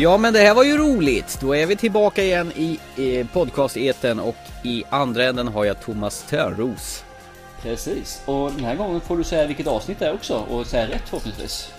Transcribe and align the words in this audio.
Ja 0.00 0.16
men 0.18 0.32
det 0.32 0.38
här 0.40 0.54
var 0.54 0.64
ju 0.64 0.76
roligt. 0.76 1.38
Då 1.40 1.56
är 1.56 1.66
vi 1.66 1.76
tillbaka 1.76 2.22
igen 2.24 2.52
i, 2.56 2.78
i 2.96 3.24
podcast-eten 3.24 4.20
och 4.20 4.36
i 4.64 4.84
andra 4.90 5.24
änden 5.24 5.48
har 5.48 5.64
jag 5.64 5.80
Thomas 5.80 6.22
Törnros. 6.22 7.04
Precis, 7.62 8.22
och 8.26 8.52
den 8.52 8.64
här 8.64 8.76
gången 8.76 9.00
får 9.00 9.16
du 9.16 9.24
säga 9.24 9.46
vilket 9.46 9.66
avsnitt 9.66 9.98
det 9.98 10.06
är 10.06 10.14
också 10.14 10.34
och 10.34 10.66
säga 10.66 10.88
rätt 10.88 11.02
förhoppningsvis. 11.08 11.72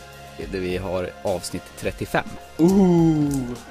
Där 0.51 0.59
vi 0.59 0.77
har 0.77 1.09
avsnitt 1.23 1.63
35. 1.79 2.23
Ooh, 2.57 3.29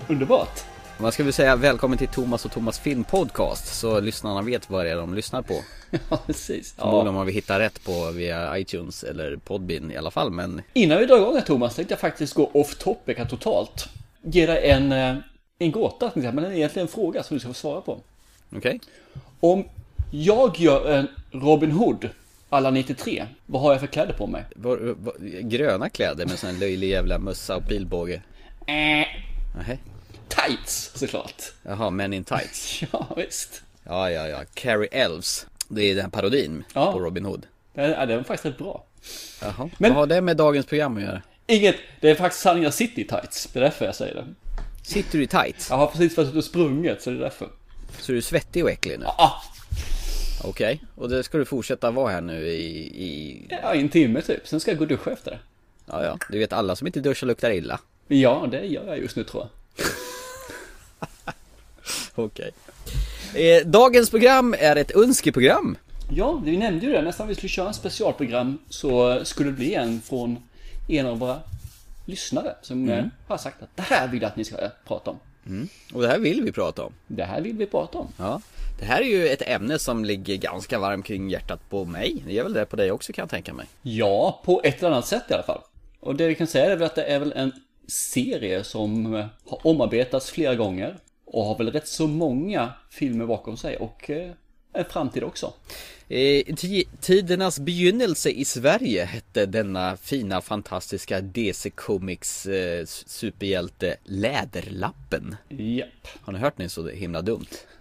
underbart! 0.08 0.64
Man 0.98 1.12
ska 1.12 1.24
väl 1.24 1.32
säga 1.32 1.56
välkommen 1.56 1.98
till 1.98 2.08
Thomas 2.08 2.44
och 2.44 2.52
Thomas 2.52 2.78
filmpodcast 2.78 3.74
så 3.80 4.00
lyssnarna 4.00 4.42
vet 4.42 4.70
vad 4.70 4.84
det 4.84 4.90
är 4.90 4.96
de 4.96 5.14
lyssnar 5.14 5.42
på. 5.42 5.54
Ja, 6.10 6.16
precis. 6.26 6.72
Förmodligen 6.78 7.14
Ja. 7.14 7.18
har 7.20 7.24
vi 7.24 7.32
hittat 7.32 7.58
rätt 7.60 7.84
på 7.84 8.10
via 8.10 8.58
iTunes 8.58 9.02
eller 9.04 9.36
Podbean 9.36 9.90
i 9.90 9.96
alla 9.96 10.10
fall 10.10 10.30
men 10.30 10.62
Innan 10.72 10.98
vi 10.98 11.06
drar 11.06 11.16
igång 11.16 11.34
här 11.34 11.40
Thomas 11.42 11.74
tänkte 11.74 11.92
jag 11.92 12.00
faktiskt 12.00 12.34
gå 12.34 12.50
off 12.54 12.74
topic 12.78 13.18
här 13.18 13.24
totalt. 13.24 13.88
Ge 14.28 14.46
dig 14.46 14.70
en, 14.70 14.92
eh, 14.92 15.16
en 15.58 15.72
gåta, 15.72 16.10
men 16.14 16.36
det 16.36 16.46
är 16.48 16.52
egentligen 16.52 16.88
en 16.88 16.92
fråga 16.92 17.22
som 17.22 17.36
du 17.36 17.40
ska 17.40 17.48
få 17.48 17.54
svara 17.54 17.80
på. 17.80 18.00
okej. 18.56 18.80
Om 19.40 19.64
jag 20.10 20.58
gör 20.60 20.90
en 20.92 21.08
Robin 21.32 21.70
Hood 21.70 22.08
alla 22.48 22.70
93, 22.70 23.24
vad 23.46 23.62
har 23.62 23.72
jag 23.72 23.80
för 23.80 23.86
kläder 23.86 24.12
på 24.12 24.26
mig? 24.26 24.44
Var- 24.56 24.94
var- 24.98 25.40
Gröna 25.40 25.88
kläder 25.88 26.26
med 26.26 26.38
sån 26.38 26.50
här 26.50 26.56
löjlig 26.60 26.88
jävla 26.88 27.18
mössa 27.18 27.56
och 27.56 27.68
pilbåge. 27.68 28.14
Äh, 28.66 28.74
Nähä. 29.56 29.78
tights 30.28 30.92
såklart. 30.94 31.42
Jaha, 31.62 31.90
Men 31.90 32.12
in 32.12 32.24
Tights. 32.24 32.82
Ja, 32.92 33.06
visst. 33.16 33.62
Ja, 33.84 34.10
ja, 34.10 34.28
ja. 34.28 34.38
Carrie 34.54 34.88
Elves. 34.92 35.46
Det 35.68 35.82
är 35.82 35.94
den 35.94 36.04
här 36.04 36.10
parodin 36.10 36.64
Ja. 36.74 36.92
på 36.92 37.00
Robin 37.00 37.24
Hood. 37.24 37.46
Ja, 37.74 38.06
det 38.06 38.16
var 38.16 38.22
faktiskt 38.22 38.46
rätt 38.46 38.58
bra. 38.58 38.84
Jaha. 39.42 39.70
Men- 39.78 39.90
Vad 39.90 39.98
har 40.00 40.06
det 40.06 40.20
med 40.20 40.36
dagens 40.36 40.66
program 40.66 40.96
att 40.96 41.02
göra? 41.02 41.22
Inget, 41.46 41.76
det 42.00 42.10
är 42.10 42.14
faktiskt 42.14 42.42
sanningen 42.42 42.64
jag 42.64 42.74
sitter 42.74 43.02
i 43.02 43.04
tights. 43.04 43.48
Det 43.52 43.58
är 43.58 43.62
därför 43.62 43.84
jag 43.84 43.94
säger 43.94 44.14
det. 44.14 44.26
Sitter 44.82 45.18
du 45.18 45.24
i 45.24 45.26
tights? 45.26 45.70
Jag 45.70 45.76
har 45.76 45.86
precis 45.86 46.16
varit 46.16 46.28
ute 46.28 46.38
och 46.38 46.44
sprungit, 46.44 47.02
så 47.02 47.10
det 47.10 47.16
är 47.16 47.20
därför. 47.20 47.48
Så 48.00 48.12
du 48.12 48.18
är 48.18 48.22
svettig 48.22 48.64
och 48.64 48.70
äcklig 48.70 48.98
nu? 48.98 49.06
Ah, 49.06 49.42
Okej. 50.44 50.80
Och 50.94 51.08
det 51.08 51.22
ska 51.22 51.38
du 51.38 51.44
fortsätta 51.44 51.90
vara 51.90 52.12
här 52.12 52.20
nu 52.20 52.46
i, 52.46 52.78
i... 53.04 53.46
ja, 53.48 53.74
i 53.74 53.80
en 53.80 53.88
timme 53.88 54.22
typ. 54.22 54.48
Sen 54.48 54.60
ska 54.60 54.70
jag 54.70 54.78
gå 54.78 54.84
och 54.84 54.88
duscha 54.88 55.10
efter 55.12 55.30
det. 55.30 55.38
Ja, 55.86 56.04
ja. 56.04 56.18
Du 56.30 56.38
vet 56.38 56.52
alla 56.52 56.76
som 56.76 56.86
inte 56.86 57.00
duschar 57.00 57.26
luktar 57.26 57.50
illa. 57.50 57.80
Ja, 58.08 58.48
det 58.50 58.66
gör 58.66 58.86
jag 58.86 58.98
just 58.98 59.16
nu 59.16 59.24
tror 59.24 59.48
jag. 59.76 59.86
Okej. 62.24 62.50
Eh, 63.34 63.66
dagens 63.66 64.10
program 64.10 64.54
är 64.58 64.76
ett 64.76 64.96
önskeprogram. 64.96 65.78
Ja, 66.10 66.42
vi 66.44 66.56
nämnde 66.56 66.86
ju 66.86 66.92
det. 66.92 67.02
Nästan 67.02 67.28
vi 67.28 67.34
skulle 67.34 67.48
köra 67.48 67.68
en 67.68 67.74
specialprogram 67.74 68.58
så 68.68 69.20
skulle 69.24 69.50
det 69.50 69.56
bli 69.56 69.74
en 69.74 70.00
från 70.00 70.38
en 70.88 71.06
av 71.06 71.18
våra 71.18 71.40
lyssnare 72.04 72.54
som 72.62 72.88
eh, 72.88 73.04
har 73.28 73.38
sagt 73.38 73.62
att 73.62 73.76
det 73.76 73.82
här 73.82 74.08
vill 74.08 74.22
jag 74.22 74.28
att 74.28 74.36
ni 74.36 74.44
ska 74.44 74.56
prata 74.86 75.10
om. 75.10 75.18
Och 75.94 76.02
det 76.02 76.08
här 76.08 76.18
vill 76.18 76.42
vi 76.42 76.52
prata 76.52 76.84
om. 76.84 76.92
Det 77.06 77.24
här 77.24 77.40
vill 77.40 77.56
vi 77.56 77.66
prata 77.66 77.98
om. 77.98 78.08
Ja. 78.18 78.40
Det 78.78 78.84
här 78.84 79.00
är 79.00 79.06
ju 79.06 79.28
ett 79.28 79.42
ämne 79.46 79.78
som 79.78 80.04
ligger 80.04 80.36
ganska 80.36 80.78
varmt 80.78 81.06
kring 81.06 81.30
hjärtat 81.30 81.70
på 81.70 81.84
mig. 81.84 82.22
Det 82.26 82.38
är 82.38 82.42
väl 82.42 82.52
det 82.52 82.66
på 82.66 82.76
dig 82.76 82.90
också 82.90 83.12
kan 83.12 83.22
jag 83.22 83.30
tänka 83.30 83.54
mig. 83.54 83.66
Ja, 83.82 84.42
på 84.44 84.60
ett 84.64 84.78
eller 84.78 84.90
annat 84.90 85.06
sätt 85.06 85.24
i 85.30 85.34
alla 85.34 85.42
fall. 85.42 85.60
Och 86.00 86.14
det 86.14 86.28
vi 86.28 86.34
kan 86.34 86.46
säga 86.46 86.72
är 86.72 86.76
väl 86.76 86.86
att 86.86 86.94
det 86.94 87.04
är 87.04 87.18
väl 87.18 87.32
en 87.36 87.52
serie 87.88 88.64
som 88.64 89.14
eh, 89.14 89.26
har 89.46 89.66
omarbetats 89.66 90.30
flera 90.30 90.54
gånger 90.54 90.96
och 91.24 91.44
har 91.44 91.58
väl 91.58 91.72
rätt 91.72 91.88
så 91.88 92.06
många 92.06 92.72
filmer 92.90 93.26
bakom 93.26 93.56
sig 93.56 93.76
och 93.76 94.10
eh, 94.10 94.30
framtid 94.84 95.24
också. 95.24 95.52
Eh, 96.08 96.42
ti- 96.44 96.86
tidernas 97.00 97.60
begynnelse 97.60 98.30
i 98.30 98.44
Sverige 98.44 99.04
hette 99.04 99.46
denna 99.46 99.96
fina 99.96 100.40
fantastiska 100.40 101.20
DC 101.20 101.70
Comics 101.70 102.46
eh, 102.46 102.84
superhjälte 102.86 103.96
Läderlappen. 104.04 105.36
Japp. 105.48 106.08
Har 106.20 106.32
ni 106.32 106.38
hört 106.38 106.54
det 106.56 106.68
så 106.68 106.88
himla 106.88 107.22
dumt? 107.22 107.46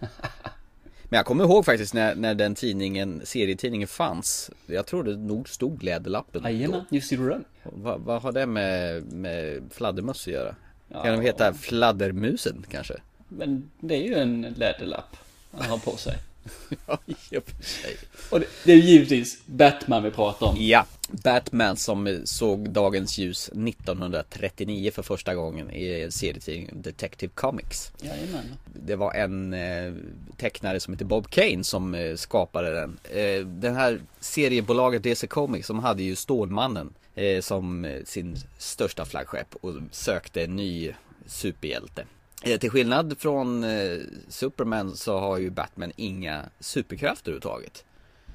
Men 1.08 1.16
jag 1.16 1.26
kommer 1.26 1.44
ihåg 1.44 1.64
faktiskt 1.64 1.94
när, 1.94 2.14
när 2.14 2.34
den 2.34 2.54
tidningen, 2.54 3.20
serietidningen 3.24 3.88
fanns. 3.88 4.50
Jag 4.66 4.86
tror 4.86 5.04
det 5.04 5.16
nog 5.16 5.48
stod 5.48 5.82
Läderlappen. 5.82 6.42
Jajamän, 6.44 6.84
just 6.90 7.12
gjorde 7.12 7.28
den. 7.28 7.44
Vad, 7.62 8.00
vad 8.00 8.22
har 8.22 8.32
det 8.32 8.46
med, 8.46 9.02
med 9.12 9.62
fladdermöss 9.70 10.26
att 10.26 10.32
göra? 10.32 10.54
Ja. 10.88 11.02
Kan 11.02 11.12
de 11.12 11.20
heta 11.20 11.54
Fladdermusen 11.54 12.64
kanske? 12.70 12.94
Men 13.28 13.70
det 13.80 13.94
är 13.94 14.02
ju 14.02 14.14
en 14.14 14.42
läderlapp 14.56 15.16
han 15.50 15.70
har 15.70 15.78
på 15.78 15.96
sig. 15.96 16.16
Ja, 16.86 16.98
i 17.06 17.36
och 17.36 17.44
för 17.44 17.64
sig. 17.64 17.96
Och 18.30 18.40
det, 18.40 18.46
det 18.64 18.72
är 18.72 18.76
ju 18.76 18.82
givetvis 18.82 19.46
Batman 19.46 20.02
vi 20.02 20.10
pratar 20.10 20.46
om. 20.46 20.56
Ja, 20.58 20.86
Batman 21.08 21.76
som 21.76 22.20
såg 22.24 22.70
dagens 22.70 23.18
ljus 23.18 23.48
1939 23.48 24.90
för 24.90 25.02
första 25.02 25.34
gången 25.34 25.70
i 25.70 26.08
serietidningen 26.10 26.82
Detective 26.82 27.32
Comics. 27.34 27.92
Jajamän. 28.00 28.44
Det 28.64 28.96
var 28.96 29.12
en 29.14 29.54
eh, 29.54 29.92
tecknare 30.36 30.80
som 30.80 30.94
heter 30.94 31.04
Bob 31.04 31.30
Kane 31.30 31.64
som 31.64 31.94
eh, 31.94 32.16
skapade 32.16 32.74
den. 32.74 32.98
Eh, 33.10 33.46
den 33.46 33.76
här 33.76 34.00
seriebolaget 34.20 35.02
DC 35.02 35.26
Comics 35.26 35.66
som 35.66 35.78
hade 35.78 36.02
ju 36.02 36.16
Stålmannen 36.16 36.94
eh, 37.14 37.40
som 37.40 38.00
sin 38.04 38.36
största 38.58 39.04
flaggskepp 39.04 39.54
och 39.60 39.74
sökte 39.90 40.44
en 40.44 40.56
ny 40.56 40.94
superhjälte. 41.26 42.04
Eh, 42.42 42.58
till 42.58 42.70
skillnad 42.70 43.18
från 43.18 43.64
eh, 43.64 43.98
Superman 44.28 44.96
så 44.96 45.18
har 45.18 45.38
ju 45.38 45.50
Batman 45.50 45.92
inga 45.96 46.44
superkrafter 46.60 47.30
överhuvudtaget. 47.30 47.84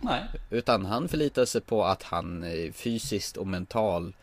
Nej. 0.02 0.24
Utan 0.50 0.86
han 0.86 1.08
förlitar 1.08 1.46
sig 1.46 1.62
på 1.62 1.84
att 1.86 2.04
han 2.04 2.44
är 2.44 2.72
fysiskt 2.72 3.38
och 3.38 3.48
mental 3.48 4.14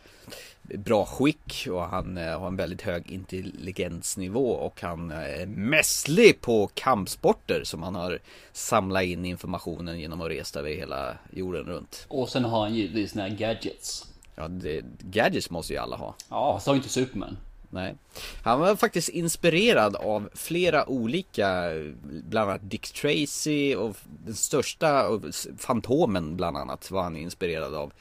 bra 0.62 1.04
skick 1.04 1.68
och 1.70 1.82
han 1.82 2.18
eh, 2.18 2.40
har 2.40 2.48
en 2.48 2.56
väldigt 2.56 2.82
hög 2.82 3.10
intelligensnivå 3.10 4.50
och 4.50 4.82
han 4.82 5.10
är 5.10 5.46
mässlig 5.46 6.40
på 6.40 6.70
kampsporter 6.74 7.64
som 7.64 7.82
han 7.82 7.94
har 7.94 8.18
samlat 8.52 9.02
in 9.02 9.24
informationen 9.24 10.00
genom 10.00 10.20
att 10.20 10.30
resa 10.30 10.58
över 10.58 10.70
hela 10.70 11.16
jorden 11.32 11.64
runt. 11.64 12.06
Och 12.08 12.28
sen 12.28 12.44
har 12.44 12.60
han 12.60 12.74
givetvis 12.74 13.14
här 13.14 13.28
gadgets. 13.28 14.06
Ja, 14.34 14.48
det, 14.48 14.84
gadgets 15.00 15.50
måste 15.50 15.72
ju 15.72 15.78
alla 15.78 15.96
ha. 15.96 16.14
Ja, 16.28 16.60
så 16.62 16.70
har 16.70 16.76
inte 16.76 16.88
Superman. 16.88 17.36
Nej. 17.70 17.94
Han 18.42 18.60
var 18.60 18.76
faktiskt 18.76 19.08
inspirerad 19.08 19.96
av 19.96 20.30
flera 20.34 20.88
olika, 20.88 21.70
bland 22.02 22.50
annat 22.50 22.70
Dick 22.70 22.92
Tracy 22.92 23.74
och 23.74 23.96
den 24.24 24.34
största, 24.34 25.08
och 25.08 25.22
Fantomen 25.58 26.36
bland 26.36 26.56
annat 26.56 26.90
var 26.90 27.02
han 27.02 27.16
inspirerad 27.16 27.74
av. 27.74 27.92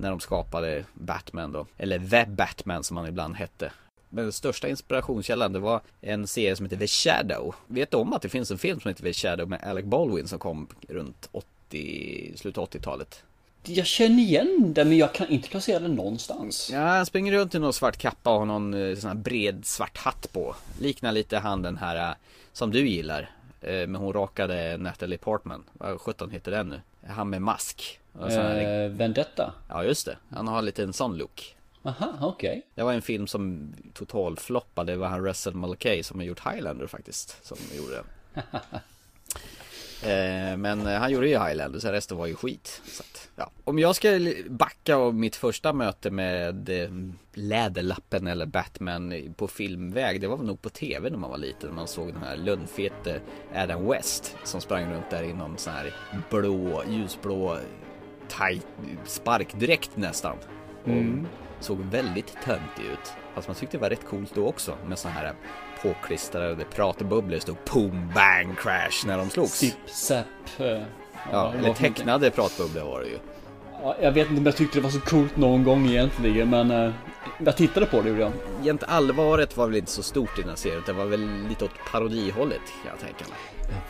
När 0.00 0.10
de 0.10 0.20
skapade 0.20 0.84
Batman 0.94 1.52
då, 1.52 1.66
eller 1.76 1.98
The 1.98 2.30
Batman 2.30 2.84
som 2.84 2.96
han 2.96 3.06
ibland 3.06 3.36
hette. 3.36 3.72
Men 4.08 4.24
den 4.24 4.32
största 4.32 4.68
inspirationskällan 4.68 5.52
det 5.52 5.58
var 5.58 5.80
en 6.00 6.26
serie 6.26 6.56
som 6.56 6.66
heter 6.66 6.76
The 6.76 6.86
Shadow. 6.86 7.54
Vet 7.66 7.90
du 7.90 7.96
om 7.96 8.12
att 8.12 8.22
det 8.22 8.28
finns 8.28 8.50
en 8.50 8.58
film 8.58 8.80
som 8.80 8.88
heter 8.88 9.02
The 9.02 9.12
Shadow 9.12 9.48
med 9.48 9.62
Alec 9.62 9.84
Baldwin 9.84 10.28
som 10.28 10.38
kom 10.38 10.68
runt 10.88 11.28
80, 11.32 12.32
slutet 12.36 12.58
av 12.58 12.68
80-talet? 12.68 13.22
Jag 13.66 13.86
känner 13.86 14.22
igen 14.22 14.72
det 14.74 14.84
men 14.84 14.96
jag 14.98 15.14
kan 15.14 15.28
inte 15.28 15.48
placera 15.48 15.78
det 15.78 15.88
någonstans. 15.88 16.70
Ja, 16.72 16.78
han 16.80 17.06
springer 17.06 17.32
runt 17.32 17.54
i 17.54 17.58
någon 17.58 17.72
svart 17.72 17.96
kappa 17.96 18.30
och 18.32 18.38
har 18.38 18.46
någon 18.46 18.74
eh, 18.74 18.96
sån 18.96 19.08
här 19.08 19.16
bred 19.16 19.66
svart 19.66 19.98
hatt 19.98 20.32
på. 20.32 20.56
Liknar 20.80 21.12
lite 21.12 21.38
han 21.38 21.62
den 21.62 21.76
här 21.76 22.10
eh, 22.10 22.14
som 22.52 22.70
du 22.70 22.88
gillar. 22.88 23.30
Eh, 23.60 23.72
Men 23.72 23.94
hon 23.94 24.12
rakade 24.12 24.76
Natalie 24.76 25.18
Portman. 25.18 25.64
Vad 25.72 26.00
sjutton 26.00 26.30
heter 26.30 26.50
den 26.50 26.68
nu? 26.68 26.80
Han 27.08 27.30
med 27.30 27.42
mask. 27.42 28.00
Här- 28.20 28.84
Eh, 28.84 28.90
Vendetta. 28.90 29.52
Ja, 29.68 29.84
just 29.84 30.06
det. 30.06 30.16
Han 30.30 30.48
har 30.48 30.62
lite 30.62 30.82
en 30.82 30.92
sån 30.92 31.16
look. 31.16 31.56
Aha, 31.82 32.12
okej. 32.20 32.66
Det 32.74 32.82
var 32.82 32.92
en 32.92 33.02
film 33.02 33.26
som 33.26 33.72
totalfloppade. 33.94 34.92
Det 34.92 34.96
var 34.98 35.08
han 35.08 35.24
Russell 35.24 35.54
Mulcahy 35.54 36.02
som 36.02 36.18
har 36.20 36.26
gjort 36.26 36.46
Highlander 36.46 36.86
faktiskt. 36.86 37.46
Som 37.46 37.56
gjorde 37.76 37.94
den. 37.94 38.04
Eh, 40.04 40.56
Men 40.56 40.86
eh, 40.86 40.98
han 40.98 41.10
gjorde 41.12 41.28
ju 41.28 41.38
Highlander 41.38 41.78
så 41.78 41.92
resten 41.92 42.16
var 42.16 42.26
ju 42.26 42.34
skit. 42.34 42.82
Att, 43.00 43.28
ja. 43.36 43.50
Om 43.64 43.78
jag 43.78 43.96
ska 43.96 44.20
backa 44.48 44.96
av 44.96 45.14
mitt 45.14 45.36
första 45.36 45.72
möte 45.72 46.10
med 46.10 46.68
eh, 46.68 46.90
Läderlappen 47.34 48.26
eller 48.26 48.46
Batman 48.46 49.34
på 49.36 49.48
filmväg. 49.48 50.20
Det 50.20 50.26
var 50.26 50.36
nog 50.36 50.62
på 50.62 50.68
tv 50.68 51.10
när 51.10 51.18
man 51.18 51.30
var 51.30 51.38
liten. 51.38 51.74
Man 51.74 51.88
såg 51.88 52.12
den 52.12 52.22
här 52.22 52.36
lönnfete 52.36 53.20
Adam 53.54 53.88
West. 53.88 54.36
Som 54.44 54.60
sprang 54.60 54.92
runt 54.92 55.10
där 55.10 55.22
i 55.22 55.32
någon 55.32 55.58
sån 55.58 55.72
här 55.72 55.94
blå, 56.30 56.82
ljusblå 56.90 57.58
tight 58.28 58.66
sparkdräkt 59.04 59.96
nästan. 59.96 60.36
Och 60.84 61.26
såg 61.60 61.78
väldigt 61.78 62.36
töntig 62.44 62.84
ut. 62.92 63.12
Fast 63.34 63.48
man 63.48 63.54
tyckte 63.54 63.76
det 63.76 63.80
var 63.80 63.90
rätt 63.90 64.06
coolt 64.06 64.34
då 64.34 64.46
också. 64.46 64.76
Med 64.86 64.98
såna 64.98 65.14
här 65.14 65.34
påklistrade 65.88 66.64
pratbubblor. 66.64 67.38
Stod 67.38 67.56
boom, 67.72 68.12
bang, 68.14 68.58
crash 68.58 69.06
när 69.06 69.18
de 69.18 69.30
slogs. 69.30 69.52
Zip, 69.52 69.74
zap. 69.86 70.26
eh, 70.58 70.66
Ja, 71.32 71.44
vad 71.46 71.54
eller 71.54 71.74
tecknade 71.74 72.30
pratbubblor 72.30 72.84
var 72.84 73.00
det 73.00 73.06
ju. 73.06 73.18
Ja, 73.82 73.96
jag 74.02 74.12
vet 74.12 74.28
inte 74.28 74.40
om 74.40 74.46
jag 74.46 74.56
tyckte 74.56 74.78
det 74.78 74.82
var 74.82 74.90
så 74.90 75.00
coolt 75.00 75.36
någon 75.36 75.64
gång 75.64 75.86
egentligen 75.86 76.50
men 76.50 76.70
eh, 76.70 76.92
jag 77.44 77.56
tittade 77.56 77.86
på 77.86 78.02
det 78.02 78.08
gjorde 78.08 78.20
jag. 78.20 78.32
Jämt 78.62 78.82
allvaret 78.86 79.56
var 79.56 79.66
väl 79.66 79.76
inte 79.76 79.90
så 79.90 80.02
stort 80.02 80.38
i 80.38 80.40
den 80.40 80.48
här 80.50 80.56
serien. 80.56 80.82
Det 80.86 80.92
var 80.92 81.04
väl 81.04 81.28
lite 81.48 81.64
åt 81.64 81.70
parodihållet 81.92 82.60
kan 82.82 82.90
jag 82.90 82.98
tänka 83.00 83.24
mig. 83.30 83.38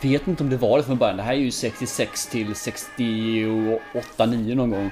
Jag 0.01 0.09
vet 0.09 0.27
inte 0.27 0.43
om 0.43 0.49
det 0.49 0.57
var 0.57 0.77
det 0.77 0.83
från 0.83 0.97
början. 0.97 1.17
Det 1.17 1.23
här 1.23 1.33
är 1.33 1.37
ju 1.37 1.51
66 1.51 2.27
till 2.27 2.55
68, 2.55 4.25
9 4.25 4.55
någon 4.55 4.69
gång. 4.69 4.91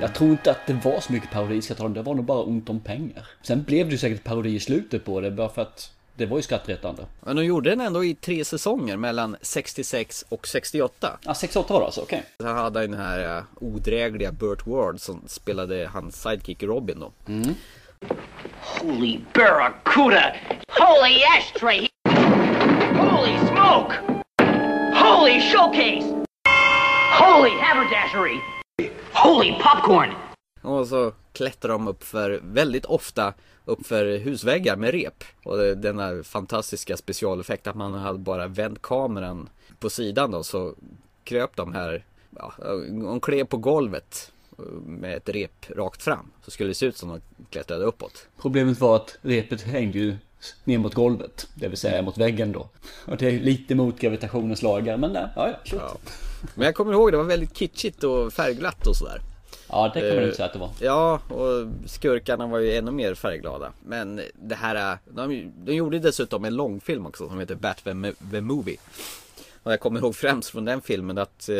Jag 0.00 0.14
tror 0.14 0.30
inte 0.30 0.50
att 0.50 0.66
det 0.66 0.72
var 0.72 1.00
så 1.00 1.12
mycket 1.12 1.30
parodi 1.30 1.60
om. 1.78 1.94
Det 1.94 2.02
var 2.02 2.14
nog 2.14 2.24
bara 2.24 2.42
ont 2.42 2.68
om 2.70 2.80
pengar. 2.80 3.26
Sen 3.42 3.62
blev 3.62 3.86
det 3.86 3.92
ju 3.92 3.98
säkert 3.98 4.24
parodi 4.24 4.54
i 4.54 4.60
slutet 4.60 5.04
på 5.04 5.20
det 5.20 5.30
bara 5.30 5.48
för 5.48 5.62
att 5.62 5.90
det 6.22 6.26
var 6.26 6.36
ju 6.36 6.42
skrattretande. 6.42 7.06
Men 7.20 7.36
de 7.36 7.44
gjorde 7.44 7.70
den 7.70 7.80
ändå 7.80 8.04
i 8.04 8.14
tre 8.14 8.44
säsonger 8.44 8.96
mellan 8.96 9.36
66 9.42 10.24
och 10.28 10.46
68. 10.46 11.18
Ja, 11.24 11.34
68 11.34 11.72
var 11.72 11.80
det 11.80 11.86
alltså, 11.86 12.00
okej. 12.00 12.22
Så 12.40 12.46
Han 12.46 12.56
hade 12.56 12.80
den 12.80 12.94
här 12.94 13.38
uh, 13.38 13.44
odrägliga 13.60 14.32
Burt 14.32 14.66
Ward 14.66 15.00
som 15.00 15.22
spelade 15.26 15.90
hans 15.92 16.22
sidekick 16.22 16.62
Robin 16.62 17.00
då. 17.00 17.12
Holy 18.80 19.20
barracuda! 19.34 20.36
Holy 20.68 21.22
ashtray! 21.38 21.88
Holy 22.94 23.38
smoke! 23.38 23.94
Holy 24.94 25.40
showcase! 25.40 26.24
Holy 27.20 27.50
haberdashery! 27.60 28.38
Holy 29.12 29.52
popcorn! 29.52 30.10
Och 30.62 30.86
så 30.86 31.12
klättrar 31.32 31.72
de 31.72 31.88
upp 31.88 32.04
för, 32.04 32.40
väldigt 32.42 32.84
ofta 32.84 33.34
upp 33.64 33.86
för 33.86 34.18
husväggar 34.18 34.76
med 34.76 34.90
rep. 34.90 35.24
Och 35.44 35.58
denna 35.58 36.22
fantastiska 36.22 36.96
specialeffekt 36.96 37.66
att 37.66 37.76
man 37.76 37.94
hade 37.94 38.18
bara 38.18 38.46
vänt 38.46 38.82
kameran 38.82 39.48
på 39.78 39.90
sidan 39.90 40.30
då 40.30 40.42
så 40.42 40.74
kröp 41.24 41.56
de 41.56 41.72
här, 41.72 42.04
ja, 42.36 42.52
de 42.88 43.20
klev 43.20 43.44
på 43.44 43.56
golvet 43.56 44.32
med 44.86 45.16
ett 45.16 45.28
rep 45.28 45.70
rakt 45.70 46.02
fram. 46.02 46.30
Så 46.44 46.50
skulle 46.50 46.70
det 46.70 46.74
se 46.74 46.86
ut 46.86 46.96
som 46.96 47.08
de 47.08 47.20
klättrade 47.50 47.84
uppåt. 47.84 48.26
Problemet 48.40 48.80
var 48.80 48.96
att 48.96 49.18
repet 49.22 49.62
hängde 49.62 49.98
ju 49.98 50.16
ner 50.64 50.78
mot 50.78 50.94
golvet, 50.94 51.48
det 51.54 51.68
vill 51.68 51.78
säga 51.78 52.02
mot 52.02 52.18
väggen 52.18 52.52
då. 52.52 52.68
Och 53.06 53.16
det 53.16 53.26
är 53.26 53.40
lite 53.40 53.74
mot 53.74 54.00
gravitationens 54.00 54.62
lagar, 54.62 54.96
men 54.96 55.12
nej, 55.12 55.26
ja. 55.36 55.48
Ja. 55.64 55.76
ja. 55.78 55.96
Men 56.54 56.64
jag 56.64 56.74
kommer 56.74 56.92
ihåg 56.92 57.12
det 57.12 57.16
var 57.16 57.24
väldigt 57.24 57.56
kitschigt 57.56 58.04
och 58.04 58.32
färgglatt 58.32 58.86
och 58.86 58.96
sådär. 58.96 59.20
Det 59.94 60.00
kan 60.00 60.08
man 60.08 60.18
Eh, 60.18 60.24
ju 60.24 60.34
säga 60.34 60.46
att 60.46 60.52
det 60.52 60.58
var. 60.58 60.70
Ja, 60.80 61.20
och 61.28 61.66
skurkarna 61.86 62.46
var 62.46 62.58
ju 62.58 62.76
ännu 62.76 62.90
mer 62.90 63.14
färgglada. 63.14 63.72
Men 63.84 64.20
det 64.34 64.54
här, 64.54 64.98
de, 65.04 65.52
de 65.64 65.74
gjorde 65.74 65.98
dessutom 65.98 66.44
en 66.44 66.56
långfilm 66.56 67.06
också 67.06 67.28
som 67.28 67.40
heter 67.40 67.54
Batman 67.54 68.14
the 68.30 68.40
Movie. 68.40 68.76
Och 69.62 69.72
jag 69.72 69.80
kommer 69.80 70.00
ihåg 70.00 70.16
främst 70.16 70.50
från 70.50 70.64
den 70.64 70.80
filmen 70.80 71.18
att 71.18 71.48
eh, 71.48 71.56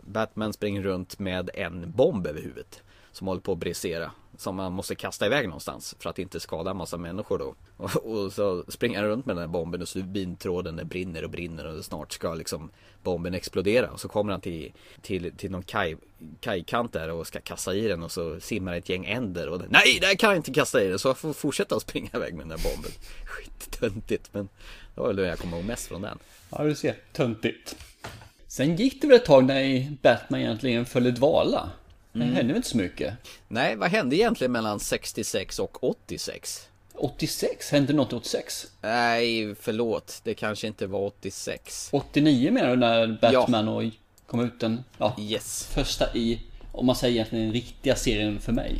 Batman 0.00 0.52
springer 0.52 0.82
runt 0.82 1.18
med 1.18 1.50
en 1.54 1.92
bomb 1.96 2.26
över 2.26 2.40
huvudet. 2.40 2.82
Som 3.16 3.26
håller 3.26 3.40
på 3.40 3.52
att 3.52 3.58
brisera. 3.58 4.10
Som 4.36 4.56
man 4.56 4.72
måste 4.72 4.94
kasta 4.94 5.26
iväg 5.26 5.48
någonstans 5.48 5.96
för 5.98 6.10
att 6.10 6.18
inte 6.18 6.40
skada 6.40 6.70
en 6.70 6.76
massa 6.76 6.96
människor 6.96 7.38
då. 7.38 7.54
Och, 7.76 7.96
och 7.96 8.32
så 8.32 8.64
springer 8.68 9.00
han 9.00 9.08
runt 9.08 9.26
med 9.26 9.36
den 9.36 9.40
här 9.40 9.48
bomben 9.48 9.82
och 9.82 9.88
stubintråden 9.88 10.76
den 10.76 10.88
brinner 10.88 11.24
och 11.24 11.30
brinner 11.30 11.66
och 11.66 11.84
snart 11.84 12.12
ska 12.12 12.34
liksom 12.34 12.70
bomben 13.02 13.34
explodera. 13.34 13.90
Och 13.90 14.00
så 14.00 14.08
kommer 14.08 14.32
han 14.32 14.40
till, 14.40 14.72
till, 15.02 15.32
till 15.36 15.50
någon 15.50 15.62
kaj, 15.62 15.96
kajkant 16.40 16.92
där 16.92 17.10
och 17.10 17.26
ska 17.26 17.40
kasta 17.40 17.74
i 17.74 17.88
den 17.88 18.02
och 18.02 18.12
så 18.12 18.40
simmar 18.40 18.74
ett 18.74 18.88
gäng 18.88 19.06
änder 19.06 19.48
och 19.48 19.62
Nej, 19.68 19.98
där 20.00 20.14
kan 20.14 20.30
jag 20.30 20.36
inte 20.36 20.52
kasta 20.52 20.82
i 20.82 20.88
den! 20.88 20.98
Så 20.98 21.08
jag 21.08 21.18
får 21.18 21.32
fortsätta 21.32 21.76
att 21.76 21.82
springa 21.82 22.10
iväg 22.14 22.34
med 22.34 22.48
den 22.48 22.58
här 22.58 22.70
bomben. 22.72 22.90
Skittöntigt 23.24 24.28
men 24.32 24.48
det 24.94 25.00
var 25.00 25.06
väl 25.06 25.16
det 25.16 25.26
jag 25.26 25.38
kommer 25.38 25.56
ihåg 25.56 25.66
mest 25.66 25.86
från 25.86 26.02
den. 26.02 26.18
Ja, 26.50 26.64
du 26.64 26.74
ser. 26.74 26.94
Töntigt. 27.12 27.76
Sen 28.48 28.76
gick 28.76 29.02
det 29.02 29.08
väl 29.08 29.16
ett 29.16 29.24
tag 29.24 29.44
när 29.44 29.90
Batman 30.02 30.40
egentligen 30.40 30.86
föll 30.86 31.06
i 31.06 31.10
dvala. 31.10 31.70
Det 32.18 32.24
hände 32.24 32.42
väl 32.42 32.56
inte 32.56 32.68
så 32.68 32.76
mycket. 32.76 33.14
Nej, 33.48 33.76
vad 33.76 33.90
hände 33.90 34.16
egentligen 34.16 34.52
mellan 34.52 34.80
66 34.80 35.58
och 35.58 35.84
86? 35.84 36.68
86? 36.94 37.70
Hände 37.70 37.92
något 37.92 38.12
86? 38.12 38.66
Nej, 38.82 39.54
förlåt. 39.60 40.20
Det 40.24 40.34
kanske 40.34 40.66
inte 40.66 40.86
var 40.86 41.00
86. 41.00 41.88
89 41.92 42.52
menar 42.52 42.70
du 42.70 42.76
när 42.76 43.18
Batman 43.20 43.68
och 43.68 43.82
kom 44.26 44.40
ut 44.40 44.60
den 44.60 44.84
ja, 44.98 45.16
Yes. 45.18 45.66
första 45.74 46.14
i, 46.14 46.40
om 46.72 46.86
man 46.86 46.96
säger 46.96 47.14
egentligen 47.14 47.44
den 47.44 47.52
riktiga 47.54 47.96
serien 47.96 48.40
för 48.40 48.52
mig. 48.52 48.74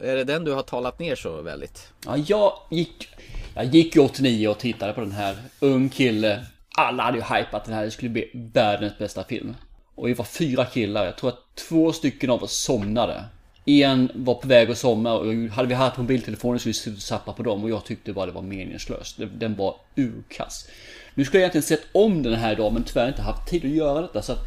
Är 0.00 0.16
det 0.16 0.24
den 0.24 0.44
du 0.44 0.52
har 0.52 0.62
talat 0.62 0.98
ner 0.98 1.14
så 1.16 1.42
väldigt? 1.42 1.88
Ja, 2.06 2.16
jag 2.16 2.52
gick, 2.70 3.08
jag 3.54 3.64
gick 3.64 3.96
ju 3.96 4.02
89 4.02 4.48
och 4.48 4.58
tittade 4.58 4.92
på 4.92 5.00
den 5.00 5.12
här. 5.12 5.36
Ung 5.60 5.88
kille. 5.88 6.46
Alla 6.76 7.02
hade 7.02 7.18
ju 7.18 7.24
hypat 7.24 7.64
den 7.64 7.74
här, 7.74 7.84
det 7.84 7.90
skulle 7.90 8.10
bli 8.10 8.30
världens 8.34 8.98
bästa 8.98 9.24
film. 9.24 9.54
Och 9.94 10.08
vi 10.08 10.14
var 10.14 10.24
fyra 10.24 10.64
killar, 10.64 11.04
jag 11.04 11.16
tror 11.16 11.30
att 11.30 11.54
två 11.54 11.92
stycken 11.92 12.30
av 12.30 12.42
oss 12.42 12.56
somnade. 12.56 13.24
En 13.66 14.10
var 14.14 14.34
på 14.34 14.48
väg 14.48 14.70
att 14.70 14.78
somna 14.78 15.14
och 15.14 15.34
hade 15.34 15.68
vi 15.68 15.74
haft 15.74 15.98
mobiltelefoner 15.98 16.58
så 16.58 16.72
skulle 16.72 16.94
vi 16.94 17.00
sappa 17.00 17.32
på 17.32 17.42
dem 17.42 17.64
och 17.64 17.70
jag 17.70 17.84
tyckte 17.84 18.12
bara 18.12 18.26
det 18.26 18.32
var 18.32 18.42
meningslöst. 18.42 19.20
Den 19.38 19.54
var 19.54 19.76
urkass. 19.96 20.68
Nu 21.14 21.24
skulle 21.24 21.38
jag 21.38 21.42
egentligen 21.42 21.78
sett 21.78 21.86
om 21.92 22.22
den 22.22 22.34
här 22.34 22.52
idag 22.52 22.72
men 22.72 22.84
tyvärr 22.84 23.08
inte 23.08 23.22
haft 23.22 23.48
tid 23.48 23.64
att 23.64 23.70
göra 23.70 24.00
detta 24.00 24.22
så 24.22 24.32
att 24.32 24.38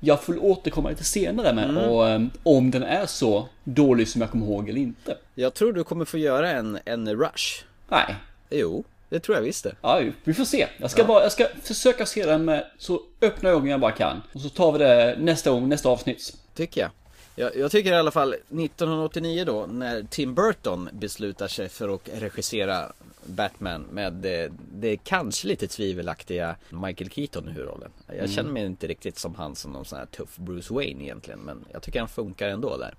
jag 0.00 0.22
får 0.22 0.44
återkomma 0.44 0.90
lite 0.90 1.04
senare 1.04 1.52
med 1.52 1.76
och, 1.76 2.08
eh, 2.08 2.22
om 2.42 2.70
den 2.70 2.82
är 2.82 3.06
så 3.06 3.48
dålig 3.64 4.08
som 4.08 4.20
jag 4.20 4.30
kommer 4.30 4.46
ihåg 4.46 4.68
eller 4.68 4.80
inte. 4.80 5.16
Jag 5.34 5.54
tror 5.54 5.72
du 5.72 5.84
kommer 5.84 6.04
få 6.04 6.18
göra 6.18 6.50
en, 6.50 6.78
en 6.84 7.08
rush. 7.08 7.64
Nej, 7.88 8.14
Jo, 8.50 8.84
det 9.08 9.20
tror 9.20 9.36
jag 9.36 9.42
visst 9.42 9.64
det. 9.64 9.74
Ja, 9.80 10.02
vi 10.24 10.34
får 10.34 10.44
se. 10.44 10.68
Jag 10.78 10.90
ska, 10.90 11.04
bara, 11.04 11.22
jag 11.22 11.32
ska 11.32 11.46
försöka 11.62 12.06
se 12.06 12.26
den 12.26 12.44
med 12.44 12.66
så 12.78 13.02
öppna 13.20 13.48
ögon 13.48 13.66
jag 13.66 13.80
bara 13.80 13.92
kan. 13.92 14.22
Och 14.32 14.40
så 14.40 14.48
tar 14.48 14.72
vi 14.72 14.78
det 14.78 15.16
nästa 15.18 15.50
gång, 15.50 15.68
nästa 15.68 15.88
avsnitt. 15.88 16.36
Tycker 16.54 16.80
jag. 16.80 16.90
jag. 17.34 17.56
Jag 17.56 17.70
tycker 17.70 17.92
i 17.92 17.96
alla 17.96 18.10
fall 18.10 18.34
1989 18.34 19.44
då 19.44 19.66
när 19.66 20.02
Tim 20.02 20.34
Burton 20.34 20.88
beslutar 20.92 21.48
sig 21.48 21.68
för 21.68 21.94
att 21.94 22.08
regissera 22.12 22.92
Batman 23.24 23.82
med 23.82 24.12
det, 24.12 24.52
det 24.72 24.96
kanske 24.96 25.48
lite 25.48 25.66
tvivelaktiga 25.66 26.56
Michael 26.70 27.10
Keaton 27.10 27.48
i 27.48 27.52
huvudrollen. 27.52 27.90
Jag 28.18 28.30
känner 28.30 28.50
mig 28.50 28.64
inte 28.64 28.86
riktigt 28.86 29.18
som 29.18 29.34
han 29.34 29.56
som 29.56 29.72
någon 29.72 29.84
sån 29.84 29.98
här 29.98 30.06
tuff 30.06 30.36
Bruce 30.36 30.74
Wayne 30.74 31.04
egentligen 31.04 31.40
men 31.40 31.64
jag 31.72 31.82
tycker 31.82 31.98
han 31.98 32.08
funkar 32.08 32.48
ändå 32.48 32.76
där. 32.76 32.94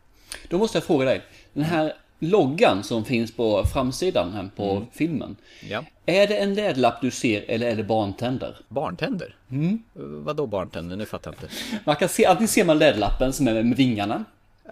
Då 0.49 0.57
måste 0.57 0.77
jag 0.77 0.83
fråga 0.83 1.05
dig. 1.05 1.21
Den 1.53 1.63
här 1.63 1.93
loggan 2.19 2.83
som 2.83 3.05
finns 3.05 3.31
på 3.35 3.65
framsidan 3.73 4.33
här 4.33 4.49
på 4.55 4.85
filmen. 4.93 5.35
Ja. 5.69 5.83
Är 6.05 6.27
det 6.27 6.37
en 6.37 6.53
läderlapp 6.53 7.01
du 7.01 7.11
ser 7.11 7.45
eller 7.47 7.67
är 7.71 7.75
det 7.75 7.83
barntänder? 7.83 8.55
Barntänder? 8.67 9.35
Mm. 9.51 9.83
Vadå 10.23 10.47
barntänder? 10.47 10.95
Nu 10.97 11.05
fattar 11.05 11.31
jag 11.31 11.43
inte. 11.43 11.55
Man 11.85 11.95
kan 11.95 12.09
se, 12.09 12.25
antingen 12.25 12.47
ser 12.47 12.65
man 12.65 12.77
läderlappen 12.79 13.33
som 13.33 13.47
är 13.47 13.63
med 13.63 13.77
vingarna. 13.77 14.25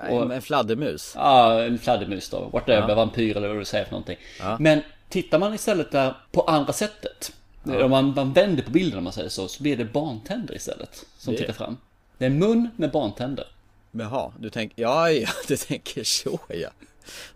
Nej, 0.10 0.18
en 0.18 0.42
fladdermus. 0.42 1.14
Ja, 1.16 1.64
en 1.64 1.80
fladdermus 1.80 2.30
då. 2.30 2.50
Whatever, 2.54 2.96
vampyr 2.96 3.38
eller 3.38 3.48
vad 3.48 3.58
du 3.58 3.66
säger 3.66 3.86
för 3.86 3.92
någonting. 3.92 4.18
Ja. 4.40 4.58
Men 4.60 4.82
tittar 5.10 5.40
man 5.40 5.54
istället 5.54 5.92
där 5.92 6.14
på 6.32 6.42
andra 6.42 6.74
sättet. 6.74 7.32
Om 7.64 7.92
man, 7.92 8.14
man 8.16 8.34
vänder 8.34 8.64
på 8.64 8.72
bilden 8.72 8.98
om 8.98 9.04
man 9.04 9.14
säger 9.14 9.30
så, 9.30 9.48
så 9.48 9.64
blir 9.64 9.78
det 9.78 9.86
barntänder 9.86 10.56
istället. 10.56 11.06
Som 11.18 11.34
Det- 11.34 11.40
tittar 11.40 11.54
fram. 11.54 11.78
Det 12.18 12.26
är 12.26 12.30
en 12.30 12.40
mun 12.40 12.70
med 12.76 12.92
barntänder. 12.92 13.46
Jaha, 13.92 14.32
du 14.40 14.50
tänker, 14.50 14.82
ja, 14.82 15.10
ja, 15.12 15.28
du 15.48 15.58
tänker 15.58 16.04
så 16.04 16.40
ja. 16.50 16.70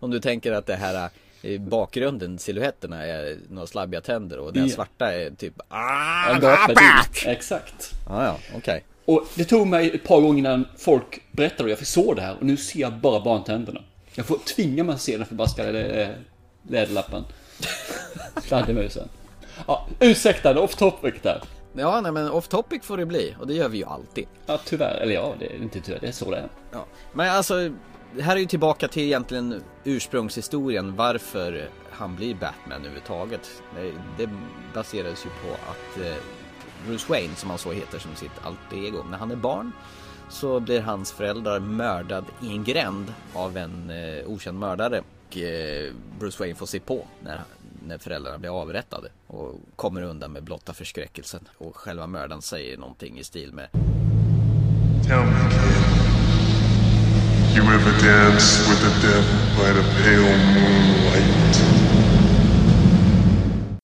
Om 0.00 0.10
du 0.10 0.20
tänker 0.20 0.52
att 0.52 0.66
det 0.66 0.74
här 0.76 1.10
i 1.42 1.58
bakgrunden, 1.58 2.38
silhuetterna 2.38 3.06
är 3.06 3.36
några 3.48 3.66
slabbiga 3.66 4.00
tänder 4.00 4.38
och 4.38 4.52
den 4.52 4.68
Ja. 4.68 4.74
svarta 4.74 5.12
är 5.12 5.30
typ 5.30 5.54
ah, 5.68 6.70
ut. 6.70 7.26
Exakt. 7.26 7.90
Ja, 8.08 8.24
ja, 8.24 8.36
okej. 8.56 8.84
Och 9.04 9.26
det 9.34 9.44
tog 9.44 9.66
mig 9.66 9.90
ett 9.94 10.04
par 10.04 10.20
gånger 10.20 10.38
innan 10.38 10.68
folk 10.78 11.22
berättade 11.32 11.64
och 11.64 11.70
jag 11.70 11.86
såg 11.86 12.16
det 12.16 12.22
här 12.22 12.36
och 12.36 12.42
nu 12.46 12.56
ser 12.56 12.80
jag 12.80 12.92
bara 12.92 13.20
barntänderna. 13.20 13.80
Jag 14.14 14.26
får 14.26 14.38
tvinga 14.38 14.84
mig 14.84 14.94
att 14.94 15.00
se 15.00 15.16
den 15.16 15.26
förbaskade 15.26 15.84
eh, 15.84 16.08
läderlappen. 16.68 17.24
Fladdermusen. 18.42 19.08
Ja, 19.66 19.86
ursäkta, 20.00 20.52
det 20.52 20.60
är 20.60 20.64
off 20.64 20.74
topic 20.74 21.14
där. 21.22 21.42
Ja, 21.76 22.00
nej 22.00 22.12
men 22.12 22.30
off 22.30 22.48
topic 22.48 22.84
får 22.84 22.96
det 22.96 23.06
bli 23.06 23.36
och 23.40 23.46
det 23.46 23.54
gör 23.54 23.68
vi 23.68 23.78
ju 23.78 23.84
alltid. 23.84 24.26
Ja, 24.46 24.60
tyvärr. 24.64 24.94
Eller 24.94 25.14
ja, 25.14 25.34
det 25.38 25.46
är 25.46 25.56
inte 25.56 25.80
tyvärr, 25.80 26.00
det 26.00 26.08
är 26.08 26.12
så 26.12 26.30
det 26.30 26.36
är. 26.36 26.48
Ja. 26.72 26.84
Men 27.12 27.30
alltså, 27.30 27.70
det 28.16 28.22
här 28.22 28.36
är 28.36 28.40
ju 28.40 28.46
tillbaka 28.46 28.88
till 28.88 29.02
egentligen 29.02 29.62
ursprungshistorien 29.84 30.96
varför 30.96 31.68
han 31.90 32.16
blir 32.16 32.34
Batman 32.34 32.78
överhuvudtaget. 32.78 33.62
Det, 33.76 33.92
det 34.16 34.30
ju 35.24 35.30
på 35.30 35.52
att 35.52 36.06
eh, 36.06 36.16
Bruce 36.86 37.06
Wayne, 37.08 37.34
som 37.34 37.50
han 37.50 37.58
så 37.58 37.72
heter 37.72 37.98
som 37.98 38.14
sitt 38.14 38.44
alter 38.44 38.86
ego, 38.86 39.02
när 39.10 39.18
han 39.18 39.30
är 39.30 39.36
barn 39.36 39.72
så 40.28 40.60
blir 40.60 40.80
hans 40.80 41.12
föräldrar 41.12 41.60
mördad 41.60 42.24
i 42.42 42.52
en 42.52 42.64
gränd 42.64 43.14
av 43.34 43.56
en 43.56 43.90
eh, 43.90 44.26
okänd 44.26 44.58
mördare. 44.58 45.02
Och 45.28 45.38
eh, 45.38 45.92
Bruce 46.18 46.36
Wayne 46.38 46.54
får 46.54 46.66
se 46.66 46.80
på 46.80 47.06
när, 47.20 47.40
när 47.86 47.98
föräldrarna 47.98 48.38
blir 48.38 48.60
avrättade 48.60 49.08
och 49.26 49.60
kommer 49.76 50.02
undan 50.02 50.32
med 50.32 50.42
blotta 50.42 50.72
förskräckelsen. 50.72 51.48
Och 51.58 51.76
själva 51.76 52.06
mördaren 52.06 52.42
säger 52.42 52.76
någonting 52.76 53.18
i 53.18 53.24
stil 53.24 53.52
med 53.52 53.68
Tell 55.06 55.26
me, 55.26 55.50
kid. 55.50 56.01
You 57.54 57.62
ever 57.62 57.92
dance 58.02 58.68
with 58.68 58.80
the 58.80 59.06
devil 59.06 59.22
by 59.56 59.72
the 59.72 59.82
pale 60.02 60.36
moonlight? 60.54 61.56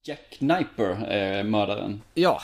Jack 0.03 0.37
Kniper 0.39 1.05
är 1.09 1.43
mördaren. 1.43 2.03
Ja, 2.15 2.43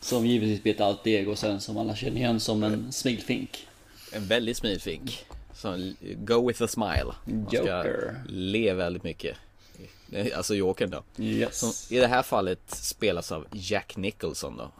Som 0.00 0.26
givetvis 0.26 0.62
blir 0.62 0.74
ett 0.74 0.80
alter 0.80 1.10
ego 1.10 1.36
sen 1.36 1.60
som 1.60 1.76
alla 1.76 1.96
känner 1.96 2.16
igen 2.16 2.40
som 2.40 2.62
en 2.62 2.92
smilfink. 2.92 3.66
En 4.12 4.26
väldigt 4.26 4.56
smilfink. 4.56 5.24
Så 5.54 5.92
go 6.16 6.48
with 6.48 6.62
a 6.62 6.68
smile. 6.68 7.14
Man 7.24 7.46
Joker. 7.50 8.14
le 8.28 8.72
väldigt 8.72 9.04
mycket. 9.04 9.36
Alltså 10.36 10.54
Jokern 10.54 10.90
då. 10.90 11.02
Yes. 11.24 11.58
Som 11.58 11.96
i 11.96 12.00
det 12.00 12.06
här 12.06 12.22
fallet 12.22 12.60
spelas 12.66 13.32
av 13.32 13.46
Jack 13.52 13.96
Nicholson 13.96 14.56
då. 14.56 14.70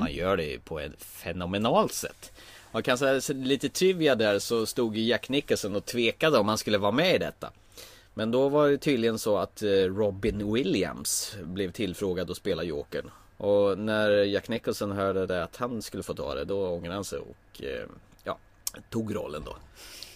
Han 0.00 0.12
gör 0.12 0.36
det 0.36 0.58
på 0.64 0.80
ett 0.80 0.92
fenomenalt 0.98 1.92
sätt. 1.92 2.31
Man 2.72 2.82
kan 2.82 2.98
säga 2.98 3.20
lite 3.34 3.68
trivia 3.68 4.14
där 4.14 4.38
så 4.38 4.66
stod 4.66 4.96
ju 4.96 5.02
Jack 5.02 5.28
Nicholson 5.28 5.76
och 5.76 5.84
tvekade 5.84 6.38
om 6.38 6.48
han 6.48 6.58
skulle 6.58 6.78
vara 6.78 6.92
med 6.92 7.14
i 7.14 7.18
detta. 7.18 7.50
Men 8.14 8.30
då 8.30 8.48
var 8.48 8.68
det 8.68 8.78
tydligen 8.78 9.18
så 9.18 9.36
att 9.36 9.62
eh, 9.62 9.68
Robin 9.68 10.52
Williams 10.52 11.36
blev 11.42 11.72
tillfrågad 11.72 12.30
att 12.30 12.36
spela 12.36 12.62
Jokern. 12.62 13.10
Och 13.36 13.78
när 13.78 14.10
Jack 14.10 14.48
Nicholson 14.48 14.92
hörde 14.92 15.26
det 15.26 15.42
att 15.42 15.56
han 15.56 15.82
skulle 15.82 16.02
få 16.02 16.14
ta 16.14 16.34
det, 16.34 16.44
då 16.44 16.68
ångrade 16.68 16.94
han 16.94 17.04
sig 17.04 17.18
och 17.18 17.62
eh, 17.62 17.86
ja, 18.24 18.38
tog 18.90 19.14
rollen 19.14 19.42
då. 19.44 19.56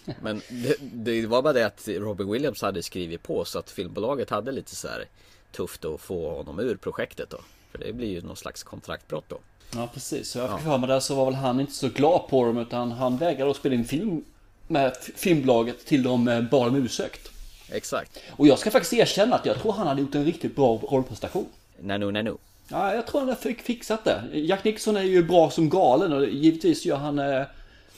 Men 0.21 0.41
det, 0.49 0.75
det 0.81 1.25
var 1.25 1.41
bara 1.41 1.53
det 1.53 1.65
att 1.65 1.87
Robin 1.87 2.31
Williams 2.31 2.61
hade 2.61 2.83
skrivit 2.83 3.23
på 3.23 3.45
så 3.45 3.59
att 3.59 3.69
filmbolaget 3.69 4.29
hade 4.29 4.51
lite 4.51 4.75
så 4.75 4.87
här 4.87 5.05
tufft 5.51 5.85
att 5.85 6.01
få 6.01 6.35
honom 6.35 6.59
ur 6.59 6.75
projektet 6.75 7.29
då. 7.29 7.39
För 7.71 7.77
det 7.77 7.93
blir 7.93 8.07
ju 8.07 8.21
någon 8.21 8.35
slags 8.35 8.63
kontraktbrott 8.63 9.25
då. 9.27 9.39
Ja 9.75 9.89
precis, 9.93 10.29
så 10.29 10.39
jag 10.39 10.55
fick 10.55 10.67
för 10.67 10.77
mig 10.77 10.87
där 10.87 10.99
så 10.99 11.15
var 11.15 11.25
väl 11.25 11.35
han 11.35 11.59
inte 11.59 11.73
så 11.73 11.89
glad 11.89 12.27
på 12.27 12.45
dem 12.45 12.57
utan 12.57 12.91
han 12.91 13.17
vägrade 13.17 13.51
att 13.51 13.57
spela 13.57 13.75
in 13.75 13.85
film 13.85 14.23
med 14.67 14.97
filmbolaget 15.15 15.85
till 15.85 16.03
de 16.03 16.27
eh, 16.27 16.41
bad 16.41 16.67
om 16.67 16.75
ursäkt. 16.75 17.31
Exakt. 17.71 18.19
Och 18.31 18.47
jag 18.47 18.59
ska 18.59 18.71
faktiskt 18.71 18.93
erkänna 18.93 19.35
att 19.35 19.45
jag 19.45 19.61
tror 19.61 19.71
han 19.71 19.87
hade 19.87 20.01
gjort 20.01 20.15
en 20.15 20.25
riktigt 20.25 20.55
bra 20.55 20.81
rollprestation. 20.91 21.45
Nanu 21.79 22.11
Nanu. 22.11 22.37
Ja, 22.69 22.93
jag 22.95 23.07
tror 23.07 23.21
han 23.21 23.35
fick 23.35 23.61
fixat 23.61 24.03
det. 24.03 24.23
Jack 24.33 24.63
Nicholson 24.63 24.97
är 24.97 25.01
ju 25.01 25.23
bra 25.23 25.49
som 25.49 25.69
galen 25.69 26.13
och 26.13 26.25
givetvis 26.27 26.85
gör 26.85 26.97
han, 26.97 27.19
eh, 27.19 27.41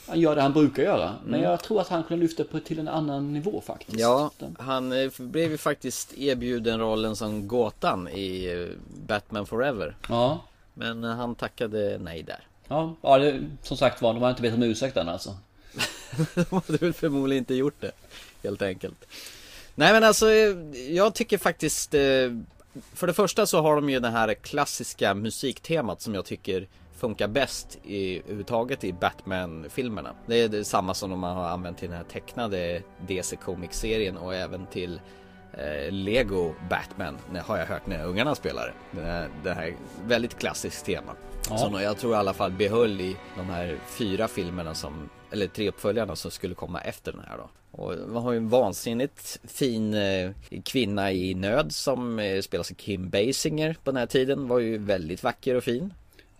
han 0.08 0.20
gör 0.20 0.36
det 0.36 0.42
han 0.42 0.52
brukar 0.52 0.82
göra. 0.82 1.14
Men 1.24 1.40
jag 1.40 1.62
tror 1.62 1.80
att 1.80 1.88
han 1.88 2.02
kunde 2.02 2.22
lyfta 2.22 2.44
på 2.44 2.60
till 2.60 2.78
en 2.78 2.88
annan 2.88 3.32
nivå 3.32 3.62
faktiskt. 3.66 3.98
Ja, 3.98 4.30
eh, 4.38 4.46
han 4.58 5.10
blev 5.18 5.50
ju 5.50 5.58
faktiskt 5.58 6.18
erbjuden 6.18 6.80
rollen 6.80 7.16
som 7.16 7.48
Gåtan 7.48 8.08
i 8.08 8.68
Batman 9.06 9.46
Forever. 9.46 9.96
Ja, 10.08 10.40
Men 10.74 11.04
eh, 11.04 11.10
han 11.10 11.34
tackade 11.34 11.98
nej 11.98 12.22
där. 12.22 12.46
ja, 12.68 12.94
ja 13.02 13.18
det, 13.18 13.50
som 13.62 13.76
sagt 13.76 14.02
var, 14.02 14.14
de 14.14 14.22
har 14.22 14.30
inte 14.30 14.42
bett 14.42 14.54
om 14.54 14.62
ursäkt 14.62 14.96
än 14.96 15.08
alltså. 15.08 15.36
De 16.34 16.44
hade 16.50 16.78
väl 16.78 16.92
förmodligen 16.92 17.42
inte 17.42 17.54
gjort 17.54 17.80
det 17.80 17.92
Helt 18.42 18.62
enkelt 18.62 19.06
Nej 19.74 19.92
men 19.92 20.04
alltså 20.04 20.30
eh, 20.30 20.56
Jag 20.90 21.14
tycker 21.14 21.38
faktiskt 21.38 21.94
eh, 21.94 22.00
För 22.94 23.06
det 23.06 23.14
första 23.14 23.46
så 23.46 23.60
har 23.62 23.76
de 23.76 23.90
ju 23.90 24.00
det 24.00 24.08
här 24.08 24.34
klassiska 24.34 25.14
musiktemat 25.14 26.00
som 26.00 26.14
jag 26.14 26.24
tycker 26.24 26.68
Funkar 26.96 27.28
bäst 27.28 27.78
i 27.84 28.18
överhuvudtaget 28.18 28.84
i 28.84 28.92
Batman-filmerna 28.92 30.14
Det 30.26 30.36
är 30.36 30.48
det 30.48 30.64
samma 30.64 30.94
som 30.94 31.10
de 31.10 31.22
har 31.22 31.48
använt 31.48 31.78
till 31.78 31.88
den 31.88 31.96
här 31.96 32.04
tecknade 32.04 32.82
DC 33.06 33.36
Comics-serien 33.36 34.16
och 34.16 34.34
även 34.34 34.66
till 34.66 35.00
Lego 35.90 36.54
Batman 36.70 37.18
har 37.46 37.58
jag 37.58 37.66
hört 37.66 37.86
när 37.86 38.04
ungarna 38.04 38.34
spelar 38.34 38.74
det. 38.90 39.28
det 39.44 39.54
här 39.54 39.74
väldigt 40.06 40.38
klassiskt 40.38 40.84
tema 40.84 41.12
Ja. 41.50 41.58
Som 41.58 41.82
jag 41.82 41.98
tror 41.98 42.12
i 42.12 42.16
alla 42.16 42.32
fall 42.32 42.50
behöll 42.50 43.00
i 43.00 43.16
de 43.36 43.46
här 43.46 43.76
fyra 43.86 44.28
filmerna 44.28 44.74
som 44.74 45.10
Eller 45.32 45.46
tre 45.46 45.68
uppföljarna 45.68 46.16
som 46.16 46.30
skulle 46.30 46.54
komma 46.54 46.80
efter 46.80 47.12
den 47.12 47.20
här 47.28 47.36
då 47.36 47.50
Och 47.82 47.94
man 48.08 48.22
har 48.22 48.32
ju 48.32 48.36
en 48.38 48.48
vansinnigt 48.48 49.40
fin 49.44 49.94
eh, 49.94 50.30
kvinna 50.64 51.12
i 51.12 51.34
nöd 51.34 51.72
som 51.72 52.18
eh, 52.18 52.40
spelas 52.40 52.70
av 52.70 52.74
Kim 52.74 53.10
Basinger 53.10 53.76
på 53.84 53.90
den 53.90 53.96
här 53.96 54.06
tiden 54.06 54.48
Var 54.48 54.58
ju 54.58 54.78
väldigt 54.78 55.22
vacker 55.22 55.54
och 55.54 55.64
fin 55.64 55.94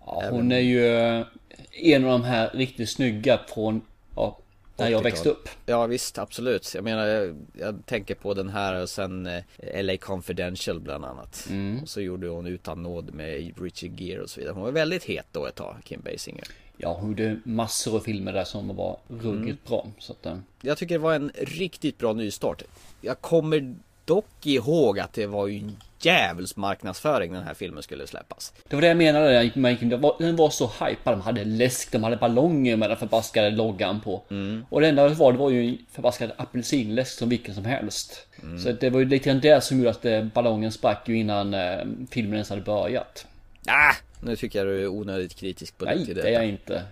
Ja, 0.07 0.25
hon 0.31 0.53
är 0.53 0.59
ju 0.59 0.87
eh, 0.87 1.27
en 1.73 2.05
av 2.05 2.11
de 2.11 2.25
här 2.25 2.51
riktigt 2.55 2.91
snygga 2.91 3.41
från, 3.55 3.81
ja, 4.17 4.39
där 4.85 4.91
jag 4.91 4.99
80-tal. 4.99 5.03
växte 5.11 5.29
upp. 5.29 5.49
Ja 5.67 5.87
visst, 5.87 6.19
absolut. 6.19 6.73
Jag 6.75 6.85
menar, 6.85 7.07
jag, 7.07 7.37
jag 7.59 7.87
tänker 7.87 8.15
på 8.15 8.35
den 8.35 8.49
här 8.49 8.83
och 8.83 8.89
sen 8.89 9.27
eh, 9.27 9.83
LA 9.85 9.97
Confidential 9.97 10.81
bland 10.81 11.05
annat. 11.05 11.49
Och 11.83 11.89
så 11.89 12.01
gjorde 12.01 12.29
hon 12.29 12.47
Utan 12.47 12.83
nåd 12.83 13.15
med 13.15 13.53
Richard 13.61 14.01
Gere 14.01 14.23
och 14.23 14.31
så 14.31 14.41
vidare. 14.41 14.55
Hon 14.55 14.63
var 14.63 14.71
väldigt 14.73 15.05
het 15.05 15.27
då 15.33 15.47
ett 15.47 15.55
tag, 15.55 15.77
Kim 15.85 16.01
Basinger. 16.01 16.45
Ja, 16.77 16.97
hon 17.01 17.09
gjorde 17.11 17.41
massor 17.45 17.97
av 17.97 18.01
filmer 18.01 18.33
där 18.33 18.45
som 18.45 18.77
var 18.77 18.99
ruggigt 19.09 19.29
Mm. 19.47 19.57
bra. 19.69 19.87
Så 19.99 20.13
att, 20.13 20.27
eh, 20.27 20.37
Jag 20.63 20.79
tycker 20.79 20.95
det 20.95 20.99
var 20.99 21.15
en 21.15 21.33
riktigt 21.39 21.99
bra 21.99 22.13
nystart. 22.13 22.63
Jag 23.01 23.21
kommer 23.21 23.75
dock 24.05 24.47
ihåg 24.47 24.99
att 24.99 25.13
det 25.13 25.27
var 25.27 25.47
ju 25.47 25.59
en 25.59 25.77
djävuls 26.01 26.57
marknadsföring 26.57 27.33
den 27.33 27.43
här 27.43 27.55
filmen 27.55 27.83
skulle 27.83 28.07
släppas. 28.07 28.53
det 28.69 28.77
var 28.77 28.81
det 28.81 28.89
jag 28.89 28.97
menade 28.97 29.25
när 29.25 29.33
jag 29.33 29.45
gick 29.45 29.55
med. 29.55 29.79
Den 29.81 30.01
var, 30.01 30.17
den 30.19 30.37
var 30.37 30.51
så 30.51 30.67
hypad. 30.67 31.15
De 31.15 31.21
hade 31.21 31.45
läsk, 31.45 31.93
de 31.93 32.05
hade 32.05 32.17
ballonger 32.17 32.77
med 32.77 32.91
den 32.91 32.97
förbaskade 32.97 33.51
loggan 33.51 34.01
på. 34.01 34.23
Mm. 34.31 34.67
Och 34.69 34.81
det 34.81 34.89
enda 34.89 35.09
det 35.09 35.15
var, 35.15 35.33
det 35.33 35.39
var 35.39 35.51
ju 35.51 35.69
en 35.69 35.79
förbaskad 35.93 36.33
apelsinläsk 36.37 37.19
som 37.19 37.29
vilken 37.29 37.55
som 37.55 37.65
helst. 37.65 38.27
Mm. 38.43 38.59
Så 38.59 38.73
det 38.73 38.91
var 38.91 39.01
ju 39.01 39.07
lite 39.07 39.29
grann 39.29 39.41
det 39.41 39.65
som 39.65 39.79
gjorde 39.79 39.91
att 39.91 40.05
eh, 40.05 40.25
ballongen 40.25 40.73
sprack 40.73 41.09
ju 41.09 41.19
innan 41.19 41.55
eh, 41.55 41.79
filmen 42.11 42.35
ens 42.35 42.51
hade 42.51 42.63
börjat. 42.63 43.27
Ah, 43.67 43.95
nu 44.21 44.37
tycker 44.37 44.59
jag 44.59 44.69
du 44.69 44.83
är 44.83 44.89
onödigt 44.89 45.35
kritisk 45.35 45.79
på 45.79 45.85
Nej, 45.85 46.07
till 46.07 46.15
det 46.15 46.23
är 46.23 46.33
jag 46.33 46.49
inte. 46.49 46.83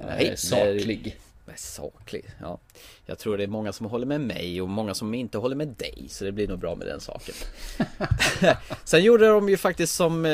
Jag 0.00 0.06
Nej, 0.06 0.28
är 0.28 0.36
saklig. 0.36 1.16
Men 1.48 1.56
saklig, 1.56 2.24
ja. 2.40 2.58
Jag 3.06 3.18
tror 3.18 3.36
det 3.36 3.42
är 3.42 3.48
många 3.48 3.72
som 3.72 3.86
håller 3.86 4.06
med 4.06 4.20
mig 4.20 4.62
och 4.62 4.68
många 4.68 4.94
som 4.94 5.14
inte 5.14 5.38
håller 5.38 5.56
med 5.56 5.68
dig. 5.68 6.06
Så 6.08 6.24
det 6.24 6.32
blir 6.32 6.48
nog 6.48 6.58
bra 6.58 6.74
med 6.74 6.86
den 6.86 7.00
saken. 7.00 7.34
Sen 8.84 9.02
gjorde 9.02 9.28
de 9.28 9.48
ju 9.48 9.56
faktiskt 9.56 9.94
som 9.94 10.24
eh, 10.26 10.30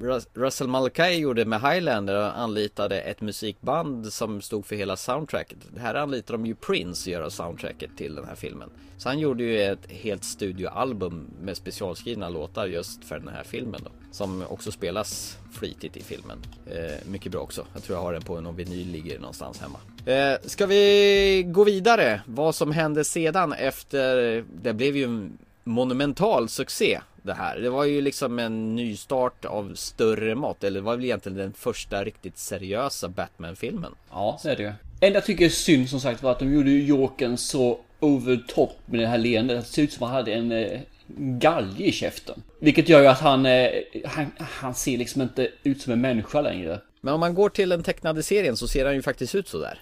Rus- 0.00 0.28
Russell 0.34 0.68
Mulcahy 0.68 1.14
gjorde 1.18 1.44
med 1.44 1.60
Highlander 1.60 2.16
och 2.16 2.38
anlitade 2.38 3.00
ett 3.00 3.20
musikband 3.20 4.12
som 4.12 4.40
stod 4.40 4.66
för 4.66 4.76
hela 4.76 4.96
soundtracket. 4.96 5.58
Här 5.78 5.94
anlitade 5.94 6.38
de 6.38 6.46
ju 6.46 6.54
Prince 6.54 7.02
att 7.02 7.12
göra 7.12 7.30
soundtracket 7.30 7.90
till 7.96 8.14
den 8.14 8.24
här 8.24 8.34
filmen. 8.34 8.70
Så 8.98 9.08
han 9.08 9.18
gjorde 9.18 9.42
ju 9.44 9.62
ett 9.62 9.90
helt 9.90 10.24
studioalbum 10.24 11.30
med 11.42 11.56
specialskrivna 11.56 12.28
låtar 12.28 12.66
just 12.66 13.04
för 13.04 13.18
den 13.18 13.28
här 13.28 13.44
filmen 13.44 13.80
då. 13.84 13.90
Som 14.12 14.44
också 14.48 14.72
spelas 14.72 15.38
flitigt 15.52 15.96
i 15.96 16.02
filmen. 16.02 16.38
Eh, 16.66 17.08
mycket 17.08 17.32
bra 17.32 17.40
också. 17.40 17.66
Jag 17.74 17.82
tror 17.82 17.98
jag 17.98 18.02
har 18.02 18.12
den 18.12 18.22
på 18.22 18.40
någon 18.40 18.56
vinyl 18.56 18.88
ligger 18.88 19.18
någonstans 19.18 19.60
hemma. 19.60 19.78
Eh, 20.06 20.38
ska 20.44 20.66
vi 20.66 21.44
gå 21.46 21.64
vidare? 21.64 22.20
Vad 22.26 22.54
som 22.54 22.72
hände 22.72 23.04
sedan 23.04 23.52
efter, 23.52 24.44
det 24.62 24.72
blev 24.72 24.96
ju 24.96 25.04
en 25.04 25.38
monumental 25.64 26.48
succé 26.48 27.00
det 27.22 27.34
här. 27.34 27.58
Det 27.58 27.70
var 27.70 27.84
ju 27.84 28.00
liksom 28.00 28.38
en 28.38 28.76
nystart 28.76 29.44
av 29.44 29.74
större 29.74 30.34
mått. 30.34 30.64
Eller 30.64 30.80
det 30.80 30.84
var 30.84 30.96
väl 30.96 31.04
egentligen 31.04 31.38
den 31.38 31.52
första 31.52 32.04
riktigt 32.04 32.38
seriösa 32.38 33.08
Batman-filmen. 33.08 33.94
Ja, 34.10 34.38
så 34.42 34.48
är 34.48 34.56
det 34.56 34.62
ju. 34.62 34.72
Enda 35.00 35.16
jag 35.16 35.24
tycker 35.24 35.44
är 35.44 35.48
synd 35.48 35.88
som 35.88 36.00
sagt 36.00 36.22
var 36.22 36.30
att 36.30 36.38
de 36.38 36.54
gjorde 36.54 36.70
ju 36.70 36.84
Jokern 36.84 37.36
så 37.36 37.78
over 38.00 38.44
top 38.48 38.76
med 38.86 39.00
det 39.00 39.06
här 39.06 39.18
leendet. 39.18 39.64
Det 39.64 39.72
ser 39.72 39.82
ut 39.82 39.92
som 39.92 40.02
att 40.02 40.10
han 40.10 40.16
hade 40.16 40.32
en 40.32 40.52
eh, 40.52 40.80
galge 41.16 41.84
i 41.84 41.92
käften. 41.92 42.42
Vilket 42.58 42.88
gör 42.88 43.00
ju 43.00 43.06
att 43.06 43.20
han, 43.20 43.46
eh, 43.46 43.68
han, 44.04 44.26
han 44.38 44.74
ser 44.74 44.98
liksom 44.98 45.22
inte 45.22 45.48
ut 45.62 45.82
som 45.82 45.92
en 45.92 46.00
människa 46.00 46.40
längre. 46.40 46.80
Men 47.04 47.14
om 47.14 47.20
man 47.20 47.34
går 47.34 47.48
till 47.48 47.68
den 47.68 47.82
tecknade 47.82 48.22
serien 48.22 48.56
så 48.56 48.68
ser 48.68 48.84
han 48.84 48.94
ju 48.94 49.02
faktiskt 49.02 49.34
ut 49.34 49.48
sådär. 49.48 49.78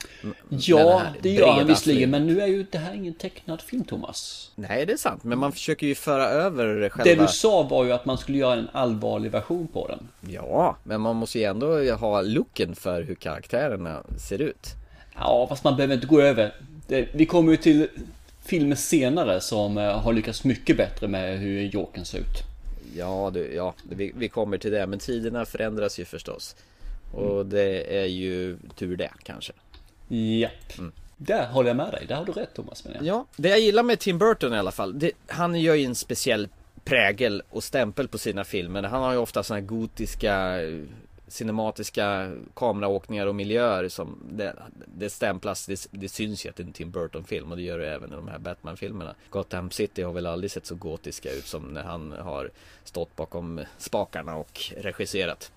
Ja, 0.48 1.02
det 1.22 1.30
gör 1.30 1.52
han 1.52 1.66
visserligen. 1.66 2.10
Men 2.10 2.26
nu 2.26 2.40
är 2.40 2.46
ju 2.46 2.66
det 2.70 2.78
här 2.78 2.94
ingen 2.94 3.14
tecknad 3.14 3.60
film, 3.60 3.84
Thomas. 3.84 4.50
Nej, 4.54 4.86
det 4.86 4.92
är 4.92 4.96
sant. 4.96 5.24
Men 5.24 5.38
man 5.38 5.52
försöker 5.52 5.86
ju 5.86 5.94
föra 5.94 6.24
över 6.24 6.88
själva... 6.88 7.04
Det 7.04 7.14
du 7.14 7.28
sa 7.28 7.62
var 7.62 7.84
ju 7.84 7.92
att 7.92 8.04
man 8.04 8.18
skulle 8.18 8.38
göra 8.38 8.58
en 8.58 8.68
allvarlig 8.72 9.30
version 9.30 9.66
på 9.66 9.88
den. 9.88 10.08
Ja, 10.32 10.76
men 10.84 11.00
man 11.00 11.16
måste 11.16 11.38
ju 11.38 11.44
ändå 11.44 11.92
ha 11.94 12.22
looken 12.22 12.74
för 12.74 13.02
hur 13.02 13.14
karaktärerna 13.14 14.02
ser 14.28 14.42
ut. 14.42 14.66
Ja, 15.14 15.46
fast 15.48 15.64
man 15.64 15.76
behöver 15.76 15.94
inte 15.94 16.06
gå 16.06 16.20
över. 16.20 16.54
Det, 16.86 17.08
vi 17.12 17.26
kommer 17.26 17.50
ju 17.50 17.56
till 17.56 17.88
filmer 18.44 18.76
senare 18.76 19.40
som 19.40 19.78
eh, 19.78 20.00
har 20.00 20.12
lyckats 20.12 20.44
mycket 20.44 20.76
bättre 20.76 21.08
med 21.08 21.38
hur 21.38 21.62
Jokern 21.62 22.04
ser 22.04 22.18
ut. 22.18 22.44
Ja, 22.96 23.30
du, 23.34 23.54
ja 23.54 23.74
vi, 23.90 24.12
vi 24.16 24.28
kommer 24.28 24.58
till 24.58 24.70
det. 24.70 24.86
Men 24.86 24.98
tiderna 24.98 25.44
förändras 25.44 25.98
ju 25.98 26.04
förstås. 26.04 26.56
Och 27.12 27.46
det 27.46 27.98
är 28.02 28.06
ju 28.06 28.56
tur 28.76 28.96
det 28.96 29.10
kanske. 29.22 29.52
Japp. 30.08 30.72
Där 31.16 31.46
håller 31.46 31.70
jag 31.70 31.76
med 31.76 31.92
dig. 31.92 32.06
Där 32.08 32.16
har 32.16 32.24
du 32.24 32.32
rätt 32.32 32.54
Thomas 32.54 32.84
menar 32.84 32.96
jag. 32.96 33.06
Ja, 33.06 33.26
det 33.36 33.48
jag 33.48 33.60
gillar 33.60 33.82
med 33.82 33.98
Tim 33.98 34.18
Burton 34.18 34.54
i 34.54 34.58
alla 34.58 34.70
fall. 34.70 34.98
Det, 34.98 35.12
han 35.26 35.60
gör 35.60 35.74
ju 35.74 35.84
en 35.84 35.94
speciell 35.94 36.48
prägel 36.84 37.42
och 37.50 37.64
stämpel 37.64 38.08
på 38.08 38.18
sina 38.18 38.44
filmer. 38.44 38.82
Han 38.82 39.02
har 39.02 39.12
ju 39.12 39.18
ofta 39.18 39.42
här 39.50 39.60
gotiska 39.60 40.62
eh, 40.62 40.82
cinematiska 41.30 42.32
kameraåkningar 42.54 43.26
och 43.26 43.34
miljöer 43.34 43.88
som 43.88 44.18
det, 44.32 44.56
det 44.86 45.10
stämplas, 45.10 45.66
det, 45.66 45.86
det 45.90 46.08
syns 46.08 46.46
ju 46.46 46.50
att 46.50 46.56
det 46.56 46.62
är 46.62 46.66
en 46.66 46.72
Tim 46.72 46.90
Burton-film 46.90 47.50
och 47.50 47.56
det 47.56 47.62
gör 47.62 47.78
det 47.78 47.94
även 47.94 48.12
i 48.12 48.16
de 48.16 48.28
här 48.28 48.38
Batman-filmerna. 48.38 49.14
Gotham 49.30 49.70
City 49.70 50.02
har 50.02 50.12
väl 50.12 50.26
aldrig 50.26 50.50
sett 50.50 50.66
så 50.66 50.74
gotiska 50.74 51.32
ut 51.32 51.46
som 51.46 51.62
när 51.62 51.82
han 51.82 52.12
har 52.12 52.50
stått 52.84 53.16
bakom 53.16 53.60
spakarna 53.78 54.36
och 54.36 54.60
regisserat. 54.76 55.52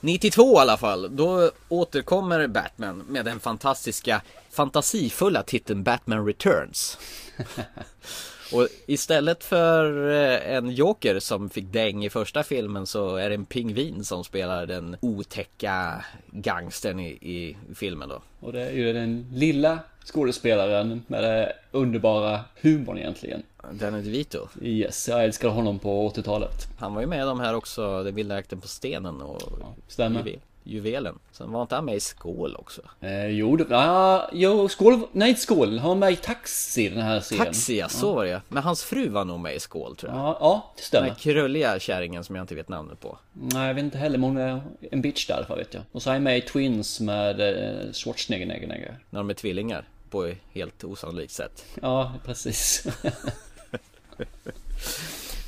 92 0.00 0.54
i 0.54 0.56
alla 0.58 0.76
fall, 0.76 1.16
då 1.16 1.50
återkommer 1.68 2.46
Batman 2.46 2.98
med 3.08 3.24
den 3.24 3.40
fantastiska, 3.40 4.22
fantasifulla 4.50 5.42
titeln 5.42 5.82
Batman 5.82 6.26
Returns. 6.26 6.98
Och 8.52 8.68
istället 8.86 9.44
för 9.44 10.10
eh, 10.10 10.54
en 10.56 10.70
Joker 10.70 11.18
som 11.18 11.50
fick 11.50 11.72
däng 11.72 12.04
i 12.04 12.10
första 12.10 12.42
filmen 12.42 12.86
så 12.86 13.16
är 13.16 13.28
det 13.28 13.34
en 13.34 13.44
pingvin 13.44 14.04
som 14.04 14.24
spelar 14.24 14.66
den 14.66 14.96
otäcka 15.00 16.04
gangstern 16.30 17.00
i, 17.00 17.08
i 17.08 17.56
filmen 17.74 18.08
då. 18.08 18.22
Och 18.40 18.52
det 18.52 18.62
är 18.62 18.72
ju 18.72 18.92
den 18.92 19.26
lilla 19.34 19.78
skådespelaren 20.04 21.02
med 21.06 21.22
det 21.22 21.52
underbara 21.70 22.40
humorn 22.60 22.98
egentligen. 22.98 23.42
Danny 23.72 24.02
DeVito. 24.02 24.48
Yes, 24.62 25.08
jag 25.08 25.24
älskar 25.24 25.48
honom 25.48 25.78
på 25.78 26.10
80-talet. 26.10 26.66
Han 26.78 26.94
var 26.94 27.00
ju 27.00 27.06
med 27.06 27.18
i 27.18 27.26
de 27.26 27.40
här 27.40 27.54
också, 27.54 28.02
Den 28.02 28.14
vilda 28.14 28.34
jakten 28.34 28.60
på 28.60 28.68
stenen 28.68 29.22
och 29.22 29.42
stämmer. 29.88 30.38
Juvel, 30.68 30.92
juvelen. 30.92 31.18
Sen 31.32 31.52
var 31.52 31.62
inte 31.62 31.74
han 31.74 31.84
med 31.84 31.94
i 31.96 32.00
Skål 32.00 32.56
också? 32.58 32.82
Eh, 33.00 33.26
jo, 33.26 33.56
det, 33.56 33.66
ja, 33.70 34.30
jo, 34.32 34.68
skål, 34.68 35.00
nej 35.12 35.28
inte 35.28 35.40
skål, 35.40 35.78
han 35.78 35.88
var 35.88 35.94
med 35.94 36.12
i 36.12 36.16
Taxi 36.16 36.88
den 36.88 37.02
här 37.02 37.20
serien. 37.20 37.44
Taxi, 37.46 37.78
ja, 37.78 37.88
så 37.88 38.14
var 38.14 38.24
det. 38.24 38.42
Men 38.48 38.62
hans 38.62 38.84
fru 38.84 39.08
var 39.08 39.24
nog 39.24 39.40
med 39.40 39.54
i 39.54 39.60
Skål 39.60 39.96
tror 39.96 40.12
jag. 40.12 40.20
Ja, 40.20 40.36
ja, 40.40 40.72
det 40.74 40.80
Den 40.80 40.84
stämmer. 40.84 41.08
här 41.08 41.14
krulliga 41.14 41.78
kärringen 41.78 42.24
som 42.24 42.36
jag 42.36 42.42
inte 42.42 42.54
vet 42.54 42.68
namnet 42.68 43.00
på. 43.00 43.18
Nej, 43.32 43.66
jag 43.66 43.74
vet 43.74 43.84
inte 43.84 43.98
heller, 43.98 44.18
men 44.18 44.28
hon 44.30 44.36
är 44.38 44.60
en 44.90 45.02
bitch 45.02 45.26
där 45.26 45.44
fall 45.48 45.58
vet 45.58 45.74
jag. 45.74 45.82
Och 45.92 46.02
så 46.02 46.10
är 46.10 46.14
jag 46.14 46.22
med 46.22 46.38
i 46.38 46.40
Twins 46.40 47.00
med 47.00 47.40
eh, 47.40 47.92
Schwarzenegger, 47.92 48.46
negger, 48.46 48.66
negger. 48.68 48.98
När 49.10 49.20
de 49.20 49.30
är 49.30 49.34
tvillingar. 49.34 49.88
På 50.10 50.24
ett 50.24 50.38
helt 50.52 50.84
osannolikt 50.84 51.32
sätt. 51.32 51.64
Ja, 51.82 52.12
precis. 52.24 52.86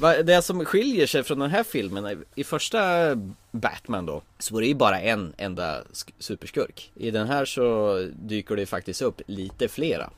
Det 0.01 0.43
som 0.43 0.65
skiljer 0.65 1.07
sig 1.07 1.23
från 1.23 1.39
den 1.39 1.51
här 1.51 1.63
filmen, 1.63 2.25
i 2.35 2.45
första 2.45 3.15
Batman 3.51 4.07
då, 4.07 4.23
så 4.39 4.55
var 4.55 4.61
det 4.61 4.67
ju 4.67 4.75
bara 4.75 5.01
en 5.01 5.35
enda 5.37 5.83
sk- 5.83 6.13
superskurk. 6.19 6.91
I 6.95 7.11
den 7.11 7.27
här 7.27 7.45
så 7.45 7.97
dyker 8.15 8.57
det 8.57 8.67
faktiskt 8.67 9.03
upp 9.03 9.21
lite 9.27 9.69
flera. 9.69 10.11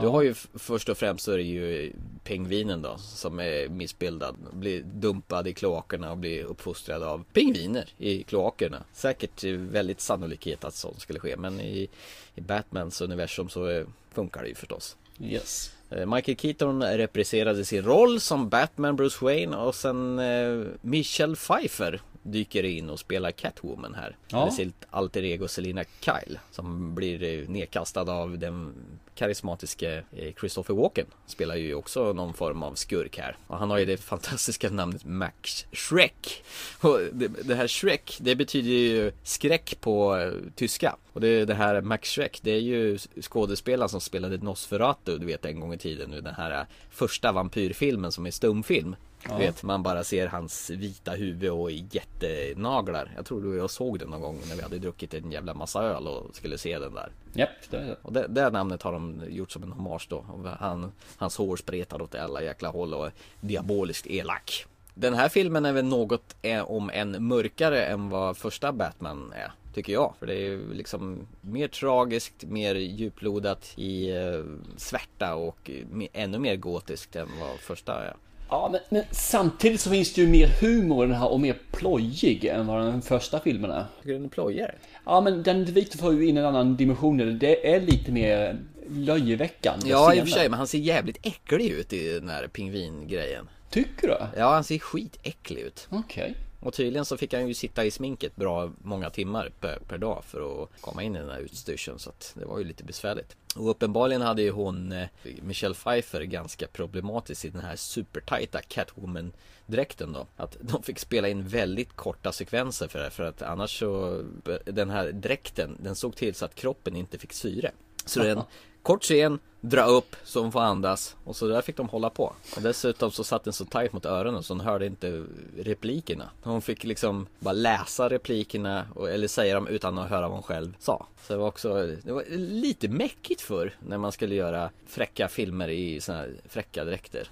Du 0.00 0.06
har 0.06 0.22
ju 0.22 0.34
först 0.54 0.88
och 0.88 0.98
främst 0.98 1.24
så 1.24 1.32
är 1.32 1.36
det 1.36 1.42
ju 1.42 1.92
pingvinen 2.24 2.82
då, 2.82 2.96
som 2.98 3.40
är 3.40 3.68
missbildad, 3.68 4.36
blir 4.52 4.82
dumpad 4.82 5.48
i 5.48 5.52
kloakerna 5.52 6.10
och 6.10 6.18
blir 6.18 6.44
uppfostrad 6.44 7.02
av 7.02 7.24
pingviner 7.32 7.88
i 7.98 8.22
kloakerna. 8.22 8.82
Säkert 8.92 9.44
väldigt 9.44 10.00
sannolikhet 10.00 10.64
att 10.64 10.74
sånt 10.74 11.00
skulle 11.00 11.20
ske, 11.20 11.36
men 11.36 11.60
i, 11.60 11.88
i 12.34 12.40
Batmans 12.40 13.00
universum 13.00 13.48
så 13.48 13.68
eh, 13.68 13.86
funkar 14.12 14.42
det 14.42 14.48
ju 14.48 14.54
förstås. 14.54 14.96
Yes. 15.20 15.72
Eh, 15.90 16.06
Michael 16.06 16.36
Keaton 16.36 16.82
repriserade 16.82 17.64
sin 17.64 17.82
roll 17.82 18.20
som 18.20 18.48
Batman 18.48 18.96
Bruce 18.96 19.24
Wayne 19.24 19.56
och 19.56 19.74
sen 19.74 20.18
eh, 20.18 20.66
Michelle 20.80 21.36
Pfeiffer 21.36 22.00
dyker 22.22 22.62
in 22.62 22.90
och 22.90 23.00
spelar 23.00 23.30
Catwoman 23.30 23.94
här. 23.94 24.16
Ja. 24.28 24.42
Eller 24.42 24.50
sitt 24.50 24.84
alter 24.90 25.22
ego 25.22 25.48
Selina 25.48 25.84
Kyle 26.00 26.38
som 26.50 26.94
blir 26.94 27.22
eh, 27.22 27.48
nedkastad 27.48 28.12
av 28.12 28.38
den 28.38 28.74
karismatiske 29.14 30.04
eh, 30.12 30.34
Christopher 30.40 30.74
Walken. 30.74 31.06
Spelar 31.26 31.56
ju 31.56 31.74
också 31.74 32.12
någon 32.12 32.34
form 32.34 32.62
av 32.62 32.74
skurk 32.74 33.18
här. 33.18 33.36
Och 33.46 33.58
han 33.58 33.70
har 33.70 33.78
ju 33.78 33.84
det 33.84 33.96
fantastiska 33.96 34.70
namnet 34.70 35.04
Max 35.04 35.66
Shrek. 35.72 36.44
Och 36.80 37.00
det, 37.12 37.28
det 37.28 37.54
här 37.54 37.66
Shrek, 37.66 38.18
det 38.20 38.34
betyder 38.36 38.70
ju 38.70 39.12
skräck 39.22 39.80
på 39.80 40.16
eh, 40.16 40.32
tyska. 40.54 40.96
Och 41.12 41.20
det, 41.20 41.44
det 41.44 41.54
här 41.54 41.80
Max 41.80 42.10
Shrek, 42.10 42.40
det 42.42 42.50
är 42.50 42.60
ju 42.60 42.98
skådespelaren 43.20 43.88
som 43.88 44.00
spelade 44.00 44.38
Nosferatu, 44.38 45.18
du 45.18 45.26
vet 45.26 45.44
en 45.44 45.60
gång 45.60 45.74
i 45.74 45.78
tiden 45.78 46.10
nu 46.10 46.20
den 46.20 46.34
här 46.34 46.66
första 46.90 47.32
vampyrfilmen 47.32 48.12
som 48.12 48.26
är 48.26 48.30
stumfilm. 48.30 48.96
Du 49.28 49.36
vet, 49.36 49.62
man 49.62 49.82
bara 49.82 50.04
ser 50.04 50.26
hans 50.26 50.70
vita 50.70 51.10
huvud 51.10 51.50
och 51.50 51.70
jättenaglar. 51.70 53.12
Jag 53.16 53.26
tror 53.26 53.42
du 53.42 53.48
och 53.48 53.56
jag 53.56 53.70
såg 53.70 53.98
den 53.98 54.08
någon 54.08 54.20
gång 54.20 54.40
när 54.48 54.56
vi 54.56 54.62
hade 54.62 54.78
druckit 54.78 55.14
en 55.14 55.32
jävla 55.32 55.54
massa 55.54 55.82
öl 55.82 56.06
och 56.06 56.36
skulle 56.36 56.58
se 56.58 56.78
den 56.78 56.94
där. 56.94 57.12
Japp, 57.32 57.48
det 57.70 57.76
är 57.76 57.84
det. 57.84 57.96
Och 58.02 58.12
det, 58.12 58.26
det 58.28 58.50
namnet 58.50 58.82
har 58.82 58.92
de 58.92 59.22
gjort 59.28 59.50
som 59.50 59.62
en 59.62 59.72
hommage 59.72 60.06
då. 60.10 60.24
Han, 60.58 60.92
hans 61.16 61.36
hår 61.36 61.56
spretar 61.56 62.02
åt 62.02 62.14
alla 62.14 62.42
jäkla 62.42 62.68
håll 62.68 62.94
och 62.94 63.06
är 63.06 63.12
diaboliskt 63.40 64.06
elak. 64.06 64.66
Den 64.94 65.14
här 65.14 65.28
filmen 65.28 65.64
är 65.64 65.72
väl 65.72 65.84
något 65.84 66.36
eh, 66.42 66.70
om 66.70 66.90
en 66.90 67.26
mörkare 67.26 67.84
än 67.84 68.08
vad 68.08 68.36
första 68.36 68.72
Batman 68.72 69.32
är. 69.36 69.52
Tycker 69.74 69.92
jag. 69.92 70.14
För 70.18 70.26
det 70.26 70.34
är 70.34 70.40
ju 70.40 70.74
liksom 70.74 71.26
mer 71.40 71.68
tragiskt, 71.68 72.44
mer 72.44 72.74
djuplodat 72.74 73.72
i 73.76 74.10
eh, 74.10 74.44
svärta 74.76 75.34
och 75.34 75.70
ännu 76.12 76.38
mer 76.38 76.56
gotiskt 76.56 77.16
än 77.16 77.28
vad 77.40 77.58
första 77.58 78.04
är. 78.04 78.16
Ja, 78.50 78.68
men, 78.72 78.80
men 78.88 79.04
samtidigt 79.10 79.80
så 79.80 79.90
finns 79.90 80.12
det 80.14 80.20
ju 80.20 80.26
mer 80.26 80.46
humor 80.60 81.04
i 81.04 81.08
den 81.08 81.16
här 81.16 81.28
och 81.28 81.40
mer 81.40 81.56
plojig 81.72 82.44
än 82.44 82.66
vad 82.66 82.82
den 82.86 83.02
första 83.02 83.40
filmen 83.40 83.70
är. 83.70 83.84
Tycker 83.98 84.08
du 84.08 84.12
den 84.14 84.24
är 84.24 84.28
plojigare? 84.28 84.74
Ja, 85.04 85.20
men 85.20 85.42
den 85.42 85.64
Victor 85.64 85.98
får 85.98 86.14
ju 86.14 86.28
in 86.28 86.36
en 86.36 86.44
annan 86.44 86.76
dimension. 86.76 87.38
det. 87.38 87.74
Är 87.74 87.80
lite 87.80 88.12
mer 88.12 88.56
löjeväckande 88.88 89.88
Ja 89.88 89.98
i 89.98 90.06
och 90.08 90.12
scener. 90.12 90.24
för 90.24 90.32
sig, 90.32 90.48
men 90.48 90.58
han 90.58 90.66
ser 90.66 90.78
jävligt 90.78 91.26
äcklig 91.26 91.70
ut 91.70 91.92
i 91.92 92.12
den 92.20 92.28
här 92.28 92.46
pingvingrejen. 92.46 93.48
Tycker 93.70 94.08
du? 94.08 94.16
Ja, 94.40 94.52
han 94.52 94.64
ser 94.64 94.78
skitäcklig 94.78 95.60
ut. 95.60 95.88
Okej. 95.90 96.34
Och 96.60 96.74
tydligen 96.74 97.04
så 97.04 97.16
fick 97.16 97.34
han 97.34 97.48
ju 97.48 97.54
sitta 97.54 97.84
i 97.84 97.90
sminket 97.90 98.36
bra 98.36 98.72
många 98.78 99.10
timmar 99.10 99.52
per, 99.60 99.78
per 99.88 99.98
dag 99.98 100.24
för 100.24 100.62
att 100.62 100.80
komma 100.80 101.02
in 101.02 101.16
i 101.16 101.18
den 101.18 101.30
här 101.30 101.38
utstyrseln 101.38 101.98
så 101.98 102.10
att 102.10 102.32
det 102.38 102.44
var 102.44 102.58
ju 102.58 102.64
lite 102.64 102.84
besvärligt. 102.84 103.36
Och 103.56 103.70
uppenbarligen 103.70 104.22
hade 104.22 104.42
ju 104.42 104.50
hon, 104.50 104.92
eh, 104.92 105.08
Michelle 105.42 105.74
Pfeiffer, 105.74 106.22
ganska 106.22 106.66
problematiskt 106.66 107.44
i 107.44 107.48
den 107.48 107.60
här 107.60 107.76
supertajta 107.76 108.60
Catwoman 108.62 109.32
dräkten 109.66 110.12
då. 110.12 110.26
Att 110.36 110.56
de 110.60 110.82
fick 110.82 110.98
spela 110.98 111.28
in 111.28 111.48
väldigt 111.48 111.96
korta 111.96 112.32
sekvenser 112.32 112.88
för 112.88 112.98
det 112.98 113.10
för 113.10 113.24
att 113.24 113.42
annars 113.42 113.78
så, 113.78 114.22
den 114.64 114.90
här 114.90 115.12
dräkten, 115.12 115.76
den 115.80 115.94
såg 115.94 116.16
till 116.16 116.34
så 116.34 116.44
att 116.44 116.54
kroppen 116.54 116.96
inte 116.96 117.18
fick 117.18 117.32
syre. 117.32 117.70
Så 118.04 118.22
den 118.22 118.42
kort 118.82 119.02
scen, 119.02 119.38
dra 119.60 119.84
upp 119.84 120.16
så 120.24 120.40
hon 120.40 120.52
får 120.52 120.60
andas 120.60 121.16
och 121.24 121.36
så 121.36 121.46
där 121.46 121.62
fick 121.62 121.76
de 121.76 121.88
hålla 121.88 122.10
på. 122.10 122.32
Och 122.56 122.62
dessutom 122.62 123.10
så 123.10 123.24
satt 123.24 123.44
den 123.44 123.52
så 123.52 123.64
tajt 123.64 123.92
mot 123.92 124.06
öronen 124.06 124.42
så 124.42 124.54
hon 124.54 124.60
hörde 124.60 124.86
inte 124.86 125.24
replikerna. 125.58 126.30
Hon 126.42 126.62
fick 126.62 126.84
liksom 126.84 127.26
bara 127.38 127.52
läsa 127.52 128.08
replikerna 128.08 128.86
och, 128.94 129.10
eller 129.10 129.28
säga 129.28 129.54
dem 129.54 129.66
utan 129.66 129.98
att 129.98 130.10
höra 130.10 130.28
vad 130.28 130.36
hon 130.36 130.42
själv 130.42 130.76
sa. 130.78 131.06
Så 131.26 131.32
det 131.32 131.38
var 131.38 131.48
också, 131.48 131.86
det 132.02 132.12
var 132.12 132.24
lite 132.36 132.88
mäckigt 132.88 133.40
för 133.40 133.74
när 133.86 133.98
man 133.98 134.12
skulle 134.12 134.34
göra 134.34 134.70
fräcka 134.86 135.28
filmer 135.28 135.68
i 135.68 136.00
såna 136.00 136.18
här 136.18 136.34
fräcka 136.48 136.84
dräkter. 136.84 137.28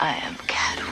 I 0.00 0.26
am 0.26 0.34
Catwoman. 0.46 0.89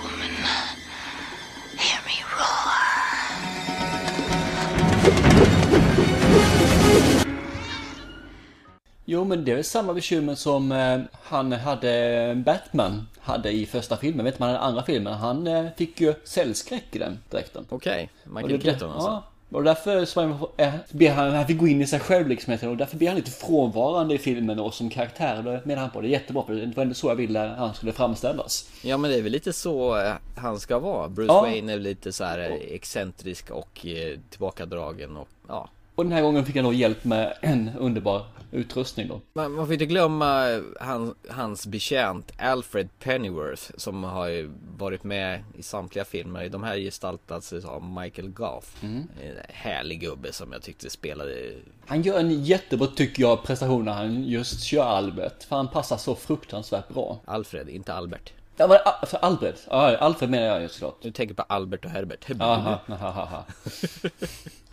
Jo, 9.10 9.24
men 9.24 9.44
det 9.44 9.50
är 9.50 9.54
väl 9.54 9.64
samma 9.64 9.94
bekymmer 9.94 10.34
som 10.34 10.72
eh, 10.72 11.00
han 11.22 11.52
hade, 11.52 12.42
Batman 12.46 13.06
hade 13.20 13.50
i 13.52 13.66
första 13.66 13.96
filmen. 13.96 14.24
Vet 14.24 14.38
man 14.38 14.48
den 14.48 14.60
andra 14.60 14.82
filmen? 14.82 15.12
Han 15.12 15.46
eh, 15.46 15.66
fick 15.76 16.00
ju 16.00 16.14
cellskräck 16.24 16.84
i 16.92 16.98
den 16.98 17.18
dräkten. 17.30 17.66
Okej, 17.68 18.10
Och 18.24 18.34
Michael 18.34 18.62
Keaton 18.62 18.90
alltså. 18.90 19.08
Ja, 19.08 19.24
och 19.50 19.64
därför 19.64 20.04
så 20.04 20.50
eh, 20.56 20.74
ber 20.90 21.10
han, 21.10 21.34
han 21.34 21.46
fick 21.46 21.58
gå 21.58 21.68
in 21.68 21.80
i 21.80 21.86
sig 21.86 22.00
själv 22.00 22.28
liksom 22.28 22.58
och 22.62 22.76
därför 22.76 22.96
blir 22.96 23.08
han 23.08 23.16
lite 23.16 23.30
frånvarande 23.30 24.14
i 24.14 24.18
filmen 24.18 24.58
och 24.60 24.74
som 24.74 24.90
karaktär. 24.90 25.42
Då 25.42 25.60
menar 25.64 25.82
han 25.82 25.90
på 25.90 26.00
det 26.00 26.08
jättebra 26.08 26.42
för 26.46 26.54
det 26.54 26.76
var 26.76 26.82
ändå 26.82 26.94
så 26.94 27.08
jag 27.08 27.16
ville 27.16 27.38
han 27.38 27.74
skulle 27.74 27.92
framställas. 27.92 28.68
Ja 28.82 28.96
men 28.96 29.10
det 29.10 29.16
är 29.16 29.22
väl 29.22 29.32
lite 29.32 29.52
så 29.52 30.00
eh, 30.00 30.12
han 30.36 30.60
ska 30.60 30.78
vara. 30.78 31.08
Bruce 31.08 31.32
Ja. 31.32 31.40
Wayne 31.40 31.72
är 31.72 31.78
lite 31.78 32.12
så 32.12 32.24
här 32.24 32.38
eh, 32.38 32.74
excentrisk 32.74 33.50
och 33.50 33.86
eh, 33.86 34.18
tillbakadragen 34.30 35.16
och 35.16 35.28
ja. 35.48 35.68
Och 35.94 36.04
den 36.04 36.12
här 36.12 36.22
gången 36.22 36.44
fick 36.44 36.56
han 36.56 36.64
då 36.64 36.72
hjälp 36.72 37.04
med 37.04 37.34
en 37.40 37.70
underbar 37.78 38.22
utrustning 38.50 39.08
då. 39.08 39.20
Man, 39.32 39.52
man 39.52 39.66
får 39.66 39.72
inte 39.72 39.86
glömma 39.86 40.50
eh, 40.50 40.60
han, 40.80 41.14
hans 41.28 41.66
betjänt 41.66 42.32
Alfred 42.38 42.88
Pennyworth 42.98 43.62
som 43.76 44.04
har 44.04 44.28
ju 44.28 44.50
varit 44.78 45.04
med 45.04 45.44
i 45.54 45.62
samtliga 45.62 46.04
filmer. 46.04 46.48
De 46.48 46.62
här 46.62 46.76
gestaltas 46.76 47.52
av 47.52 47.82
Michael 47.82 48.28
Goff. 48.28 48.76
En 49.22 49.36
härlig 49.48 50.00
gubbe 50.00 50.32
som 50.32 50.52
jag 50.52 50.62
tyckte 50.62 50.90
spelade 50.90 51.52
Han 51.86 52.02
gör 52.02 52.18
en 52.18 52.44
jättebra, 52.44 52.86
tycker 52.86 53.22
jag, 53.22 53.42
prestation 53.42 53.84
när 53.84 53.92
han 53.92 54.24
just 54.24 54.62
kör 54.62 54.82
Albert. 54.82 55.42
För 55.42 55.56
han 55.56 55.68
passar 55.68 55.96
så 55.96 56.14
fruktansvärt 56.14 56.88
bra. 56.88 57.20
Alfred, 57.24 57.68
inte 57.68 57.94
Albert. 57.94 58.32
Ja, 58.56 58.66
var 58.66 58.80
det 59.10 59.18
Albert? 59.18 59.56
Ja, 59.70 59.96
Alfred 59.96 60.30
menar 60.30 60.46
jag 60.46 60.62
ju 60.62 60.68
såklart. 60.68 60.96
Du 61.02 61.10
tänker 61.10 61.34
på 61.34 61.42
Albert 61.42 61.84
och 61.84 61.90
Herbert. 61.90 62.30
Aha, 62.40 62.80
aha, 62.88 63.08
aha. 63.08 63.44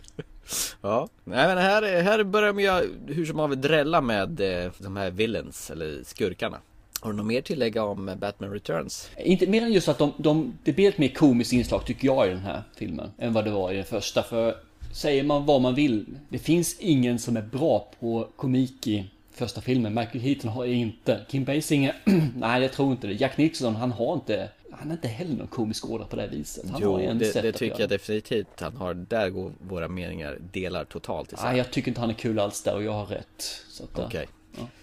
Ja, 0.82 1.08
nej 1.24 1.46
men 1.46 1.58
här, 1.58 2.02
här 2.02 2.24
börjar 2.24 2.52
de 2.52 2.62
ju 2.62 3.14
hur 3.14 3.26
som 3.26 3.38
helst 3.38 3.62
drälla 3.62 4.00
med 4.00 4.40
eh, 4.40 4.72
de 4.78 4.96
här 4.96 5.10
villains 5.10 5.70
eller 5.70 6.04
skurkarna. 6.04 6.58
Har 7.00 7.10
du 7.10 7.16
något 7.16 7.26
mer 7.26 7.40
tillägga 7.40 7.84
om 7.84 8.16
Batman 8.20 8.50
Returns? 8.50 9.10
Inte 9.18 9.46
mer 9.46 9.62
än 9.62 9.72
just 9.72 9.88
att 9.88 9.98
de, 9.98 10.12
de, 10.16 10.58
det 10.64 10.72
blir 10.72 10.88
ett 10.88 10.98
mer 10.98 11.08
komiskt 11.08 11.52
inslag 11.52 11.86
tycker 11.86 12.06
jag 12.06 12.26
i 12.26 12.30
den 12.30 12.38
här 12.38 12.62
filmen. 12.76 13.10
Än 13.18 13.32
vad 13.32 13.44
det 13.44 13.50
var 13.50 13.72
i 13.72 13.76
den 13.76 13.84
första. 13.84 14.22
För 14.22 14.54
säger 14.92 15.22
man 15.22 15.46
vad 15.46 15.62
man 15.62 15.74
vill. 15.74 16.06
Det 16.28 16.38
finns 16.38 16.76
ingen 16.78 17.18
som 17.18 17.36
är 17.36 17.42
bra 17.42 17.88
på 18.00 18.28
komik 18.36 18.86
i 18.86 19.04
första 19.32 19.60
filmen. 19.60 19.94
Michael 19.94 20.20
Heaton 20.20 20.50
har 20.50 20.64
inte. 20.64 21.20
Kim 21.28 21.44
Basinger, 21.44 21.96
nej 22.36 22.62
jag 22.62 22.72
tror 22.72 22.92
inte 22.92 23.06
det. 23.06 23.12
Jack 23.12 23.36
Nixon, 23.36 23.76
han 23.76 23.92
har 23.92 24.14
inte. 24.14 24.48
Han 24.78 24.90
är 24.90 24.94
inte 24.94 25.08
heller 25.08 25.34
någon 25.36 25.46
komisk 25.46 25.84
ådra 25.90 26.06
på 26.06 26.16
det 26.16 26.26
viset. 26.28 26.70
Han 26.70 26.80
Jo, 26.82 26.92
har 26.92 27.00
en 27.00 27.18
det, 27.18 27.42
det 27.42 27.52
tycker 27.52 27.66
göra. 27.66 27.80
jag 27.80 27.88
definitivt 27.88 28.60
han 28.60 28.76
har. 28.76 28.94
Där 28.94 29.30
går 29.30 29.52
våra 29.60 29.88
meningar 29.88 30.38
delar 30.52 30.84
totalt 30.84 31.32
isär. 31.32 31.44
Nej, 31.44 31.56
jag 31.58 31.70
tycker 31.70 31.88
inte 31.88 32.00
han 32.00 32.10
är 32.10 32.14
kul 32.14 32.38
alls 32.38 32.62
där 32.62 32.74
och 32.74 32.82
jag 32.82 32.92
har 32.92 33.06
rätt. 33.06 33.62
Att, 33.82 33.98
Okej. 33.98 34.28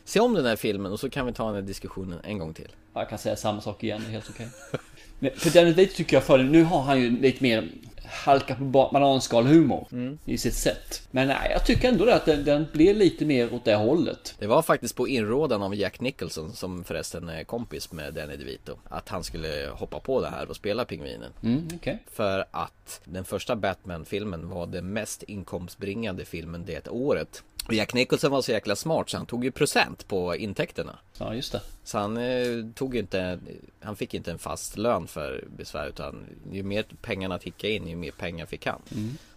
Se 0.03 0.19
om 0.19 0.33
den 0.33 0.45
här 0.45 0.55
filmen 0.55 0.91
och 0.91 0.99
så 0.99 1.09
kan 1.09 1.25
vi 1.25 1.33
ta 1.33 1.45
den 1.45 1.55
här 1.55 1.61
diskussionen 1.61 2.19
en 2.23 2.37
gång 2.39 2.53
till. 2.53 2.75
Jag 2.93 3.09
kan 3.09 3.17
säga 3.19 3.35
samma 3.35 3.61
sak 3.61 3.83
igen, 3.83 4.01
det 4.01 4.07
är 4.07 4.11
helt 4.11 4.29
okej. 4.29 4.47
Men 4.71 4.79
För 5.19 5.53
Danny 5.53 5.69
DeVito 5.73 5.95
tycker 5.95 6.15
jag 6.15 6.23
för 6.23 6.37
nu 6.37 6.63
har 6.63 6.81
han 6.81 7.01
ju 7.01 7.09
lite 7.21 7.43
mer 7.43 7.69
halka 8.05 8.55
på 8.55 8.63
ba- 8.63 8.91
bananskal 8.91 9.45
humor 9.45 9.87
i 10.25 10.37
sitt 10.37 10.53
sätt. 10.53 11.07
Men 11.11 11.27
nej, 11.27 11.51
jag 11.51 11.65
tycker 11.65 11.87
ändå 11.89 12.09
att 12.09 12.25
den, 12.25 12.43
den 12.45 12.65
blir 12.73 12.93
lite 12.93 13.25
mer 13.25 13.53
åt 13.53 13.65
det 13.65 13.75
hållet. 13.75 14.35
Det 14.39 14.47
var 14.47 14.61
faktiskt 14.61 14.95
på 14.95 15.07
inrådan 15.07 15.63
av 15.63 15.75
Jack 15.75 15.99
Nicholson 15.99 16.53
som 16.53 16.83
förresten 16.83 17.29
är 17.29 17.43
kompis 17.43 17.91
med 17.91 18.13
Danny 18.13 18.35
DeVito 18.35 18.77
Att 18.89 19.09
han 19.09 19.23
skulle 19.23 19.69
hoppa 19.73 19.99
på 19.99 20.21
det 20.21 20.27
här 20.29 20.49
och 20.49 20.55
spela 20.55 20.85
Pingvinen 20.85 21.31
Mm, 21.43 21.67
okej. 21.75 21.99
För 22.11 22.45
att 22.51 23.01
den 23.05 23.25
första 23.25 23.55
Batman-filmen 23.55 24.49
var 24.49 24.67
den 24.67 24.93
mest 24.93 25.23
inkomstbringande 25.23 26.25
filmen 26.25 26.65
det 26.65 26.87
året 26.87 27.43
Jack 27.69 27.93
Nicholson 27.93 28.31
var 28.31 28.41
så 28.41 28.51
jäkla 28.51 28.75
smart 28.75 29.09
så 29.09 29.17
han 29.17 29.25
tog 29.25 29.45
ju 29.45 29.51
procent 29.51 30.07
på 30.07 30.35
intäkterna 30.35 30.99
Ja, 31.17 31.35
just 31.35 31.51
det. 31.51 31.61
Så 31.83 31.97
han 31.97 32.17
eh, 32.17 32.65
tog 32.75 32.95
inte, 32.95 33.39
han 33.81 33.95
fick 33.95 34.13
inte 34.13 34.31
en 34.31 34.39
fast 34.39 34.77
lön 34.77 35.07
för 35.07 35.43
besvär 35.57 35.87
utan 35.87 36.25
ju 36.51 36.63
mer 36.63 36.85
pengarna 37.01 37.39
tickade 37.39 37.73
in 37.73 37.87
ju 37.87 37.95
mer 37.95 38.11
pengar 38.11 38.45
fick 38.45 38.65
han. 38.65 38.81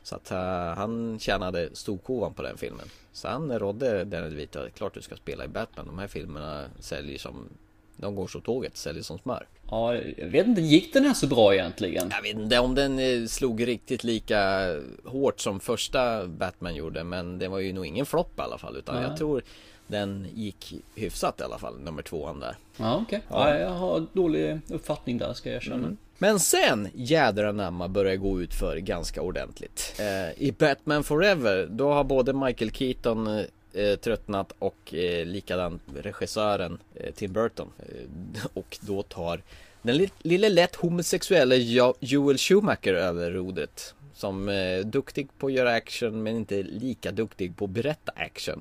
Så 0.03 0.17
att 0.17 0.31
eh, 0.31 0.39
han 0.77 1.19
tjänade 1.19 1.71
storkovan 1.73 2.35
på 2.35 2.43
den 2.43 2.59
filmen. 2.59 2.89
Så 3.13 3.29
han 3.29 3.59
rådde 3.59 4.05
Danny 4.05 4.29
DeVito, 4.29 4.69
klart 4.75 4.95
du 4.95 5.03
ska 5.03 5.17
spela 5.17 5.45
i 5.45 5.49
Batman, 5.49 5.87
de 5.87 5.99
här 5.99 6.07
filmerna 6.09 6.65
säljer 6.81 7.19
som, 7.19 7.49
de 7.97 8.15
går 8.15 8.27
så 8.27 8.41
tåget, 8.41 8.77
säljer 8.77 9.03
som 9.03 9.19
smör. 9.19 9.47
Ja, 9.71 9.95
jag 9.95 10.27
vet 10.27 10.47
inte, 10.47 10.61
gick 10.61 10.93
den 10.93 11.05
här 11.05 11.15
så 11.15 11.27
bra 11.27 11.55
egentligen? 11.55 12.09
Jag 12.11 12.23
vet 12.23 12.37
inte 12.37 12.59
om 12.59 12.75
den 12.75 12.99
eh, 12.99 13.27
slog 13.27 13.67
riktigt 13.67 14.05
lika 14.05 14.71
hårt 15.05 15.41
som 15.41 15.61
första 15.61 16.27
Batman 16.27 16.75
gjorde 16.75 17.05
men 17.05 17.39
det 17.39 17.49
var 17.49 17.59
ju 17.59 17.73
nog 17.73 17.87
ingen 17.87 18.07
flopp 18.07 18.39
i 18.39 18.43
alla 18.43 18.59
fall 18.59 18.77
utan 18.77 19.03
jag 19.03 19.17
tror 19.17 19.43
den 19.87 20.27
gick 20.35 20.75
hyfsat 20.95 21.41
i 21.41 21.43
alla 21.43 21.59
fall, 21.59 21.81
nummer 21.81 22.03
tvåan 22.03 22.41
där. 22.41 22.57
Ja, 22.77 23.03
okej. 23.07 23.21
Ja, 23.29 23.59
jag 23.59 23.71
har 23.71 24.07
dålig 24.13 24.61
uppfattning 24.69 25.19
där, 25.19 25.33
ska 25.33 25.49
jag 25.49 25.57
erkänna. 25.57 25.97
Men 26.19 26.41
sen 26.41 26.89
jädrar 26.95 27.53
namma 27.53 27.89
börjar 27.89 28.17
gå 28.17 28.41
ut 28.41 28.55
för 28.55 28.77
ganska 28.77 29.23
ordentligt. 29.23 29.95
Eh, 29.99 30.43
I 30.43 30.55
Batman 30.59 31.05
Forever 31.05 31.69
då 31.71 31.93
har 31.93 32.05
både 32.05 32.33
Michael 32.33 32.71
Keaton 32.71 33.45
eh, 33.77 33.97
tröttnat 33.97 34.53
och 34.59 34.95
eh, 34.95 35.27
likadant 35.27 35.83
regissören 35.95 36.79
eh, 36.95 37.15
Tim 37.15 37.33
Burton. 37.33 37.71
Eh, 37.79 38.47
och 38.55 38.79
då 38.81 39.03
tar 39.03 39.43
den 39.83 39.97
li- 39.97 40.11
lille 40.23 40.49
lätt 40.49 40.77
homosexuella 40.77 41.55
Jo- 41.55 41.95
Joel 42.01 42.39
Schumacher 42.39 42.95
över 42.95 43.31
rodret. 43.31 43.95
Som 44.15 44.49
eh, 44.49 44.79
duktig 44.79 45.29
på 45.39 45.47
att 45.47 45.53
göra 45.53 45.73
action 45.75 46.23
men 46.23 46.37
inte 46.37 46.63
lika 46.63 47.13
duktig 47.13 47.57
på 47.57 47.65
att 47.65 47.71
berätta 47.71 48.13
action. 48.17 48.61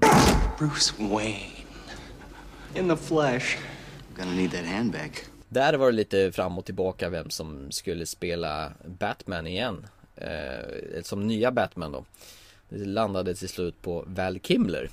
Bruce 0.59 0.93
Wayne. 0.99 1.39
In 2.75 2.89
the 2.89 2.95
flesh. 2.97 3.57
Gonna 4.17 4.31
need 4.31 4.51
that 4.51 4.65
handbag. 4.65 5.11
Där 5.49 5.73
var 5.73 5.85
det 5.91 5.95
lite 5.97 6.31
fram 6.31 6.57
och 6.57 6.65
tillbaka 6.65 7.09
vem 7.09 7.29
som 7.29 7.71
skulle 7.71 8.05
spela 8.05 8.71
Batman 8.85 9.47
igen. 9.47 9.85
Eh, 10.15 11.01
som 11.03 11.27
nya 11.27 11.51
Batman 11.51 11.91
då. 11.91 12.05
Det 12.69 12.85
landade 12.85 13.35
till 13.35 13.49
slut 13.49 13.81
på 13.81 14.03
Val 14.07 14.39
Kimler. 14.43 14.89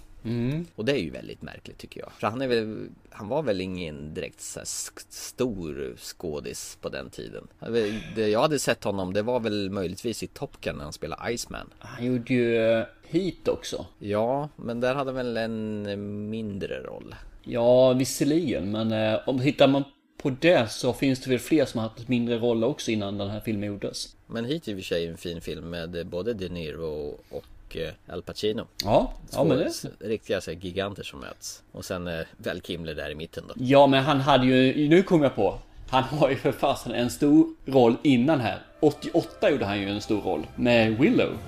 Och 0.74 0.84
det 0.84 0.92
är 0.92 0.98
ju 0.98 1.10
väldigt 1.10 1.42
märkligt 1.42 1.78
tycker 1.78 2.00
jag. 2.00 2.12
För 2.12 2.26
han 2.26 2.42
är 2.42 2.48
väl, 2.48 2.88
han 3.10 3.28
var 3.28 3.42
väl 3.42 3.60
ingen 3.60 4.14
direkt 4.14 4.40
stor 5.08 5.94
skådis 5.96 6.78
på 6.80 6.88
den 6.88 7.10
tiden. 7.10 7.48
Han 7.58 7.72
Det 8.14 8.28
jag 8.28 8.40
hade 8.40 8.58
sett 8.58 8.84
honom 8.84 9.12
det 9.12 9.22
var 9.22 9.40
väl 9.40 9.70
möjligtvis 9.70 10.22
i 10.22 10.26
Top 10.26 10.60
Gun 10.60 10.76
när 10.76 10.84
han 10.84 10.92
spelade 10.92 11.32
Iceman. 11.32 11.70
Han 11.78 12.04
gjorde 12.04 12.34
ju 12.34 12.56
eh, 12.56 12.84
Heat 13.06 13.48
också. 13.48 13.86
Ja, 13.98 14.48
men 14.56 14.80
där 14.80 14.94
hade 14.94 15.12
väl 15.12 15.36
en 15.36 16.30
mindre 16.30 16.82
roll. 16.82 17.14
Ja, 17.44 17.92
visserligen, 17.92 18.70
men 18.70 18.92
eh, 18.92 19.28
om 19.28 19.40
hittar 19.40 19.68
man 19.68 19.84
på 20.22 20.30
det 20.30 20.70
så 20.70 20.92
finns 20.92 21.20
det 21.20 21.30
väl 21.30 21.38
fler 21.38 21.64
som 21.64 21.80
har 21.80 21.88
haft 21.88 22.08
mindre 22.08 22.38
roller 22.38 22.66
också 22.66 22.90
innan 22.90 23.18
den 23.18 23.30
här 23.30 23.40
filmen 23.40 23.68
gjordes. 23.68 24.16
Men 24.26 24.44
hit 24.44 24.68
i 24.68 24.72
och 24.72 24.76
för 24.76 24.84
sig 24.84 25.06
en 25.06 25.16
fin 25.16 25.40
film 25.40 25.70
med 25.70 26.06
både 26.06 26.34
De 26.34 26.48
Niro 26.48 27.18
och 27.30 27.44
eh, 27.76 27.92
Al 28.08 28.22
Pacino. 28.22 28.66
Ja, 28.84 29.12
ja 29.32 29.44
men 29.44 29.58
det... 29.58 29.72
riktiga 29.98 30.40
så 30.40 30.50
här, 30.50 30.58
giganter 30.58 31.02
som 31.02 31.20
möts. 31.20 31.62
Och 31.72 31.84
sen 31.84 32.06
eh, 32.06 32.20
Val 32.36 32.60
Kimler 32.60 32.94
där 32.94 33.10
i 33.10 33.14
mitten 33.14 33.44
då. 33.48 33.54
Ja, 33.56 33.86
men 33.86 34.04
han 34.04 34.20
hade 34.20 34.46
ju, 34.46 34.88
nu 34.88 35.02
kom 35.02 35.22
jag 35.22 35.34
på. 35.34 35.58
Han 35.90 36.02
har 36.02 36.30
ju 36.30 36.36
för 36.36 36.52
fasen 36.52 36.92
en 36.92 37.10
stor 37.10 37.46
roll 37.66 37.96
innan 38.02 38.40
här. 38.40 38.58
88 38.80 39.50
gjorde 39.50 39.64
han 39.64 39.80
ju 39.80 39.88
en 39.88 40.00
stor 40.00 40.20
roll 40.20 40.46
med 40.56 40.98
Willow. 40.98 41.38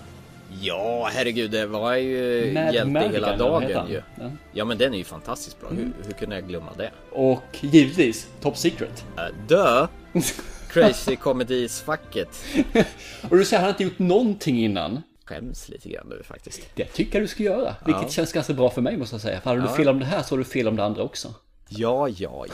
Ja, 0.60 1.10
herregud, 1.12 1.50
det 1.50 1.66
var 1.66 1.94
ju 1.94 2.52
Mad 2.54 2.74
hjälte 2.74 2.90
Madigan, 2.90 3.14
hela 3.14 3.36
dagen 3.36 3.88
ju. 3.88 4.02
Ja. 4.18 4.30
Ja, 4.52 4.64
men 4.64 4.78
den 4.78 4.94
är 4.94 4.98
ju 4.98 5.04
fantastiskt 5.04 5.60
bra. 5.60 5.70
Hur, 5.70 5.92
hur 6.06 6.12
kunde 6.12 6.34
jag 6.34 6.48
glömma 6.48 6.72
det? 6.76 6.90
Och 7.10 7.58
givetvis 7.60 8.28
Top 8.40 8.56
Secret. 8.56 9.04
Uh, 9.16 9.46
dö! 9.48 9.86
Crazy 10.68 11.16
Comedies-facket. 11.16 12.44
Och 13.30 13.36
du 13.36 13.44
säger 13.44 13.60
han 13.60 13.64
har 13.64 13.70
inte 13.70 13.84
gjort 13.84 13.98
någonting 13.98 14.64
innan. 14.64 15.02
Skäms 15.24 15.68
lite 15.68 15.88
grann 15.88 16.06
nu 16.08 16.22
faktiskt. 16.22 16.60
Det 16.74 16.84
tycker 16.84 17.18
jag 17.18 17.22
du 17.24 17.28
ska 17.28 17.42
göra. 17.42 17.74
Vilket 17.86 18.02
Ja. 18.02 18.08
känns 18.08 18.32
ganska 18.32 18.52
bra 18.52 18.70
för 18.70 18.82
mig 18.82 18.96
måste 18.96 19.14
jag 19.14 19.20
säga. 19.22 19.40
För 19.40 19.50
hade 19.50 19.62
du 19.62 19.68
fel 19.68 19.88
om 19.88 19.98
det 20.00 20.06
här 20.06 20.22
så 20.22 20.32
har 20.34 20.38
du 20.38 20.44
fel 20.44 20.68
om 20.68 20.76
det 20.76 20.84
andra 20.84 21.02
också. 21.02 21.34
Ja, 21.68 22.08
ja, 22.08 22.46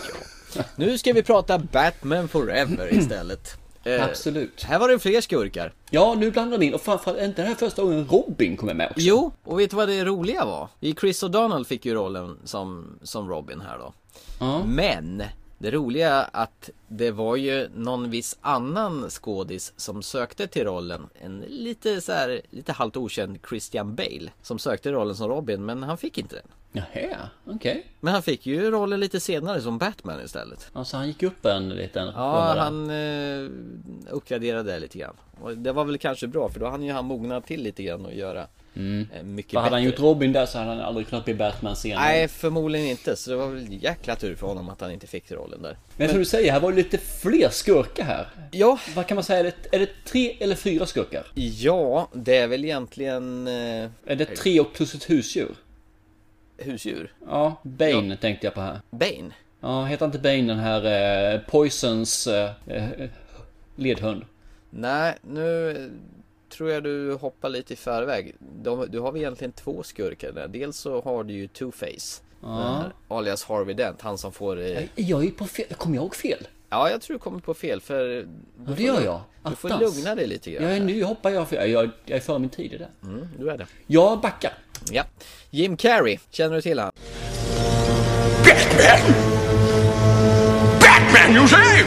ja. 0.54 0.62
Nu 0.76 0.98
ska 0.98 1.12
vi 1.12 1.22
prata 1.22 1.58
Batman 1.58 2.28
Forever 2.28 2.94
istället. 2.94 3.56
Eh, 3.84 4.04
Absolut. 4.04 4.62
Här 4.62 4.78
var 4.78 4.88
det 4.88 4.98
fler 4.98 5.20
skurkar. 5.20 5.72
Ja, 5.90 6.14
nu 6.18 6.30
blandar 6.30 6.58
de 6.58 6.66
in. 6.66 6.74
Och 6.74 6.80
framförallt 6.80 7.18
är 7.18 7.24
inte 7.24 7.42
det 7.42 7.48
här 7.48 7.54
första 7.54 7.82
gången 7.82 8.06
Robin 8.10 8.56
kommer 8.56 8.74
med 8.74 8.86
också. 8.86 9.00
Jo, 9.00 9.32
och 9.44 9.60
vet 9.60 9.70
du 9.70 9.76
vad 9.76 9.88
det 9.88 10.04
roliga 10.04 10.44
var? 10.44 10.68
Chris 11.00 11.22
O'Donnell 11.22 11.64
fick 11.64 11.86
ju 11.86 11.94
rollen 11.94 12.38
som, 12.44 12.98
som 13.02 13.28
Robin 13.28 13.60
här 13.60 13.78
då. 13.78 13.92
Ja. 14.40 14.62
Men 14.66 15.22
det 15.60 15.70
roliga 15.70 16.14
är 16.14 16.28
att 16.32 16.70
det 16.88 17.10
var 17.10 17.36
ju 17.36 17.68
någon 17.74 18.10
viss 18.10 18.38
annan 18.40 19.10
skådis 19.10 19.72
som 19.76 20.02
sökte 20.02 20.46
till 20.46 20.64
rollen. 20.64 21.08
En 21.14 21.44
lite 21.48 22.00
så 22.00 22.12
här, 22.12 22.40
lite 22.50 22.72
halvt 22.72 22.96
okänd 22.96 23.38
Christian 23.48 23.94
Bale. 23.94 24.30
Som 24.42 24.58
sökte 24.58 24.92
rollen 24.92 25.14
som 25.16 25.28
Robin, 25.28 25.64
men 25.64 25.82
han 25.82 25.98
fick 25.98 26.18
inte 26.18 26.36
den. 26.36 26.44
Jaha, 26.72 27.28
okej. 27.44 27.86
Men 28.00 28.12
han 28.12 28.22
fick 28.22 28.46
ju 28.46 28.70
rollen 28.70 29.00
lite 29.00 29.20
senare 29.20 29.60
som 29.60 29.78
Batman 29.78 30.20
istället. 30.24 30.70
Alltså 30.72 30.96
han 30.96 31.06
gick 31.06 31.22
upp 31.22 31.44
en 31.44 31.68
liten 31.68 32.06
Ja, 32.14 32.54
han 32.58 32.90
eh, 32.90 33.50
uppgraderade 34.10 34.78
lite 34.78 34.98
grann. 34.98 35.16
Och 35.40 35.56
det 35.56 35.72
var 35.72 35.84
väl 35.84 35.98
kanske 35.98 36.26
bra 36.26 36.48
för 36.48 36.60
då 36.60 36.66
hann 36.66 36.82
ju 36.82 36.92
han 36.92 37.04
mogna 37.04 37.40
till 37.40 37.62
lite 37.62 37.82
grann 37.82 38.06
och 38.06 38.14
göra 38.14 38.46
eh, 38.74 39.22
mycket 39.22 39.52
För 39.52 39.58
hade 39.60 39.76
han 39.76 39.82
bättre. 39.84 39.90
gjort 39.90 40.00
Robin 40.00 40.32
där 40.32 40.46
så 40.46 40.58
hade 40.58 40.70
han 40.70 40.80
aldrig 40.80 41.08
kunnat 41.08 41.24
bli 41.24 41.34
Batman 41.34 41.76
senare. 41.76 42.04
Nej, 42.04 42.28
förmodligen 42.28 42.86
inte. 42.86 43.16
Så 43.16 43.30
det 43.30 43.36
var 43.36 43.46
väl 43.48 43.82
jäkla 43.82 44.16
tur 44.16 44.34
för 44.34 44.46
honom 44.46 44.68
att 44.68 44.80
han 44.80 44.90
inte 44.92 45.06
fick 45.06 45.30
rollen 45.32 45.62
där. 45.62 45.76
Men 45.96 46.08
som 46.08 46.18
du 46.18 46.24
säger, 46.24 46.52
här 46.52 46.60
var 46.60 46.70
det 46.70 46.76
lite 46.76 46.98
fler 46.98 47.48
skurkar 47.48 48.04
här. 48.04 48.26
Ja, 48.50 48.78
Vad 48.94 49.06
kan 49.06 49.14
man 49.14 49.24
säga? 49.24 49.38
Är 49.38 49.44
det, 49.44 49.54
är 49.76 49.78
det 49.78 49.88
tre 50.04 50.36
eller 50.40 50.54
fyra 50.54 50.86
skurkar? 50.86 51.26
ja, 51.34 52.08
det 52.12 52.36
är 52.36 52.46
väl 52.48 52.64
egentligen 52.64 53.46
eh, 53.48 53.88
Är 54.06 54.16
det 54.16 54.26
tre 54.36 54.60
och 54.60 54.72
plus 54.72 54.94
ett 54.94 55.10
husdjur? 55.10 55.54
husdjur. 56.58 57.12
Ja, 57.26 57.60
Bane 57.62 58.16
tänkte 58.16 58.46
jag 58.46 58.54
på 58.54 58.60
här. 58.60 58.80
Bane. 58.90 59.30
Ja, 59.60 59.84
heter 59.84 60.06
inte 60.06 60.18
Bane 60.18 60.42
den 60.42 60.58
här 60.58 61.34
eh, 61.34 61.40
Poisons 61.40 62.26
eh, 62.26 62.50
eh, 62.66 63.08
ledhund? 63.76 64.24
Nej, 64.70 65.14
nu 65.22 65.90
tror 66.50 66.70
jag 66.70 66.82
du 66.82 67.14
hoppar 67.14 67.48
lite 67.48 67.72
i 67.72 67.76
förväg. 67.76 68.34
De, 68.62 68.86
du 68.90 69.00
har 69.00 69.12
väl 69.12 69.20
egentligen 69.20 69.52
två 69.52 69.82
skurkar 69.82 70.32
där. 70.32 70.48
Dels 70.48 70.76
så 70.76 71.00
har 71.00 71.24
du 71.24 71.34
ju 71.34 71.46
Two-Face. 71.46 72.20
Den 72.40 72.50
här, 72.52 72.92
alias 73.08 73.44
Harvey 73.44 73.74
Dent, 73.74 74.02
han 74.02 74.18
som 74.18 74.32
får... 74.32 74.60
Eh, 74.60 74.82
Jag 74.94 75.24
är 75.26 75.30
på 75.30 75.46
fel, 75.46 75.66
kommer 75.76 75.94
jag 75.96 76.02
ihåg 76.02 76.14
fel? 76.14 76.48
ja, 76.72 76.90
jag 76.90 77.00
tror 77.02 77.14
du 77.14 77.18
kommer 77.18 77.38
på 77.40 77.54
fel 77.54 77.80
för... 77.80 78.26
Ja, 78.66 78.72
det 78.76 78.82
gör 78.82 79.00
jag. 79.04 79.20
Du 79.44 79.54
får 79.56 79.68
Attans. 79.72 79.96
lugna 79.96 80.14
dig 80.14 80.26
lite 80.26 80.50
grann. 80.50 80.62
Jag 80.62 80.72
är 80.72 80.78
här. 80.78 80.84
nu 80.86 81.04
hoppar 81.04 81.30
jag 81.30 81.48
fel. 81.48 81.70
Jag, 81.70 81.90
jag 82.04 82.16
är 82.16 82.20
före 82.20 82.38
min 82.38 82.50
tid 82.50 82.72
i 82.72 82.78
det. 82.78 82.88
Mm, 83.02 83.28
du 83.38 83.50
är 83.50 83.58
det. 83.58 83.66
Jag 83.86 84.20
backar. 84.20 84.52
Ja. 84.90 85.04
Jim 85.50 85.76
Carrey, 85.76 86.18
känner 86.30 86.54
du 86.56 86.62
till 86.62 86.78
han? 86.78 86.92
Batman! 88.44 89.14
Batman, 90.80 91.36
you 91.36 91.48
say? 91.48 91.79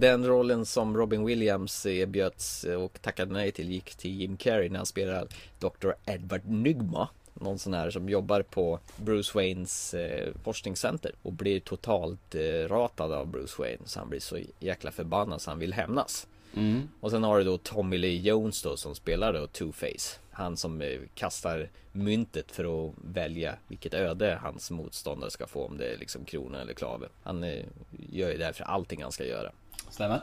Den 0.00 0.26
rollen 0.26 0.66
som 0.66 0.96
Robin 0.96 1.24
Williams 1.24 1.86
erbjöds 1.86 2.64
och 2.64 3.02
tackade 3.02 3.32
nej 3.32 3.52
till 3.52 3.70
gick 3.70 3.94
till 3.94 4.20
Jim 4.20 4.36
Carrey 4.36 4.68
när 4.68 4.76
han 4.76 4.86
spelar 4.86 5.26
Dr. 5.58 5.90
Edward 6.06 6.46
Nygma. 6.46 7.08
Någon 7.34 7.58
sån 7.58 7.74
här 7.74 7.90
som 7.90 8.08
jobbar 8.08 8.42
på 8.42 8.78
Bruce 8.96 9.32
Waynes 9.34 9.94
eh, 9.94 10.34
forskningscenter 10.44 11.12
och 11.22 11.32
blir 11.32 11.60
totalt 11.60 12.34
eh, 12.34 12.68
ratad 12.68 13.12
av 13.12 13.26
Bruce 13.26 13.54
Wayne 13.58 13.82
så 13.84 13.98
han 13.98 14.08
blir 14.08 14.20
så 14.20 14.38
jäkla 14.58 14.90
förbannad 14.90 15.40
så 15.40 15.50
han 15.50 15.58
vill 15.58 15.72
hämnas. 15.72 16.26
Och 17.00 17.10
sen 17.10 17.22
har 17.22 17.38
du 17.38 17.44
då 17.44 17.58
Tommy 17.58 17.98
Lee 17.98 18.20
Jones 18.20 18.62
då 18.62 18.76
som 18.76 18.94
spelar 18.94 19.32
då 19.32 19.46
Two-Face. 19.46 20.18
Han 20.30 20.56
som 20.56 20.80
eh, 20.80 21.00
kastar 21.14 21.68
myntet 21.92 22.50
för 22.50 22.86
att 22.88 22.94
välja 23.04 23.54
vilket 23.68 23.94
öde 23.94 24.38
hans 24.42 24.70
motståndare 24.70 25.30
ska 25.30 25.46
få 25.46 25.66
om 25.66 25.78
det 25.78 25.86
är 25.92 25.98
liksom 25.98 26.24
krona 26.24 26.60
eller 26.60 26.74
klave. 26.74 27.06
Han 27.22 27.44
eh, 27.44 27.64
gör 28.10 28.30
ju 28.30 28.38
därför 28.38 28.64
allting 28.64 29.02
han 29.02 29.12
ska 29.12 29.24
göra. 29.24 29.52
Stämmer. 29.90 30.20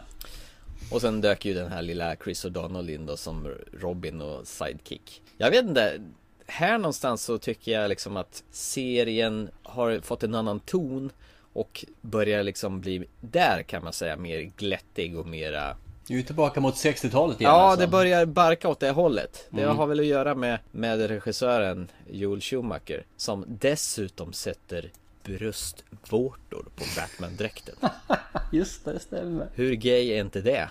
Och 0.92 1.02
sen 1.02 1.22
dök 1.22 1.46
ju 1.46 1.54
den 1.54 1.72
här 1.72 1.82
lilla 1.82 2.16
Chris 2.16 2.46
O'Donnell 2.46 2.90
in 2.90 3.06
då 3.06 3.18
som 3.18 3.56
Robin 3.74 4.22
och 4.22 4.48
sidekick. 4.48 5.22
Jag 5.38 5.52
vet 5.52 5.66
inte. 5.66 6.02
Här 6.48 6.78
någonstans 6.78 7.24
så 7.24 7.38
tycker 7.38 7.72
jag 7.72 7.90
liksom 7.90 8.18
att 8.18 8.44
serien 8.52 9.50
har 9.64 10.00
fått 10.00 10.24
en 10.24 10.36
annan 10.36 10.60
ton. 10.60 11.12
Och 11.54 11.86
börjar 12.02 12.44
liksom 12.44 12.82
bli, 12.82 13.06
där 13.22 13.64
kan 13.64 13.84
man 13.84 13.94
säga, 13.94 14.16
mer 14.18 14.52
glättig 14.58 15.20
och 15.20 15.28
mera 15.28 15.78
Du 16.08 16.14
är 16.14 16.18
ju 16.18 16.24
tillbaka 16.24 16.60
mot 16.62 16.76
60-talet 16.76 17.42
igen 17.42 17.52
Ja, 17.52 17.58
alltså. 17.62 17.82
det 17.86 17.88
börjar 17.92 18.26
barka 18.26 18.70
åt 18.70 18.80
det 18.80 18.90
hållet. 18.92 19.48
Det 19.50 19.62
Mm. 19.64 19.78
har 19.78 19.88
väl 19.88 20.00
att 20.00 20.06
göra 20.06 20.36
med, 20.36 20.60
med 20.72 21.08
regissören 21.08 21.88
Joel 22.12 22.42
Schumacher 22.42 23.06
som 23.18 23.46
dessutom 23.48 24.34
sätter 24.34 24.92
bröstvårtor 25.28 26.66
på 26.76 26.84
Batman-dräkten. 26.96 27.76
Just 28.52 28.86
det, 28.86 28.94
det 28.94 29.00
stämmer. 29.00 29.48
Hur 29.54 29.74
gay 29.74 30.10
är 30.12 30.20
inte 30.20 30.42
det? 30.42 30.70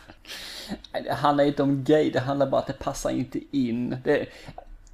Nej, 0.92 1.02
Det 1.02 1.12
handlar 1.14 1.44
inte 1.44 1.62
om 1.62 1.84
gay, 1.84 2.10
det 2.10 2.20
handlar 2.20 2.46
bara 2.46 2.60
att 2.60 2.66
det 2.66 2.78
passar 2.78 3.10
inte 3.10 3.40
in. 3.50 3.96
Det... 4.04 4.26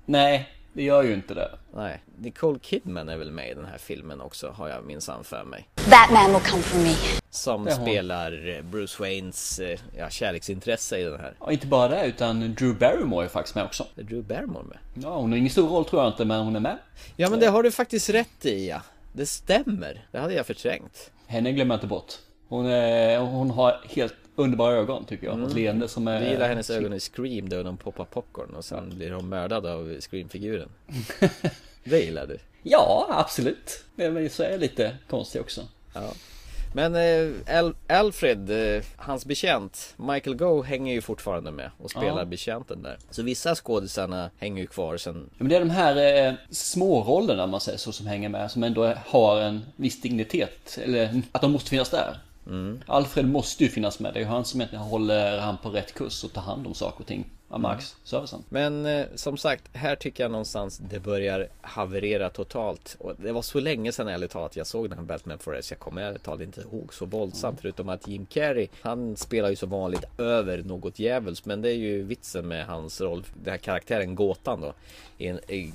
Nej, 0.05 0.49
det 0.73 0.83
gör 0.83 1.03
ju 1.03 1.15
inte 1.15 1.35
det. 1.35 1.51
Nej, 1.75 2.03
Nicole 2.19 2.59
Kidman 2.63 3.09
är 3.09 3.17
väl 3.17 3.31
med 3.31 3.51
i 3.51 3.55
den 3.55 3.65
här 3.65 3.79
filmen 3.79 4.21
också, 4.21 4.51
har 4.51 4.69
jag 4.69 4.85
minsann 4.85 5.25
för 5.25 5.45
mig. 5.45 5.69
Batman 5.91 6.33
will 6.33 6.51
come 6.51 6.63
for 6.63 6.79
me. 6.79 6.95
Som 7.31 7.71
spelar 7.71 8.63
Bruce 8.63 9.03
Waynes 9.03 9.59
eh, 9.59 9.79
ja, 9.97 10.11
kärleksintresse 10.11 10.99
i 10.99 11.05
den 11.05 11.21
här. 11.21 11.35
Och 11.39 11.53
inte 11.53 11.67
bara 11.67 11.89
det, 11.89 12.07
utan 12.07 12.55
Drew 12.55 12.79
Barrymore 12.79 13.25
är 13.25 13.29
faktiskt 13.29 13.55
med 13.55 13.65
också. 13.65 13.87
Är 13.97 14.03
Drew 14.03 14.25
Barrymore 14.25 14.65
med? 14.65 14.79
Ja, 14.95 15.17
hon 15.17 15.31
har 15.31 15.39
ingen 15.39 15.51
stor 15.51 15.69
roll 15.69 15.85
tror 15.85 16.03
jag 16.03 16.13
inte, 16.13 16.25
men 16.25 16.41
hon 16.41 16.57
är 16.57 16.61
med. 16.61 16.79
Ja, 17.17 17.31
men 17.31 17.41
det 17.41 17.47
har 17.47 17.63
du 17.63 17.71
faktiskt 17.71 18.11
rätt 18.11 18.47
i, 18.47 18.69
ja. 18.69 18.83
Det 19.13 19.27
stämmer. 19.27 20.07
Det 20.11 20.19
hade 20.19 20.35
jag 20.35 20.47
förträngt. 20.47 21.11
Henne 21.27 21.53
glömmer 21.53 21.75
jag 21.75 21.77
inte 21.77 21.87
bort. 21.87 22.13
Hon, 22.49 22.67
är, 22.67 23.19
hon 23.19 23.51
har 23.51 23.81
helt 23.89 24.15
underbara 24.37 24.75
ögon 24.75 25.05
tycker 25.05 25.27
jag. 25.27 25.43
Ett 25.43 25.55
leende 25.55 25.89
som 25.89 26.09
är... 26.09 26.21
Du 26.21 26.27
gillar 26.27 26.49
hennes 26.49 26.71
ögon 26.71 26.93
i 26.93 27.01
Scream 27.01 27.49
då 27.49 27.63
de 27.63 27.77
poppar 27.77 28.05
popcorn 28.05 28.55
och 28.55 28.65
sen 28.65 28.97
blir 28.97 29.11
hon 29.11 29.29
mördad 29.29 29.67
av 29.67 30.01
Scream-figuren. 30.01 30.69
Det 31.85 32.01
gillar 32.01 32.27
du. 32.27 32.39
Ja, 32.63 33.07
absolut. 33.11 33.85
Men 33.95 34.31
så 34.31 34.43
är 34.43 34.51
jag 34.51 34.61
lite 34.61 34.97
konstig 35.09 35.41
också. 35.41 35.69
Ja. 35.95 36.13
Men 36.75 36.95
eh, 36.95 37.59
Al- 37.59 37.75
Alfred, 37.89 38.51
eh, 38.77 38.83
hans 38.97 39.25
betjänt, 39.27 39.95
Michael 39.97 40.37
Goh 40.37 40.65
hänger 40.65 40.95
ju 40.95 41.01
fortfarande 41.01 41.51
med 41.51 41.71
och 41.79 41.91
spelar 41.91 42.19
Ja. 42.19 42.25
betjänten 42.25 42.83
där. 42.83 42.99
Så 43.11 43.23
vissa 43.23 43.55
skådisarna 43.55 44.31
hänger 44.39 44.61
ju 44.63 44.67
kvar 44.67 44.97
sen. 44.97 45.27
Ja, 45.31 45.35
Men 45.39 45.49
det 45.49 45.57
är 45.57 45.61
de 45.61 45.71
här 45.71 46.27
eh, 46.29 46.35
små 46.51 47.03
rollerna 47.03 47.47
man 47.47 47.61
säger 47.61 47.79
så 47.79 47.93
som 47.93 48.07
hänger 48.07 48.29
med 48.29 48.51
som 48.51 48.63
ändå 48.63 48.95
har 49.07 49.41
en 49.41 49.61
viss 49.77 50.01
dignitet. 50.01 50.79
Eller 50.85 51.23
att 51.33 51.41
de 51.43 51.53
måste 51.53 51.71
finnas 51.71 51.91
där. 51.91 52.17
Alfred 52.87 53.29
måste 53.29 53.65
ju 53.65 53.71
finnas 53.71 54.01
med. 54.01 54.15
Det 54.15 54.19
är 54.19 54.23
ju 54.23 54.29
han 54.29 54.45
som 54.45 54.61
egentligen 54.61 54.85
håller 54.85 55.39
han 55.39 55.57
på 55.59 55.69
rätt 55.71 55.95
kurs 55.95 56.25
och 56.25 56.33
tar 56.33 56.43
hand 56.43 56.67
om 56.67 56.75
saker 56.75 57.01
och 57.01 57.07
ting 57.07 57.25
av 57.53 57.61
Marks 57.61 57.97
servicen. 58.05 58.45
Men 58.49 58.87
eh, 58.87 59.07
som 59.15 59.37
sagt, 59.37 59.65
här 59.73 59.97
tycker 59.97 60.25
jag 60.25 60.31
någonstans 60.31 60.79
det 60.79 61.01
börjar 61.01 61.49
haverera 61.61 62.31
totalt. 62.31 62.97
Och 62.99 63.15
det 63.17 63.33
var 63.33 63.43
så 63.43 63.61
länge 63.61 63.93
sedan 63.93 64.09
ärligt 64.09 64.31
talat 64.31 64.57
jag 64.57 64.67
såg 64.67 64.89
den 64.89 64.99
här 64.99 65.05
Batman 65.05 65.39
Forever. 65.39 65.65
Jag 65.71 65.79
kommer 65.79 66.03
ärligt 66.03 66.23
talat 66.23 66.41
inte 66.41 66.61
ihåg 66.61 66.95
så 66.95 67.07
våldsamt. 67.07 67.61
Förutom 67.61 67.89
att 67.89 68.09
Jim 68.09 68.27
Carrey, 68.27 68.69
han 68.81 69.17
spelar 69.17 69.51
ju 69.51 69.57
som 69.57 69.71
vanligt 69.71 70.05
över 70.19 70.63
något 70.63 70.99
djävulskt. 70.99 71.47
Men 71.47 71.63
det 71.63 71.71
är 71.71 71.77
ju 71.77 72.03
vitsen 72.03 72.49
med 72.49 72.67
hans 72.67 73.01
roll, 73.01 73.25
den 73.45 73.51
här 73.51 73.59
karaktären 73.59 74.15
Gåtan 74.15 74.61
då. 74.61 74.73
I 75.19 75.27
en, 75.27 75.51
i 75.51 75.73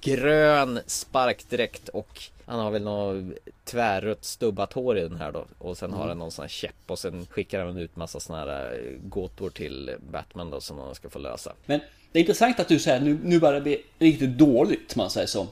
grön 0.00 0.80
sparkdräkt 0.86 1.88
och 1.88 2.22
han 2.46 2.58
har 2.58 2.70
väl 2.70 2.82
något 2.82 3.34
tvärrött 3.64 4.24
stubbat 4.24 4.72
hår 4.72 4.98
i 4.98 5.02
den 5.02 5.16
här 5.16 5.32
då. 5.32 5.46
Och 5.58 5.78
sen 5.78 5.92
har 5.92 6.08
han 6.08 6.18
någon 6.18 6.30
sån 6.30 6.42
här 6.42 6.48
käpp 6.48 6.74
och 6.86 6.98
sen 6.98 7.26
skickar 7.26 7.64
han 7.64 7.76
ut 7.76 7.96
massa 7.96 8.20
såna 8.20 8.38
här 8.38 8.72
eh, 8.72 9.08
gåtor 9.08 9.50
till 9.50 9.96
Batman 10.10 10.50
då 10.50 10.60
som 10.60 10.78
han 10.78 10.94
ska 10.94 11.08
få 11.10 11.18
lösa. 11.18 11.52
Men 11.66 11.80
det 12.12 12.18
är 12.18 12.20
intressant 12.20 12.60
att 12.60 12.68
du 12.68 12.78
säger 12.78 13.00
nu, 13.00 13.18
nu 13.22 13.40
börjar 13.40 13.54
det 13.54 13.60
bli 13.60 13.82
riktigt 13.98 14.38
dåligt 14.38 14.96
man 14.96 15.10
säger 15.10 15.26
så. 15.26 15.46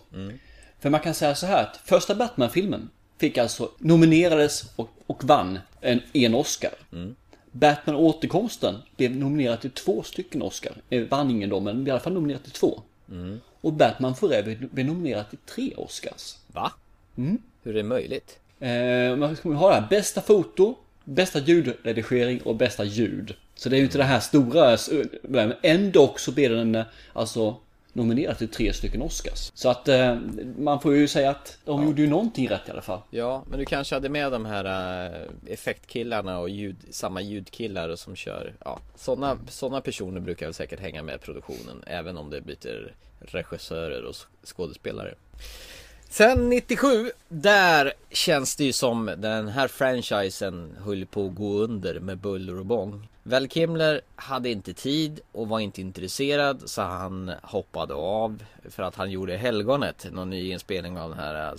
För 0.80 0.90
man 0.90 1.00
kan 1.00 1.14
säga 1.14 1.34
så 1.34 1.46
här 1.46 1.62
att 1.62 1.76
första 1.76 2.14
Batman-filmen 2.14 2.90
fick 3.18 3.38
alltså 3.38 3.70
nominerades 3.78 4.64
och, 4.76 4.90
och 5.06 5.24
vann 5.24 5.58
en, 5.80 6.00
en 6.12 6.34
Oscar. 6.34 6.72
Batman 7.52 7.96
återkomsten 7.96 8.74
blev 8.96 9.16
nominerad 9.16 9.60
till 9.60 9.70
två 9.70 10.02
stycken 10.02 10.42
Oscar. 10.42 10.72
Eh, 10.90 11.02
Vann 11.02 11.30
ingen 11.30 11.50
då 11.50 11.60
men 11.60 11.86
i 11.86 11.90
alla 11.90 12.00
fall 12.00 12.12
nominerad 12.12 12.42
till 12.42 12.52
två. 12.52 12.82
Och 13.60 13.72
Batman 13.72 14.16
Forever 14.16 14.68
blev 14.72 14.86
nominerad 14.86 15.30
till 15.30 15.38
tre 15.38 15.74
Oscars. 15.76 16.36
Va? 16.46 16.72
Hur 17.62 17.70
är 17.70 17.72
det 17.72 17.82
möjligt? 17.82 18.38
Eh, 18.60 19.16
man 19.16 19.36
ska 19.36 19.48
ha 19.52 19.68
det 19.68 19.74
här, 19.74 19.86
bästa 19.90 20.20
foto, 20.20 20.74
bästa 21.04 21.38
ljudredigering 21.38 22.42
och 22.42 22.56
bästa 22.56 22.84
ljud. 22.84 23.34
Så 23.54 23.68
det 23.68 23.76
är 23.76 23.78
ju 23.78 23.84
inte 23.84 23.98
det 23.98 24.04
här 24.04 24.20
stora, 24.20 24.76
men 25.22 25.54
ändå 25.62 26.14
så 26.16 26.32
blev 26.32 26.50
den 26.50 26.74
eh, 26.74 26.84
alltså 27.12 27.56
nominerad 27.92 28.38
till 28.38 28.48
tre 28.48 28.72
stycken 28.72 29.02
Oscars. 29.02 29.50
Så 29.54 29.68
att 29.68 29.88
eh, 29.88 30.18
man 30.58 30.80
får 30.80 30.94
ju 30.96 31.08
säga 31.08 31.30
att 31.30 31.58
de 31.64 31.84
gjorde 31.84 32.02
ju 32.02 32.08
någonting 32.08 32.48
rätt 32.48 32.68
i 32.68 32.70
alla 32.70 32.82
fall. 32.82 33.00
Ja, 33.10 33.44
men 33.50 33.58
du 33.58 33.64
kanske 33.64 33.94
hade 33.94 34.08
med 34.08 34.32
de 34.32 34.44
här 34.46 34.64
äh, 35.14 35.20
effektkillarna 35.52 36.38
och 36.38 36.48
ljud, 36.48 36.76
samma 36.90 37.20
ljudkillar 37.20 37.96
som 37.96 38.16
kör 38.16 38.52
Ja, 38.64 38.78
sådana 38.96 39.38
såna 39.48 39.80
personer 39.80 40.20
brukar 40.20 40.46
väl 40.46 40.54
säkert 40.54 40.80
hänga 40.80 41.02
med 41.02 41.20
produktionen 41.20 41.84
Även 41.86 42.16
om 42.16 42.30
det 42.30 42.40
byter 42.40 42.92
regissörer 43.20 44.04
och 44.04 44.14
sk- 44.14 44.26
skådespelare 44.44 45.14
Sen 46.16 46.48
97, 46.48 47.10
där 47.28 47.92
känns 48.10 48.56
det 48.56 48.64
ju 48.64 48.72
som 48.72 49.14
den 49.16 49.48
här 49.48 49.68
franchisen 49.68 50.76
höll 50.84 51.06
på 51.06 51.26
att 51.26 51.34
gå 51.34 51.52
under 51.52 52.00
med 52.00 52.18
buller 52.18 52.58
och 52.58 52.66
bång. 52.66 53.08
Val 53.22 53.48
Kimler 53.48 54.00
hade 54.16 54.50
inte 54.50 54.74
tid 54.74 55.20
och 55.32 55.48
var 55.48 55.60
inte 55.60 55.80
intresserad 55.80 56.62
så 56.64 56.82
han 56.82 57.32
hoppade 57.42 57.94
av 57.94 58.44
för 58.70 58.82
att 58.82 58.96
han 58.96 59.10
gjorde 59.10 59.36
Helgonet, 59.36 60.06
någon 60.12 60.30
ny 60.30 60.50
inspelning 60.52 60.98
av 60.98 61.10
den 61.10 61.18
här 61.18 61.48
eh, 61.48 61.56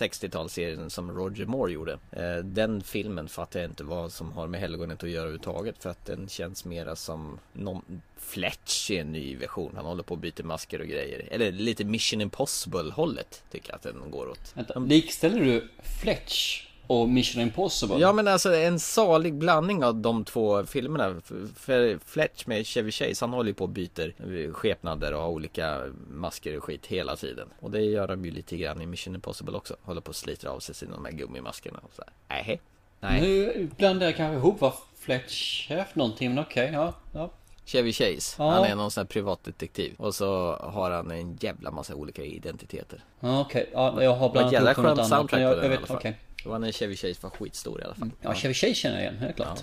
60-talsserien 0.00 0.88
som 0.88 1.10
Roger 1.12 1.46
Moore 1.46 1.72
gjorde. 1.72 1.98
Eh, 2.10 2.36
Den 2.44 2.82
filmen 2.82 3.28
fattar 3.28 3.60
jag 3.60 3.70
inte 3.70 3.84
vad 3.84 4.12
som 4.12 4.32
har 4.32 4.46
med 4.46 4.60
Helgonet 4.60 5.02
att 5.02 5.10
göra 5.10 5.20
överhuvudtaget 5.20 5.82
för 5.82 5.90
att 5.90 6.04
den 6.04 6.28
känns 6.28 6.64
mera 6.64 6.96
som 6.96 7.38
någon 7.52 8.02
Fletch 8.16 8.90
i 8.90 8.98
en 8.98 9.12
ny 9.12 9.36
version. 9.36 9.72
Han 9.76 9.84
håller 9.84 10.02
på 10.02 10.14
att 10.14 10.20
byta 10.20 10.42
masker 10.42 10.80
och 10.80 10.86
grejer. 10.86 11.28
Eller 11.30 11.52
lite 11.52 11.84
Mission 11.84 12.20
Impossible 12.20 12.92
hållet 12.92 13.42
tycker 13.50 13.68
jag 13.70 13.76
att 13.76 13.82
den 13.82 14.10
går 14.10 14.28
åt. 14.28 14.52
Vänta, 14.56 14.78
likställer 14.78 15.44
du 15.44 15.68
Fletch 16.02 16.65
och 16.86 17.08
Mission 17.08 17.42
Impossible? 17.42 17.96
Ja 17.98 18.12
men 18.12 18.28
alltså 18.28 18.54
en 18.54 18.80
salig 18.80 19.34
blandning 19.34 19.84
av 19.84 19.94
de 19.94 20.24
två 20.24 20.64
filmerna 20.66 21.20
För 21.56 21.98
Fletch 22.04 22.46
med 22.46 22.66
Chevy 22.66 22.90
Chase 22.92 23.24
han 23.24 23.32
håller 23.34 23.48
ju 23.48 23.54
på 23.54 23.64
och 23.64 23.70
byter 23.70 24.52
skepnader 24.52 25.14
och 25.14 25.20
har 25.22 25.28
olika 25.28 25.82
masker 26.10 26.56
och 26.56 26.64
skit 26.64 26.86
hela 26.86 27.16
tiden 27.16 27.48
Och 27.60 27.70
det 27.70 27.80
gör 27.80 28.08
de 28.08 28.24
ju 28.24 28.30
lite 28.30 28.56
grann 28.56 28.82
i 28.82 28.86
Mission 28.86 29.14
Impossible 29.14 29.56
också 29.56 29.76
Håller 29.82 30.00
på 30.00 30.08
och 30.08 30.16
sliter 30.16 30.48
av 30.48 30.60
sig 30.60 30.74
sina 30.74 30.94
de 30.94 31.04
här 31.04 31.12
gummimaskerna 31.12 31.78
och 31.82 31.90
så 31.96 32.02
här. 32.06 32.12
Nej. 32.28 32.60
Nej. 33.00 33.20
Nu 33.20 33.68
blandar 33.76 34.06
jag 34.06 34.16
kanske 34.16 34.36
ihop 34.36 34.60
vad 34.60 34.72
Fletch 34.98 35.70
är 35.70 35.84
för 35.84 35.98
någonting, 35.98 36.28
men 36.34 36.38
okej, 36.44 36.70
ja, 36.72 36.94
ja. 37.14 37.30
Chevy 37.64 37.92
Chase, 37.92 38.36
Ja. 38.38 38.50
han 38.50 38.64
är 38.64 38.74
någon 38.74 38.90
sån 38.90 39.00
här 39.00 39.06
privatdetektiv 39.06 39.94
Och 39.98 40.14
så 40.14 40.56
har 40.60 40.90
han 40.90 41.10
en 41.10 41.36
jävla 41.40 41.70
massa 41.70 41.94
olika 41.94 42.22
identiteter 42.22 43.04
Ja, 43.20 43.40
Okej, 43.40 43.70
ja, 43.72 44.02
jag 44.02 44.14
har 44.14 44.30
blandat 44.30 44.52
ihop 44.52 44.76
något 44.76 44.86
annat. 44.86 45.08
soundtrack 45.08 45.40
men 45.40 45.48
på 45.50 45.56
jag, 45.56 45.62
den 45.62 45.72
jag 45.72 45.80
vet, 45.80 45.90
okej. 45.90 46.18
Det 46.42 46.48
var 46.48 46.58
när 46.58 46.72
Chevy 46.72 46.96
Chase 46.96 47.14
var 47.20 47.30
skitstor 47.30 47.80
i 47.80 47.84
alla 47.84 47.94
fall 47.94 48.10
Ja, 48.22 48.34
Chevy 48.34 48.54
Chase 48.54 48.74
känner 48.74 48.94
jag 48.96 49.02
igen, 49.02 49.18
helt 49.18 49.36
klart. 49.36 49.62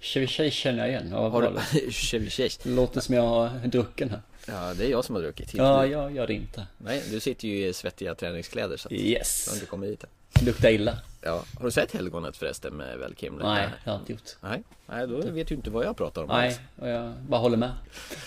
Chevy 0.00 0.26
Chase 0.26 0.50
känner 0.50 0.78
jag 0.78 0.88
igen. 0.88 1.08
Ja, 1.10 1.28
Har 1.28 1.42
du 1.42 1.90
Chevy 1.92 2.30
Chase? 2.30 2.68
Låter 2.68 3.00
som 3.00 3.14
jag 3.14 3.22
har 3.22 3.48
drucken 3.66 4.10
här. 4.10 4.20
Ja 4.46 4.74
det 4.74 4.86
är 4.86 4.90
jag 4.90 5.04
som 5.04 5.14
har 5.14 5.22
druckit 5.22 5.54
Ja, 5.54 5.86
jag 5.86 6.14
gör 6.14 6.26
det 6.26 6.34
inte. 6.34 6.66
Nej, 6.78 7.02
du 7.10 7.20
sitter 7.20 7.48
ju 7.48 7.66
i 7.66 7.72
svettiga 7.72 8.14
träningskläder 8.14 8.76
så 8.76 8.88
att 8.88 8.90
du 8.90 8.96
har 8.96 9.02
Yes. 9.04 9.50
inte 9.54 9.66
kommit 9.66 9.90
hit 9.90 10.04
än. 10.04 10.10
Luktar 10.46 10.68
illa. 10.70 10.98
Ja, 11.22 11.44
har 11.58 11.64
du 11.64 11.70
sett 11.70 11.92
Helgonet 11.92 12.36
förresten 12.36 12.74
med 12.74 12.98
Val 12.98 13.14
Kimler? 13.16 13.44
Nej, 13.44 13.68
det 13.84 13.90
har 13.90 13.96
jag 13.96 14.02
inte 14.02 14.12
gjort. 14.12 14.36
Nej, 14.40 14.62
nej 14.86 15.06
då 15.06 15.16
vet 15.30 15.48
du 15.48 15.54
inte 15.54 15.70
vad 15.70 15.84
jag 15.84 15.96
pratar 15.96 16.22
om 16.22 16.28
Nej, 16.28 16.56
och 16.80 16.88
jag 16.88 17.12
bara 17.28 17.40
håller 17.40 17.56
med. 17.56 17.70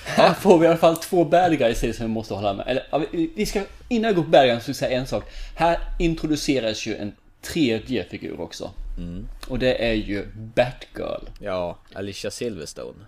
Här 0.05 0.33
får 0.33 0.59
vi 0.59 0.65
i 0.65 0.69
alla 0.69 0.77
fall 0.77 0.97
två 0.97 1.25
bad 1.25 1.57
guys 1.57 1.79
som 1.79 1.91
vi 2.05 2.07
måste 2.07 2.33
hålla 2.33 2.53
med. 2.53 2.67
Eller, 2.67 2.87
ja, 2.91 3.01
vi 3.35 3.45
ska, 3.45 3.61
innan 3.89 4.07
jag 4.07 4.15
går 4.15 4.23
på 4.23 4.29
bad 4.29 4.45
guys 4.45 4.57
så 4.65 4.73
ska 4.73 4.85
jag 4.85 4.89
säga 4.89 4.99
en 4.99 5.07
sak. 5.07 5.23
Här 5.55 5.79
introduceras 5.99 6.85
ju 6.85 6.95
en 6.95 7.15
tredje 7.53 8.03
figur 8.03 8.41
också. 8.41 8.71
Och 9.47 9.59
det 9.59 9.85
är 9.85 9.93
ju 9.93 10.25
Batgirl. 10.55 11.29
Ja, 11.39 11.77
Alicia 11.93 12.31
Silverstone. 12.31 13.05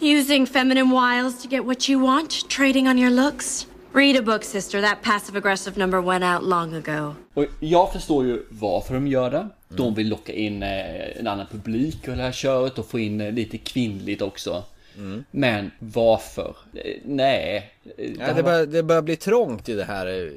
Using 0.00 0.46
feminine 0.46 0.90
wiles 0.90 1.42
to 1.42 1.48
get 1.48 1.64
what 1.64 1.88
you 1.88 2.02
want, 2.02 2.50
trading 2.50 2.88
on 2.88 2.98
your 2.98 3.10
looks. 3.10 3.66
Read 3.92 4.16
a 4.16 4.22
book, 4.22 4.44
sister. 4.44 4.82
That 4.82 5.02
passive 5.02 5.38
aggressive 5.38 5.76
number 5.76 6.00
went 6.00 6.24
out 6.24 6.48
long 6.48 6.74
ago. 6.74 7.14
Och 7.34 7.44
jag 7.60 7.92
förstår 7.92 8.24
ju 8.24 8.42
varför 8.48 8.94
de 8.94 9.06
gör 9.06 9.30
det. 9.30 9.48
De 9.68 9.94
vill 9.94 10.08
locka 10.08 10.32
in 10.32 10.62
eh, 10.62 11.18
en 11.18 11.26
annan 11.26 11.46
publik 11.46 12.08
och 12.08 12.16
det 12.16 12.22
här 12.22 12.32
köret 12.32 12.78
och 12.78 12.86
få 12.86 12.98
in 12.98 13.20
eh, 13.20 13.32
lite 13.32 13.58
kvinnligt 13.58 14.22
också. 14.22 14.64
Men 15.30 15.70
varför? 15.78 16.56
Eh, 16.74 16.96
Nej. 17.04 17.70
Ja, 18.18 18.32
det, 18.32 18.42
börjar, 18.42 18.66
det 18.66 18.82
börjar 18.82 19.02
bli 19.02 19.16
trångt 19.16 19.68
i 19.68 19.74
det 19.74 19.84
här 19.84 20.32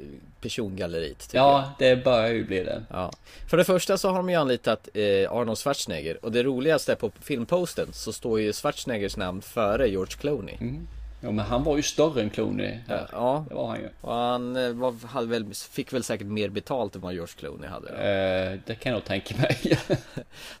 persongalleriet 0.48 1.18
tycker 1.18 1.38
jag. 1.38 1.46
Ja, 1.46 1.72
det 1.78 2.04
börjar 2.04 2.28
ju 2.28 2.44
bli 2.44 2.64
det. 2.64 2.82
Ja. 2.90 3.10
För 3.50 3.56
det 3.56 3.64
första 3.64 3.98
så 3.98 4.08
har 4.08 4.16
de 4.16 4.30
ju 4.30 4.36
anlitat 4.36 4.88
eh, 4.94 5.32
Arnold 5.32 5.58
Schwarzenegger 5.58 6.24
och 6.24 6.32
det 6.32 6.42
roligaste 6.42 6.92
är 6.92 6.96
på 6.96 7.10
filmposten 7.22 7.88
så 7.92 8.12
står 8.12 8.40
ju 8.40 8.52
Schwarzeneggers 8.52 9.16
namn 9.16 9.42
före 9.42 9.88
George 9.88 10.16
Clooney. 10.20 10.54
Ja, 11.20 11.30
men 11.30 11.44
han 11.44 11.64
var 11.64 11.76
ju 11.76 11.82
större 11.82 12.20
än 12.22 12.30
Clooney. 12.30 12.78
här. 12.88 13.08
Ja, 13.12 13.44
Det 13.48 13.54
var 13.54 13.68
han 13.68 13.78
ju. 13.80 13.88
och 14.00 14.14
han 14.14 14.56
eh, 14.56 14.70
var, 14.72 15.06
hade 15.06 15.26
väl, 15.26 15.54
fick 15.54 15.92
väl 15.92 16.04
säkert 16.04 16.26
mer 16.26 16.48
betalt 16.48 16.94
än 16.94 17.00
vad 17.00 17.14
George 17.14 17.34
Clooney 17.38 17.68
hade. 17.68 17.88
Eh, 17.90 18.58
det 18.66 18.74
kan 18.74 18.92
jag 18.92 18.96
nog 18.96 19.04
tänka 19.04 19.36
mig. 19.36 19.78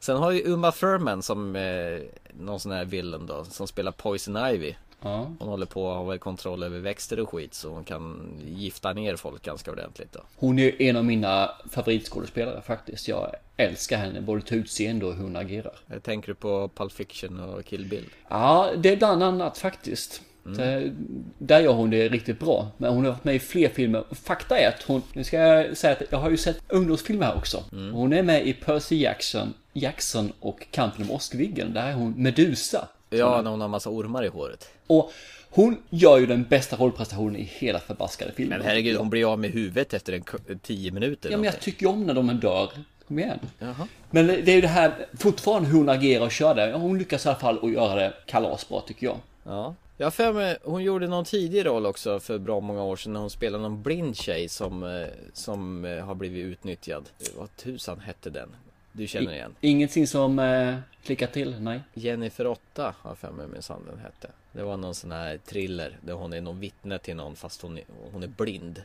Sen 0.00 0.16
har 0.16 0.30
ju 0.30 0.42
Uma 0.44 0.72
Thurman 0.72 1.22
som 1.22 1.56
eh, 1.56 1.98
någon 2.40 2.60
sån 2.60 2.72
här 2.72 2.84
villain 2.84 3.26
då, 3.26 3.44
som 3.44 3.66
spelar 3.66 3.92
Poison 3.92 4.36
Ivy. 4.48 4.74
Ja. 5.04 5.30
Hon 5.38 5.48
håller 5.48 5.66
på 5.66 5.90
att 5.90 5.96
ha 5.96 6.18
kontroll 6.18 6.62
över 6.62 6.78
växter 6.78 7.20
och 7.20 7.30
skit 7.30 7.54
så 7.54 7.68
hon 7.68 7.84
kan 7.84 8.32
gifta 8.46 8.92
ner 8.92 9.16
folk 9.16 9.42
ganska 9.42 9.72
ordentligt 9.72 10.12
då. 10.12 10.20
Hon 10.36 10.58
är 10.58 10.82
en 10.82 10.96
av 10.96 11.04
mina 11.04 11.50
favoritskådespelare 11.70 12.62
faktiskt. 12.62 13.08
Jag 13.08 13.34
älskar 13.56 13.98
henne, 13.98 14.20
både 14.20 14.42
till 14.42 14.58
utseende 14.58 15.06
och 15.06 15.14
hur 15.14 15.22
hon 15.22 15.36
agerar. 15.36 15.74
Jag 15.86 16.02
tänker 16.02 16.28
du 16.28 16.34
på 16.34 16.70
Pulp 16.74 16.92
Fiction 16.92 17.40
och 17.40 17.64
Kill 17.64 17.86
Bill? 17.86 18.04
Ja, 18.28 18.70
det 18.76 18.88
är 18.88 18.96
bland 18.96 19.22
annat 19.22 19.58
faktiskt. 19.58 20.22
Det, 20.44 20.92
där 21.38 21.60
gör 21.60 21.72
hon 21.72 21.90
det 21.90 22.08
riktigt 22.08 22.38
bra. 22.38 22.70
Men 22.76 22.94
hon 22.94 23.04
har 23.04 23.12
varit 23.12 23.24
med 23.24 23.34
i 23.34 23.38
fler 23.38 23.68
filmer. 23.68 24.04
Fakta 24.10 24.58
är 24.58 24.68
att 24.68 24.82
hon, 24.82 25.02
nu 25.12 25.24
ska 25.24 25.38
jag 25.38 25.76
säga 25.76 25.92
att 25.92 26.02
jag 26.10 26.18
har 26.18 26.30
ju 26.30 26.36
sett 26.36 26.62
ungdomsfilmer 26.68 27.26
här 27.26 27.36
också. 27.36 27.64
Hon 27.92 28.12
är 28.12 28.22
med 28.22 28.46
i 28.46 28.52
Percy 28.52 28.96
Jackson, 28.96 29.54
Jackson 29.72 30.32
och 30.40 30.66
Kampen 30.70 31.02
om 31.02 31.10
Åskviggen. 31.10 31.74
Där 31.74 31.86
är 31.86 31.92
hon 31.92 32.22
Medusa. 32.22 32.88
Ja, 33.10 33.42
när 33.42 33.50
hon 33.50 33.60
har 33.60 33.68
massa 33.68 33.90
ormar 33.90 34.24
i 34.24 34.28
håret. 34.28 34.68
Och 34.86 35.12
hon 35.50 35.82
gör 35.90 36.18
ju 36.18 36.26
den 36.26 36.44
bästa 36.44 36.76
rollprestationen 36.76 37.36
i 37.36 37.42
hela 37.42 37.78
förbaskade 37.78 38.32
filmen. 38.32 38.58
Men 38.58 38.68
herregud, 38.68 38.96
hon 38.96 39.10
blir 39.10 39.32
av 39.32 39.38
med 39.38 39.50
huvudet 39.50 39.94
efter 39.94 40.12
en 40.12 40.58
tio 40.58 40.92
minuter. 40.92 41.30
Ja, 41.30 41.36
men 41.36 41.44
jag 41.44 41.60
tycker 41.60 41.86
ju 41.86 41.92
om 41.92 42.04
när 42.04 42.14
de 42.14 42.26
dör. 42.26 42.70
Kom 43.08 43.18
igen. 43.18 43.38
Jaha. 43.58 43.88
Men 44.10 44.26
det 44.26 44.48
är 44.48 44.54
ju 44.54 44.60
det 44.60 44.68
här, 44.68 45.06
fortfarande 45.18 45.68
hur 45.68 45.78
hon 45.78 45.88
agerar 45.88 46.24
och 46.24 46.32
kör 46.32 46.54
det. 46.54 46.72
Hon 46.72 46.98
lyckas 46.98 47.26
i 47.26 47.28
alla 47.28 47.38
fall 47.38 47.58
att 47.62 47.72
göra 47.72 47.94
det 47.94 48.14
kalasbra 48.26 48.80
tycker 48.80 49.06
jag. 49.06 49.16
Ja. 49.44 49.74
Jag 49.96 50.06
har 50.06 50.10
för 50.10 50.32
mig, 50.32 50.58
hon 50.64 50.82
gjorde 50.82 51.06
någon 51.06 51.24
tidig 51.24 51.66
roll 51.66 51.86
också 51.86 52.20
för 52.20 52.38
bra 52.38 52.60
många 52.60 52.82
år 52.82 52.96
sedan 52.96 53.12
när 53.12 53.20
hon 53.20 53.30
spelade 53.30 53.62
någon 53.62 53.82
blind 53.82 54.16
tjej 54.16 54.48
som, 54.48 54.82
eh, 54.82 55.06
som 55.32 55.84
eh, 55.84 56.04
har 56.04 56.14
blivit 56.14 56.44
utnyttjad. 56.44 57.08
Vad 57.36 57.56
tusan 57.56 58.00
hette 58.00 58.30
den? 58.30 58.48
Du 58.96 59.06
känner 59.06 59.32
igen? 59.32 59.54
Ingenting 59.60 60.06
som 60.06 60.38
eh, 60.38 60.76
klickar 61.02 61.26
till, 61.26 61.60
nej. 61.60 61.80
Jennifer 61.94 62.46
8 62.46 62.94
har 62.98 63.14
för 63.14 63.30
mig 63.30 63.46
minsann 63.46 63.82
den 63.90 63.98
hette. 63.98 64.28
Det 64.52 64.62
var 64.62 64.76
någon 64.76 64.94
sån 64.94 65.12
här 65.12 65.38
thriller 65.38 65.98
där 66.00 66.12
hon 66.12 66.32
är 66.32 66.40
någon 66.40 66.60
vittne 66.60 66.98
till 66.98 67.16
någon 67.16 67.36
fast 67.36 67.62
hon 67.62 67.78
är, 67.78 67.84
hon 68.12 68.22
är 68.22 68.26
blind. 68.26 68.82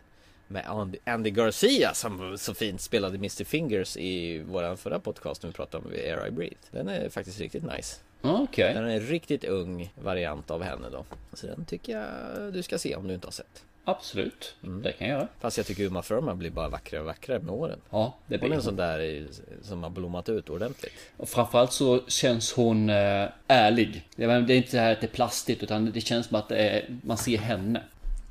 Med 0.48 0.66
Andy, 0.68 0.98
Andy 1.06 1.30
Garcia 1.30 1.94
som 1.94 2.38
så 2.38 2.54
fint 2.54 2.82
spelade 2.82 3.16
Mr 3.16 3.44
Fingers 3.44 3.98
i 3.98 4.40
våran 4.40 4.78
förra 4.78 5.00
podcast 5.00 5.44
när 5.44 5.50
vi 5.50 5.54
pratade 5.54 5.86
om 5.86 5.92
Air 5.92 6.28
I 6.28 6.32
Breathe. 6.32 6.56
Den 6.72 6.88
är 6.88 7.10
faktiskt 7.10 7.40
riktigt 7.40 7.64
nice. 7.64 8.00
Okej. 8.22 8.74
Den 8.74 8.86
är 8.86 8.90
en 8.90 9.00
riktigt 9.00 9.44
ung 9.44 9.94
variant 10.02 10.52
av 10.52 10.64
henne 10.64 10.90
då. 10.92 11.06
Så 11.34 11.48
den 11.48 11.66
tycker 11.66 11.98
jag 12.00 12.54
du 12.54 12.64
ska 12.64 12.78
se 12.78 12.96
om 12.96 13.08
du 13.08 13.14
inte 13.14 13.28
har 13.28 13.32
sett. 13.32 13.64
Absolut, 13.86 14.56
det 14.62 14.92
kan 14.92 15.08
jag 15.08 15.18
göra. 15.18 15.28
Fast 15.40 15.58
jag 15.58 15.66
tycker 15.66 15.84
Uma 15.84 16.02
Thurman 16.02 16.40
blir 16.40 16.50
bara 16.50 16.70
vackrare 16.70 17.02
och 17.02 17.08
vackrare 17.08 17.40
med 17.40 17.54
åren. 17.54 17.80
Ja, 17.90 18.18
det 18.28 18.36
Hon 18.36 18.44
är 18.44 18.48
blir 18.48 18.58
en 18.58 18.64
sån 18.64 18.76
där 18.76 19.28
som 19.64 19.84
har 19.84 19.90
blommat 19.90 20.30
ut 20.30 20.50
ordentligt. 20.50 20.94
Och 21.18 21.30
framförallt 21.30 21.74
så 21.74 22.02
känns 22.08 22.54
hon 22.54 22.90
eh, 22.90 23.28
ärlig. 23.48 24.08
Det 24.16 24.24
är 24.24 24.52
inte 24.52 24.72
så 24.72 24.78
här 24.78 24.92
att 24.92 25.02
det 25.02 25.08
är 25.08 25.12
plastigt 25.12 25.64
utan 25.64 25.92
det 25.92 26.02
känns 26.02 26.28
som 26.28 26.36
att 26.36 26.52
är, 26.52 26.86
man 27.02 27.18
ser 27.18 27.38
henne. 27.38 27.82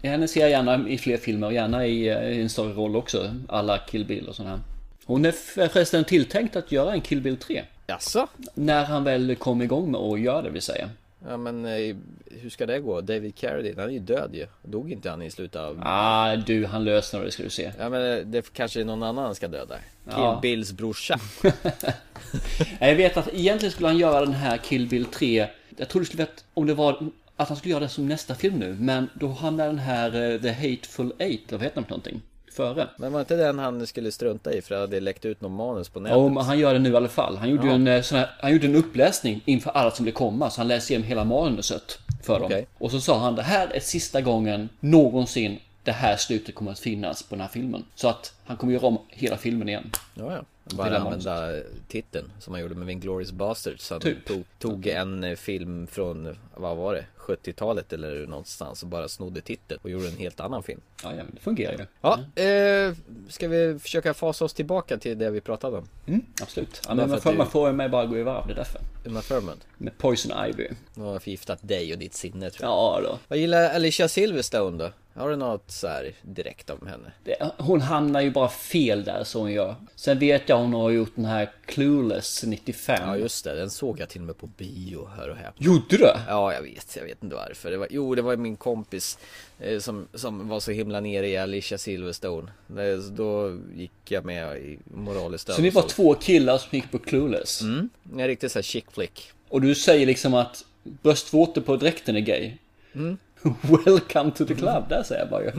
Henne 0.02 0.28
ser 0.28 0.40
jag 0.40 0.50
gärna 0.50 0.88
i 0.88 0.98
fler 0.98 1.16
filmer 1.16 1.46
och 1.46 1.52
gärna 1.52 1.86
i, 1.86 2.08
eh, 2.08 2.28
i 2.28 2.42
en 2.42 2.48
större 2.48 2.72
roll 2.72 2.96
också. 2.96 3.34
Alla 3.48 3.78
Kill 3.78 4.04
Bill 4.04 4.28
och 4.28 4.34
sånt 4.34 4.48
här. 4.48 4.60
Hon 5.04 5.24
är 5.24 5.32
förresten 5.68 6.04
tilltänkt 6.04 6.56
att 6.56 6.72
göra 6.72 6.92
en 6.92 7.00
Kill 7.00 7.20
Bill 7.20 7.36
3. 7.36 7.64
Jaså? 7.86 8.28
När 8.54 8.84
han 8.84 9.04
väl 9.04 9.36
kom 9.36 9.62
igång 9.62 9.90
med 9.90 10.00
att 10.00 10.20
göra 10.20 10.42
det 10.42 10.50
vill 10.50 10.62
säga. 10.62 10.90
Ja 11.26 11.36
men 11.36 11.64
eh, 11.66 11.96
hur 12.26 12.50
ska 12.50 12.66
det 12.66 12.80
gå? 12.80 13.00
David 13.00 13.34
Carradine, 13.34 13.74
han 13.80 13.88
är 13.88 13.92
ju 13.92 13.98
död 13.98 14.30
ju. 14.34 14.46
Dog 14.62 14.92
inte 14.92 15.10
han 15.10 15.22
i 15.22 15.30
slutet 15.30 15.60
av... 15.60 15.80
Ah, 15.84 16.36
du, 16.36 16.66
han 16.66 16.84
löser 16.84 17.24
det 17.24 17.30
ska 17.30 17.42
du 17.42 17.50
se. 17.50 17.72
Ja 17.78 17.88
men 17.88 18.18
eh, 18.18 18.24
det 18.24 18.52
kanske 18.52 18.80
är 18.80 18.84
någon 18.84 19.02
annan 19.02 19.24
han 19.24 19.34
ska 19.34 19.48
döda. 19.48 19.74
Kill 20.04 20.14
Ja. 20.16 20.38
Bills 20.42 20.72
brorsa. 20.72 21.20
Jag 22.80 22.94
vet 22.94 23.16
att 23.16 23.28
egentligen 23.34 23.72
skulle 23.72 23.88
han 23.88 23.98
göra 23.98 24.20
den 24.20 24.34
här 24.34 24.56
Kill 24.56 24.88
Bill 24.88 25.04
3. 25.04 25.48
Jag 25.76 25.88
tror 25.88 26.00
det 26.00 26.06
skulle 26.06 26.22
vara 26.24 26.32
om 26.54 26.66
det 26.66 26.74
var 26.74 27.10
att 27.36 27.48
han 27.48 27.56
skulle 27.56 27.72
göra 27.72 27.82
det 27.84 27.88
som 27.88 28.08
nästa 28.08 28.34
film 28.34 28.54
nu. 28.54 28.76
Men 28.80 29.08
då 29.14 29.28
hamnar 29.28 29.66
den 29.66 29.78
här 29.78 30.32
eh, 30.32 30.40
The 30.40 30.52
Hateful 30.52 31.12
Eight, 31.18 31.48
eller 31.48 31.58
vad 31.58 31.62
heter 31.62 31.74
den 31.74 31.84
för 31.84 31.90
någonting? 31.90 32.22
Före. 32.58 32.88
Men 32.96 33.12
var 33.12 33.20
inte 33.20 33.36
den 33.36 33.58
han 33.58 33.86
skulle 33.86 34.12
strunta 34.12 34.52
i 34.52 34.62
för 34.62 34.74
det 34.74 34.80
hade 34.80 35.00
läckt 35.00 35.24
ut 35.24 35.40
någon 35.40 35.52
manus 35.56 35.88
på 35.88 36.00
nätet? 36.00 36.18
Ja, 36.18 36.28
men 36.28 36.44
han 36.44 36.58
gör 36.58 36.72
det 36.72 36.78
nu 36.78 36.92
i 36.92 36.96
alla 36.96 37.08
fall. 37.08 37.36
Han 37.36 37.50
gjorde, 37.50 37.62
ju 37.62 37.68
Ja. 37.68 37.74
en, 37.74 37.86
eh, 37.86 38.02
sån 38.02 38.18
här, 38.18 38.30
han 38.40 38.52
gjorde 38.52 38.66
en 38.66 38.74
uppläsning 38.76 39.40
inför 39.44 39.70
alla 39.70 39.90
som 39.90 40.02
blev 40.04 40.12
komma. 40.12 40.50
Så 40.50 40.60
han 40.60 40.68
läste 40.68 40.92
igenom 40.92 41.08
hela 41.08 41.24
manuset 41.24 41.98
för 42.22 42.34
dem. 42.34 42.44
Okej. 42.44 42.66
Och 42.78 42.90
så 42.90 43.00
sa 43.00 43.18
han 43.18 43.34
det 43.34 43.42
här 43.42 43.68
är 43.74 43.80
sista 43.80 44.20
gången 44.20 44.68
någonsin 44.80 45.58
det 45.82 45.92
här 45.92 46.16
slutet 46.16 46.54
kommer 46.54 46.70
att 46.72 46.78
finnas 46.78 47.22
på 47.22 47.34
den 47.34 47.40
här 47.40 47.48
filmen. 47.48 47.84
Så 47.94 48.08
att 48.08 48.32
han 48.44 48.56
kommer 48.56 48.72
göra 48.72 48.86
om 48.86 48.98
hela 49.08 49.36
filmen 49.36 49.68
igen. 49.68 49.90
Ja, 50.14 50.32
ja. 50.32 50.42
Bara 50.76 50.98
använda 50.98 51.52
titeln 51.88 52.30
som 52.40 52.52
han 52.54 52.62
gjorde 52.62 52.74
med 52.74 52.90
Inglourious 52.90 53.32
Basterds. 53.32 53.90
Han 53.90 54.00
Typ. 54.00 54.24
tog, 54.26 54.44
tog 54.58 54.86
en 54.86 55.24
eh, 55.24 55.36
film 55.36 55.86
från, 55.86 56.36
vad 56.54 56.76
var 56.76 56.94
det? 56.94 57.04
70-talet 57.28 57.92
eller 57.92 58.26
någonstans 58.26 58.82
och 58.82 58.88
bara 58.88 59.08
snodde 59.08 59.40
titeln 59.40 59.80
och 59.82 59.90
gjorde 59.90 60.08
en 60.08 60.16
helt 60.16 60.40
annan 60.40 60.62
film. 60.62 60.80
Ja, 61.02 61.14
ja 61.14 61.22
det 61.34 61.40
fungerar 61.40 61.72
ju. 61.78 61.86
Ja, 62.00 62.42
eh, 62.42 62.94
ska 63.28 63.48
vi 63.48 63.78
försöka 63.78 64.14
fasa 64.14 64.44
oss 64.44 64.54
tillbaka 64.54 64.96
till 64.98 65.18
det 65.18 65.30
vi 65.30 65.40
pratade 65.40 65.76
om? 65.78 65.88
Mm, 66.06 66.22
absolut. 66.42 66.80
Ja, 66.88 66.94
men 66.94 67.10
man 67.10 67.20
får, 67.20 67.30
du- 67.32 67.38
man 67.38 67.46
får 67.50 67.72
mig 67.72 67.88
bara 67.88 68.06
gå 68.06 68.18
i 68.18 68.22
varv, 68.22 68.46
det 68.46 68.52
är 68.52 68.56
därför. 68.56 68.80
Uma 69.04 69.20
Thurman. 69.22 69.56
Med 69.78 69.98
Poison 69.98 70.46
Ivy. 70.48 70.68
Nu 70.94 71.04
har 71.04 71.18
förgiftat 71.18 71.58
dig 71.62 71.92
och 71.92 71.98
ditt 71.98 72.14
sinne 72.14 72.50
tror 72.50 72.68
jag. 72.70 72.76
Ja 72.76 73.00
då. 73.02 73.18
Vad 73.28 73.38
gillar 73.38 73.70
Alicia 73.74 74.08
Silverstone 74.08 74.84
då? 74.84 74.90
Har 75.20 75.30
du 75.30 75.36
något 75.36 75.70
så 75.70 75.86
här 75.88 76.12
direkt 76.22 76.70
om 76.70 76.86
henne? 76.86 77.12
Det, 77.24 77.50
hon 77.58 77.80
hamnar 77.80 78.20
ju 78.20 78.30
bara 78.30 78.48
fel 78.48 79.04
där 79.04 79.24
så 79.24 79.38
hon 79.40 79.52
gör. 79.52 79.74
Sen 79.94 80.18
vet 80.18 80.48
jag 80.48 80.58
hon 80.58 80.72
har 80.74 80.90
gjort 80.90 81.12
den 81.14 81.24
här 81.24 81.52
Clueless 81.66 82.44
95. 82.44 82.98
Ja 83.06 83.16
just 83.16 83.44
det, 83.44 83.54
den 83.54 83.70
såg 83.70 84.00
jag 84.00 84.08
till 84.08 84.20
och 84.20 84.26
med 84.26 84.38
på 84.38 84.46
bio, 84.46 85.08
hör 85.16 85.28
och 85.28 85.36
häpna. 85.36 85.66
Gjorde 85.66 85.96
du? 85.96 86.10
Ja, 86.28 86.52
jag 86.54 86.62
vet, 86.62 86.96
jag 86.96 87.04
vet 87.04 87.17
inte 87.22 87.36
varför. 87.36 87.70
Det 87.70 87.76
var, 87.76 87.88
jo, 87.90 88.14
det 88.14 88.22
var 88.22 88.36
min 88.36 88.56
kompis 88.56 89.18
eh, 89.58 89.78
som, 89.78 90.06
som 90.14 90.48
var 90.48 90.60
så 90.60 90.70
himla 90.70 91.00
nere 91.00 91.28
i 91.28 91.36
Alicia 91.36 91.78
Silverstone. 91.78 92.52
Det, 92.66 93.02
så 93.02 93.10
då 93.10 93.58
gick 93.74 93.92
jag 94.08 94.24
med 94.24 94.58
i 94.58 94.78
moraliskt 94.84 95.52
Så 95.52 95.62
ni 95.62 95.70
var 95.70 95.82
två 95.82 96.14
killar 96.14 96.58
som 96.58 96.68
gick 96.72 96.90
på 96.90 96.98
Clueless? 96.98 97.60
Mm, 97.62 97.88
en 98.12 98.26
riktig 98.26 98.50
sån 98.50 98.58
här 98.58 98.62
chick 98.62 98.90
flick. 98.90 99.32
Och 99.48 99.60
du 99.60 99.74
säger 99.74 100.06
liksom 100.06 100.34
att 100.34 100.64
bröstvårtor 100.82 101.60
på 101.60 101.76
dräkten 101.76 102.16
är 102.16 102.20
gay? 102.20 102.52
Mm. 102.94 103.18
Welcome 103.84 104.30
to 104.30 104.44
the 104.44 104.54
club, 104.54 104.84
där 104.88 105.02
säger 105.02 105.20
jag 105.20 105.30
bara 105.30 105.44
ju. 105.44 105.50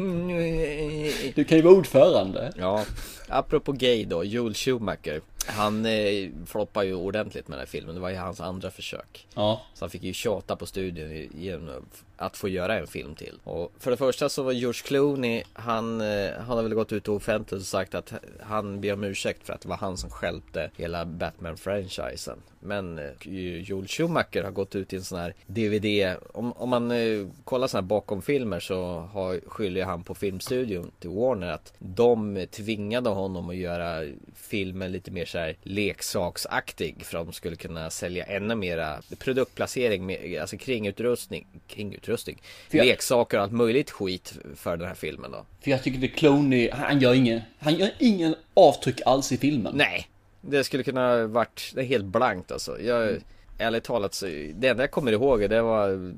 Du 1.35 1.43
kan 1.43 1.57
ju 1.57 1.63
vara 1.63 1.75
ordförande. 1.75 2.53
Ja, 2.57 2.85
apropå 3.27 3.71
gay 3.71 4.05
då, 4.05 4.23
Joel 4.23 4.53
Schumacher. 4.53 5.21
Han 5.49 5.85
eh, 5.85 6.29
floppade 6.45 6.85
ju 6.85 6.93
ordentligt 6.93 7.47
med 7.47 7.57
den 7.57 7.59
här 7.59 7.71
filmen, 7.71 7.95
det 7.95 8.01
var 8.01 8.09
ju 8.09 8.15
hans 8.15 8.41
andra 8.41 8.71
försök. 8.71 9.27
Ja. 9.35 9.61
Så 9.73 9.85
han 9.85 9.89
fick 9.89 10.03
ju 10.03 10.13
tjata 10.13 10.55
på 10.55 10.65
studion 10.65 11.29
genom 11.33 11.85
att 12.19 12.37
få 12.37 12.47
göra 12.47 12.79
en 12.79 12.87
film 12.87 13.15
till. 13.15 13.39
Och 13.43 13.71
för 13.79 13.91
det 13.91 13.97
första 13.97 14.29
så 14.29 14.43
var 14.43 14.51
George 14.51 14.81
Clooney, 14.85 15.43
han, 15.53 16.01
eh, 16.01 16.31
han 16.37 16.57
har 16.57 16.63
väl 16.63 16.73
gått 16.73 16.91
ut 16.91 17.07
offentligt 17.07 17.61
och 17.61 17.67
sagt 17.67 17.95
att 17.95 18.13
han 18.41 18.81
ber 18.81 18.93
om 18.93 19.03
ursäkt 19.03 19.45
för 19.45 19.53
att 19.53 19.61
det 19.61 19.69
var 19.69 19.77
han 19.77 19.97
som 19.97 20.09
stjälpte 20.09 20.71
hela 20.77 21.05
Batman-franchisen. 21.05 22.37
Men 22.59 22.99
eh, 22.99 23.11
Joel 23.59 23.87
Schumacher 23.87 24.43
har 24.43 24.51
gått 24.51 24.75
ut 24.75 24.93
i 24.93 24.95
en 24.95 25.03
sån 25.03 25.19
här 25.19 25.33
DVD, 25.47 26.15
om, 26.33 26.53
om 26.53 26.69
man 26.69 26.91
eh, 26.91 27.27
kollar 27.43 27.67
såna 27.67 27.81
här 27.81 27.87
bakomfilmer 27.87 28.59
så 28.59 28.99
har, 28.99 29.39
skyller 29.47 29.85
han 29.85 30.03
på 30.03 30.15
filmstudion 30.15 30.91
till 30.99 31.09
Warner 31.09 31.47
att 31.47 31.73
de 31.79 32.45
tvingade 32.51 33.09
honom 33.09 33.49
att 33.49 33.55
göra 33.55 34.05
filmen 34.35 34.91
lite 34.91 35.11
mer 35.11 35.25
så 35.25 35.37
här 35.39 35.55
leksaksaktig 35.63 37.05
för 37.05 37.17
att 37.17 37.25
de 37.27 37.33
skulle 37.33 37.55
kunna 37.55 37.89
sälja 37.89 38.23
ännu 38.25 38.55
mera 38.55 39.01
produktplacering, 39.19 40.05
med, 40.05 40.41
alltså 40.41 40.57
kringutrustning, 40.57 41.47
kringutrustning, 41.67 42.41
jag- 42.71 42.85
leksaker 42.85 43.37
och 43.37 43.43
allt 43.43 43.51
möjligt 43.51 43.91
skit 43.91 44.33
för 44.55 44.77
den 44.77 44.87
här 44.87 44.95
filmen 44.95 45.31
då. 45.31 45.45
För 45.61 45.71
jag 45.71 45.83
tycker 45.83 45.99
det 45.99 46.07
Clooney, 46.07 46.69
han 46.71 46.99
gör 46.99 47.13
ingen, 47.13 47.41
han 47.59 47.75
gör 47.75 47.89
ingen 47.99 48.35
avtryck 48.53 49.01
alls 49.05 49.31
i 49.31 49.37
filmen. 49.37 49.73
Nej, 49.75 50.07
det 50.41 50.63
skulle 50.63 50.83
kunna 50.83 51.27
varit 51.27 51.71
det 51.75 51.81
är 51.81 51.85
helt 51.85 52.05
blankt 52.05 52.51
alltså. 52.51 52.81
Jag, 52.81 53.17
ärligt 53.57 53.83
talat 53.83 54.13
så, 54.13 54.25
det 54.25 54.67
enda 54.67 54.83
jag 54.83 54.91
kommer 54.91 55.11
ihåg 55.11 55.49
det 55.49 55.61
var 55.61 56.13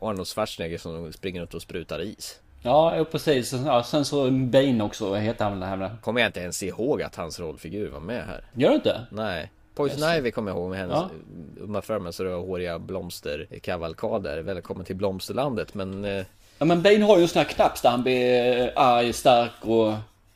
Arnold 0.00 0.28
Schwarzenegger 0.28 0.78
som 0.78 1.12
springer 1.12 1.40
runt 1.40 1.54
och 1.54 1.62
sprutar 1.62 2.02
is. 2.02 2.38
Ja, 2.62 3.04
precis. 3.12 3.52
Ja, 3.52 3.82
sen 3.82 4.04
så 4.04 4.30
Bane 4.30 4.84
också, 4.84 5.14
heter 5.14 5.44
han 5.44 5.60
väl 5.60 5.68
här 5.68 5.76
med? 5.76 5.90
Kommer 6.02 6.20
jag 6.20 6.28
inte 6.28 6.40
ens 6.40 6.62
ihåg 6.62 7.02
att 7.02 7.16
hans 7.16 7.40
rollfigur 7.40 7.88
var 7.90 8.00
med 8.00 8.26
här. 8.26 8.44
Gör 8.54 8.68
du 8.68 8.74
inte? 8.74 9.00
Nej. 9.10 9.50
Poison 9.74 10.14
Ivy 10.16 10.30
kommer 10.30 10.50
jag 10.50 10.58
ihåg 10.58 10.70
med 10.70 10.78
hennes 10.78 10.94
Ja. 10.96 11.10
Uma 11.60 11.80
Thurman 11.80 12.12
så 12.12 12.22
det 12.22 12.28
var 12.30 12.38
håriga 12.46 12.78
blomsterkavalkader. 12.78 14.42
Välkommen 14.42 14.84
till 14.84 14.96
blomsterlandet 14.96 15.74
men 15.74 16.04
eh, 16.04 16.24
Ja 16.58 16.64
men 16.64 16.82
Bane 16.82 17.04
har 17.04 17.16
ju 17.16 17.22
en 17.22 17.28
sån 17.28 17.38
här 17.42 17.48
knapp 17.48 17.82
där 17.82 17.90
han 17.90 18.02
blir 18.02 18.72
arg, 18.76 19.12
stark 19.12 19.52
och 19.60 19.92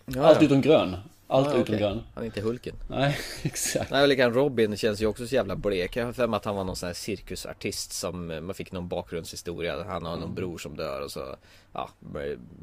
Ja, 0.06 0.22
allt 0.26 0.42
utom 0.42 0.60
grön. 0.60 0.96
Allt 1.28 1.46
Ja, 1.46 1.52
utom 1.52 1.62
okej. 1.62 1.78
grön. 1.78 2.02
Han 2.14 2.22
är 2.22 2.26
inte 2.26 2.40
Hulken. 2.40 2.76
Nej, 2.88 3.18
exakt. 3.42 3.90
Nej, 3.90 4.26
och 4.26 4.34
Robin 4.34 4.76
känns 4.76 5.02
ju 5.02 5.06
också 5.06 5.26
så 5.26 5.34
jävla 5.34 5.56
blek. 5.56 5.96
Jag 5.96 6.04
har 6.04 6.12
för 6.12 6.26
mig 6.26 6.36
att 6.36 6.44
han 6.44 6.56
var 6.56 6.64
någon 6.64 6.76
sån 6.76 6.86
här 6.86 6.94
cirkusartist 6.94 7.92
som 7.92 8.30
eh, 8.30 8.40
man 8.40 8.54
fick 8.54 8.72
någon 8.72 8.88
bakgrundshistoria. 8.88 9.84
Han 9.84 10.06
har 10.06 10.16
någon 10.16 10.34
bror 10.34 10.58
som 10.58 10.76
dör 10.76 11.00
och 11.00 11.10
så 11.10 11.36
ja, 11.72 11.90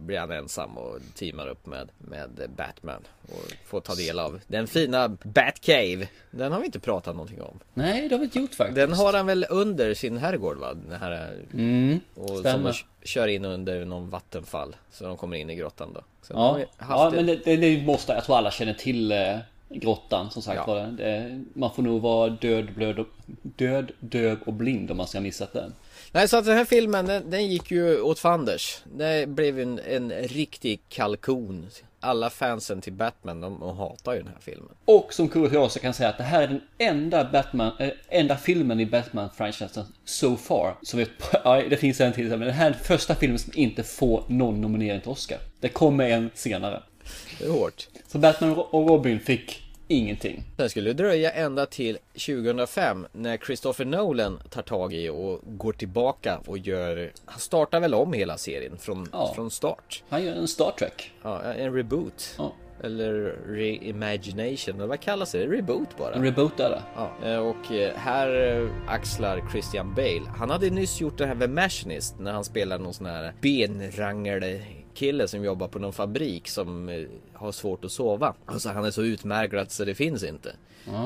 blir 0.05 0.19
han 0.19 0.31
ensam 0.31 0.77
och 0.77 0.99
teamar 1.15 1.47
upp 1.47 1.65
med, 1.65 1.89
med 1.97 2.49
Batman. 2.57 3.01
Och 3.27 3.51
får 3.65 3.81
ta 3.81 3.95
del 3.95 4.19
av 4.19 4.39
den 4.47 4.67
fina 4.67 5.09
Batcave. 5.23 6.07
Den 6.31 6.51
har 6.51 6.59
vi 6.59 6.65
inte 6.65 6.79
pratat 6.79 7.15
någonting 7.15 7.41
om. 7.41 7.59
Nej, 7.73 8.07
det 8.09 8.15
har 8.15 8.19
vi 8.19 8.25
inte 8.25 8.39
gjort 8.39 8.53
faktiskt. 8.55 8.75
Den 8.75 8.93
har 8.93 9.13
han 9.13 9.25
väl 9.25 9.45
under 9.49 9.93
sin 9.93 10.17
herrgård 10.17 10.57
va? 10.57 10.73
Den 10.73 10.99
här 11.01 11.33
Mm, 11.53 11.99
och 12.15 12.27
som 12.27 12.37
stämmer. 12.37 12.63
man 12.63 12.73
k- 12.73 12.79
kör 13.03 13.27
in 13.27 13.45
under 13.45 13.85
någon 13.85 14.09
vattenfall. 14.09 14.75
Så 14.91 15.03
de 15.05 15.17
kommer 15.17 15.37
in 15.37 15.49
i 15.49 15.55
grottan 15.55 15.93
då. 15.93 16.01
Sen 16.21 16.37
Ja, 16.37 16.59
ja 16.79 17.11
men 17.15 17.25
det, 17.25 17.35
det, 17.35 17.55
det 17.55 17.81
måste, 17.83 18.13
jag 18.13 18.23
tror 18.23 18.37
alla 18.37 18.51
känner 18.51 18.73
till 18.73 19.11
eh, 19.11 19.37
grottan 19.69 20.31
som 20.31 20.41
sagt 20.41 20.57
Ja. 20.57 20.65
var. 20.73 20.79
Det, 20.81 21.03
det, 21.03 21.43
man 21.53 21.73
får 21.73 21.83
nog 21.83 22.01
vara 22.01 22.29
död, 22.29 22.73
blöd 22.75 22.99
och, 22.99 23.07
död, 23.41 23.91
döv 23.99 24.37
och 24.45 24.53
blind 24.53 24.91
om 24.91 24.97
man 24.97 25.07
ska 25.07 25.17
ha 25.17 25.23
missat 25.23 25.53
den. 25.53 25.73
Nej 26.11 26.27
så 26.27 26.37
att 26.37 26.45
den 26.45 26.57
här 26.57 26.65
filmen 26.65 27.05
den, 27.05 27.29
den 27.29 27.47
gick 27.47 27.71
ju 27.71 28.01
åt 28.01 28.19
fanders. 28.19 28.77
Det 28.97 29.29
blev 29.29 29.59
en, 29.59 29.79
en 29.79 30.11
riktig 30.11 30.79
kalkon. 30.89 31.67
Alla 32.03 32.29
fansen 32.29 32.81
till 32.81 32.93
Batman 32.93 33.41
de, 33.41 33.61
hatar 33.61 34.13
ju 34.13 34.19
den 34.19 34.27
här 34.27 34.39
filmen. 34.39 34.69
Och 34.85 35.13
som 35.13 35.29
kuriosa 35.29 35.79
kan 35.79 35.87
jag 35.87 35.95
säga 35.95 36.09
att 36.09 36.17
det 36.17 36.23
här 36.23 36.41
är 36.41 36.47
den 36.47 36.61
enda 36.77 37.29
Batman, 37.31 37.71
eh, 37.79 37.89
enda 38.09 38.37
filmen 38.37 38.79
i 38.79 38.85
Batman-franchisen 38.85 39.85
so 40.05 40.35
far. 40.37 40.75
Som 40.81 40.99
vet, 40.99 41.09
ja, 41.43 41.63
det 41.69 41.77
finns 41.77 42.01
en 42.01 42.13
till, 42.13 42.29
men 42.29 42.39
det 42.39 42.51
här 42.51 42.65
är 42.65 42.71
den 42.71 42.79
första 42.79 43.15
filmen 43.15 43.39
som 43.39 43.51
inte 43.55 43.83
får 43.83 44.23
någon 44.27 44.61
nominering 44.61 45.01
till 45.01 45.09
Oscar. 45.09 45.37
Det 45.59 45.69
kommer 45.69 46.09
en 46.09 46.29
senare. 46.33 46.83
Det 47.39 47.45
är 47.45 47.49
hårt. 47.49 47.87
Så 48.07 48.17
Batman 48.17 48.51
och 48.51 48.89
Robin 48.89 49.19
fick 49.19 49.62
ingenting. 49.97 50.43
Sen 50.57 50.69
skulle 50.69 50.89
det 50.89 51.03
dröja 51.03 51.31
ända 51.31 51.65
till 51.65 51.97
2005 52.13 53.07
när 53.11 53.37
Christopher 53.37 53.85
Nolan 53.85 54.39
tar 54.49 54.61
tag 54.61 54.93
i 54.93 55.09
och 55.09 55.39
går 55.45 55.73
tillbaka 55.73 56.39
och 56.45 56.57
gör 56.57 57.11
Han 57.25 57.39
startar 57.39 57.79
väl 57.79 57.93
om 57.93 58.13
hela 58.13 58.37
serien 58.37 58.77
från, 58.77 59.07
Ja. 59.11 59.31
från 59.35 59.51
start. 59.51 60.03
Han 60.09 60.23
gör 60.23 60.33
en 60.35 60.47
Star 60.47 60.71
Trek. 60.79 61.11
Ja, 61.23 61.41
en 61.41 61.73
reboot. 61.73 62.35
Ja. 62.37 62.53
Eller 62.83 63.13
reimagination, 63.47 64.75
eller 64.75 64.87
vad 64.87 64.99
kallas 64.99 65.31
det? 65.31 65.45
Reboot 65.47 65.97
bara. 65.97 66.21
Reboot 66.23 66.59
är 66.59 66.69
det. 66.69 66.81
Ja, 66.95 67.29
eh, 67.29 67.37
och 67.37 67.71
eh, 67.71 67.95
här 67.95 68.57
eh, 68.61 68.69
axlar 68.87 69.43
Christian 69.51 69.93
Bale. 69.95 70.21
Han 70.37 70.49
hade 70.49 70.69
nyss 70.69 71.01
gjort 71.01 71.17
det 71.17 71.25
här 71.25 71.35
med 71.35 71.49
Machinist 71.49 72.19
när 72.19 72.31
han 72.31 72.43
spelar 72.43 72.79
någon 72.79 72.93
sån 72.93 73.05
här 73.05 73.33
benrangel 73.41 74.43
kille 74.93 75.27
som 75.27 75.43
jobbar 75.43 75.67
på 75.67 75.79
någon 75.79 75.93
fabrik 75.93 76.47
som 76.47 76.89
eh, 76.89 77.07
har 77.33 77.51
svårt 77.51 77.85
att 77.85 77.91
sova. 77.91 78.33
Alltså 78.45 78.69
han 78.69 78.85
är 78.85 78.91
så 78.91 79.03
utmärglad 79.03 79.71
så 79.71 79.85
det 79.85 79.95
finns 79.95 80.23
inte. 80.23 80.55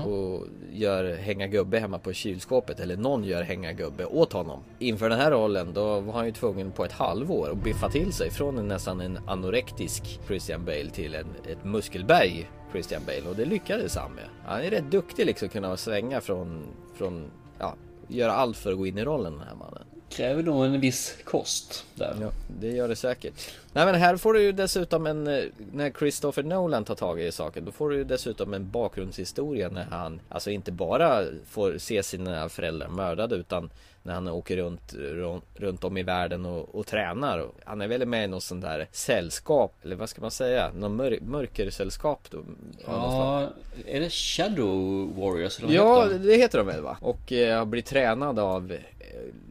Och 0.05 0.47
gör 0.71 1.15
hänga 1.15 1.47
gubbe 1.47 1.79
hemma 1.79 1.99
på 1.99 2.13
kylskåpet 2.13 2.79
eller 2.79 2.97
någon 2.97 3.23
gör 3.23 3.43
hänga 3.43 3.73
gubbe 3.73 4.05
åt 4.05 4.33
honom. 4.33 4.59
Inför 4.79 5.09
den 5.09 5.19
här 5.19 5.31
rollen 5.31 5.73
då 5.73 5.99
var 5.99 6.13
han 6.13 6.25
ju 6.25 6.31
tvungen 6.31 6.71
på 6.71 6.85
ett 6.85 6.91
halvår 6.91 7.49
att 7.51 7.63
biffa 7.63 7.89
till 7.89 8.13
sig 8.13 8.31
från 8.31 8.57
en 8.57 8.67
nästan 8.67 9.01
en 9.01 9.19
anorektisk 9.27 10.19
Christian 10.27 10.65
Bale 10.65 10.89
till 10.89 11.15
en, 11.15 11.27
ett 11.47 11.63
muskelberg 11.63 12.49
Christian 12.71 13.01
Bale 13.05 13.29
och 13.29 13.35
det 13.35 13.45
lyckades 13.45 13.95
han 13.95 14.11
med. 14.11 14.25
Han 14.45 14.61
är 14.61 14.69
rätt 14.69 14.91
duktig 14.91 15.25
liksom 15.25 15.45
att 15.45 15.51
kunna 15.51 15.77
svänga 15.77 16.21
från, 16.21 16.67
från 16.95 17.31
ja, 17.59 17.75
göra 18.07 18.31
allt 18.31 18.57
för 18.57 18.71
att 18.71 18.77
gå 18.77 18.87
in 18.87 18.97
i 18.97 19.05
rollen 19.05 19.33
den 19.33 19.47
här 19.47 19.55
mannen. 19.55 19.83
Kräver 20.09 20.43
nog 20.43 20.65
en 20.65 20.79
viss 20.79 21.15
kost 21.23 21.85
där. 21.95 22.15
Ja, 22.21 22.31
det 22.59 22.67
gör 22.67 22.87
det 22.87 22.95
säkert. 22.95 23.51
Nej 23.73 23.85
men 23.85 23.95
här 23.95 24.17
får 24.17 24.33
du 24.33 24.41
ju 24.41 24.51
dessutom 24.51 25.07
en, 25.07 25.27
eh, 25.27 25.43
när 25.71 25.91
Christopher 25.91 26.43
Nolan 26.43 26.85
tar 26.85 26.95
tag 26.95 27.21
i 27.21 27.31
saken, 27.31 27.65
då 27.65 27.71
får 27.71 27.89
du 27.89 27.97
ju 27.97 28.03
dessutom 28.03 28.53
en 28.53 28.69
bakgrundshistoria 28.69 29.69
när 29.69 29.83
han, 29.83 30.19
alltså 30.29 30.51
inte 30.51 30.71
bara 30.71 31.23
får 31.49 31.77
se 31.77 32.03
sina 32.03 32.49
föräldrar 32.49 32.87
mördade 32.87 33.35
utan 33.35 33.69
när 34.07 34.13
han 34.13 34.27
åker 34.27 34.57
runt, 34.57 34.93
runt, 34.93 35.43
runt 35.55 35.83
om 35.83 35.97
i 35.97 36.03
världen 36.03 36.45
och, 36.45 36.75
och 36.75 36.85
tränar. 36.87 37.47
Han 37.65 37.81
är 37.81 37.87
väl 37.87 38.05
med 38.05 38.23
i 38.23 38.27
något 38.27 38.43
sånt 38.43 38.61
där 38.61 38.87
sällskap, 38.91 39.75
eller 39.83 39.95
vad 39.95 40.09
ska 40.09 40.21
man 40.21 40.31
säga, 40.31 40.71
någon 40.75 40.95
mör, 40.95 41.19
mörkersällskap 41.21 42.27
då? 42.29 42.43
Ja, 42.85 43.47
är 43.85 43.99
det 43.99 44.09
Shadow 44.09 45.13
Warriors? 45.19 45.59
Eller 45.59 45.73
Ja, 45.73 46.03
heter 46.03 46.19
de? 46.19 46.27
det 46.27 46.35
heter 46.35 46.57
de 46.57 46.67
väl 46.67 46.81
va? 46.81 46.97
Och 47.01 47.31
eh, 47.31 47.57
har 47.57 47.65
blivit 47.65 47.85
tränad 47.85 48.39
av 48.39 48.71
eh, 48.71 48.77